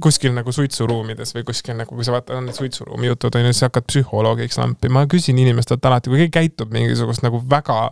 [0.00, 3.52] kuskil nagu suitsuruumides või kuskil nagu, kui sa vaatad, on need suitsuruumi jutud on ju,
[3.52, 7.90] siis hakkad psühholoogiks lampi, ma küsin inimestelt alati, kui keegi käitub mingisugust nagu väga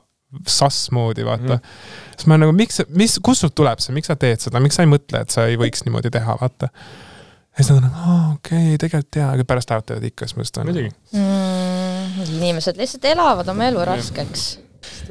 [0.49, 1.85] sass moodi, vaata mm..
[2.15, 4.79] siis ma olen nagu, miks, mis, kust sul tuleb see, miks sa teed seda, miks
[4.79, 6.71] sa ei mõtle, et sa ei võiks niimoodi teha, vaata.
[6.71, 10.47] ja siis nad on nagu, okei okay,, tegelikult jaa, aga pärast arutavad ikka, siis ma
[10.47, 10.71] just olen.
[10.71, 10.95] muidugi.
[11.19, 12.31] mm,.
[12.39, 14.47] inimesed lihtsalt elavad oma elu raskeks.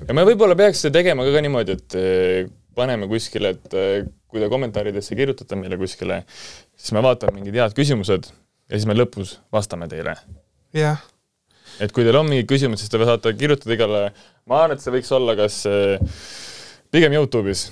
[0.07, 1.99] ja me võib-olla peaks tegema ka, ka niimoodi, et
[2.79, 6.23] paneme kuskile, et eh, kui te kommentaaridesse kirjutate meile kuskile,
[6.79, 10.15] siis me vaatame mingid head küsimused ja siis me lõpus vastame teile.
[10.75, 11.01] jah,
[11.83, 14.05] et kui teil on mingid küsimused, siis te saate kirjutada igale,
[14.49, 16.17] ma arvan, et see võiks olla kas eh,
[16.93, 17.69] pigem Youtube'is.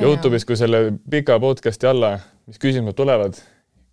[0.00, 2.16] Youtube'is, kui selle pika podcast'i alla,
[2.48, 3.38] mis küsimused tulevad,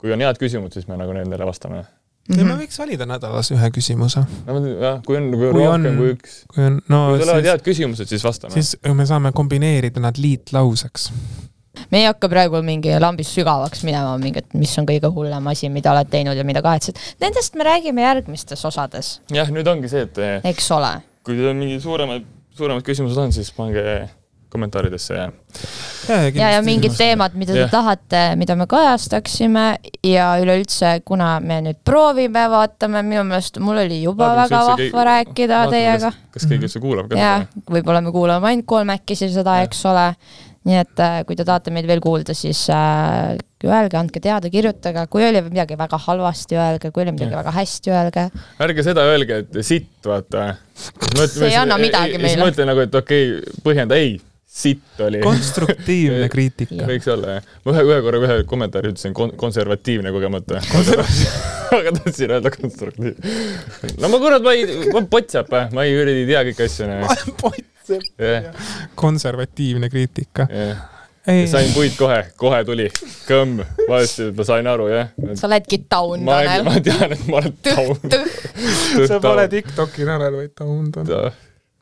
[0.01, 1.85] kui on head küsimused, siis me nagu nendele vastame.
[2.31, 5.83] Ja me võiks valida nädalas ühe küsimuse, no jah, kui on, kui on Kui on-
[5.83, 8.53] rohkem kui üks, kui on, no kui tulevad head küsimused, siis vastame.
[8.55, 11.09] siis me saame kombineerida nad liitlauseks.
[11.91, 15.91] me ei hakka praegu mingi lambist sügavaks minema, mingit, mis on kõige hullem asi, mida
[15.91, 16.99] oled teinud ja mida kahetsed.
[17.21, 20.21] Nendest me räägime järgmistes osades, jah, nüüd ongi see, et
[20.53, 20.93] eks ole.
[21.23, 22.23] kui teil on mingi suuremad,
[22.55, 23.83] suuremad küsimused on, siis pange
[24.53, 25.27] kommentaaridesse ja
[26.33, 27.71] ja, ja mingid teemad, mida te Jah.
[27.71, 29.65] tahate, mida me kajastaksime
[30.07, 34.79] ja üleüldse, kuna me nüüd proovime, vaatame, minu meelest mul oli juba Vaatame, väga vahva
[34.81, 37.67] keegi- rääkida vaatame, teiega kas, keegi üldse kuulab ka ja seda.
[37.77, 39.69] võib-olla me kuulame ainult kolmekesi seda, Jah.
[39.69, 40.09] eks ole.
[40.63, 43.33] nii et äh, kui te tahate meid veel kuulda, siis äh,
[43.67, 47.41] öelge, andke teada, kirjutage, kui oli midagi väga halvasti, öelge, kui oli midagi Jah.
[47.41, 48.23] väga hästi, öelge.
[48.63, 50.53] ärge seda öelge, et sitt, vaata.
[51.27, 52.45] See ei anna midagi siis meile.
[52.45, 54.15] ma ütlen nagu, et okei okay,, põhjenda, ei,
[54.53, 55.19] sitt oli.
[55.23, 56.85] konstruktiivne kriitika.
[56.85, 57.51] võiks olla jah.
[57.65, 60.61] ma ühe, ühe korra ühe kommentaari ütlesin kon-, konservatiivne kogemata.
[61.79, 63.35] aga tahtsin öelda konstruktiivne.
[63.97, 66.89] no ma kurat, ma ei, ma potsap, ma ei kuradi tea kõiki asju.
[68.21, 68.67] jah,
[68.99, 70.45] konservatiivne kriitika.
[70.53, 70.83] jah.
[71.33, 72.85] ei, sain puid kohe, kohe tuli.
[73.25, 75.09] kõmm, vaatasin, et ma sain aru, jah.
[75.39, 76.75] sa oledki taun, ma, Tanel ma.
[76.91, 77.97] tean, et ma olen taun.
[79.09, 81.33] sa pole Tiktoki Tanel, vaid Taun Tanel.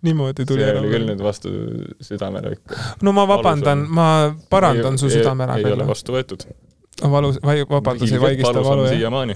[0.02, 1.52] Niimoodi tuli see oli küll nüüd vastu
[2.02, 2.80] südamele ikka.
[3.06, 4.08] no ma vabandan, ma
[4.50, 5.88] parandan su ei ole südamele.
[5.88, 6.46] vastu võetud.
[7.12, 8.96] valus, vabandus, ei vaigista valu, jah.
[8.96, 9.36] siiamaani.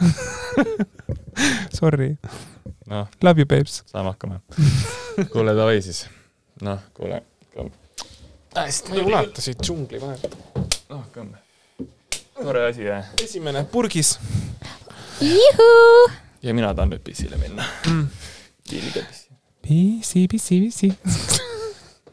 [1.79, 2.15] Sorry,
[2.87, 3.83] noh, love you babes.
[3.91, 4.41] saame hakkama.
[5.33, 6.05] kuule, davai siis.
[6.61, 7.21] noh, kuule.
[8.55, 10.37] hästi, ma ei ulata siit džungli vahelt.
[10.89, 11.35] noh, kõmm.
[12.41, 13.13] tore asi, jah.
[13.23, 14.17] esimene purgis
[15.21, 16.11] juhuu.
[16.43, 18.07] ja mina tahan nüüd pissile minna mm..
[18.65, 19.24] Kiiliga pissi.
[19.65, 20.93] PC, PC.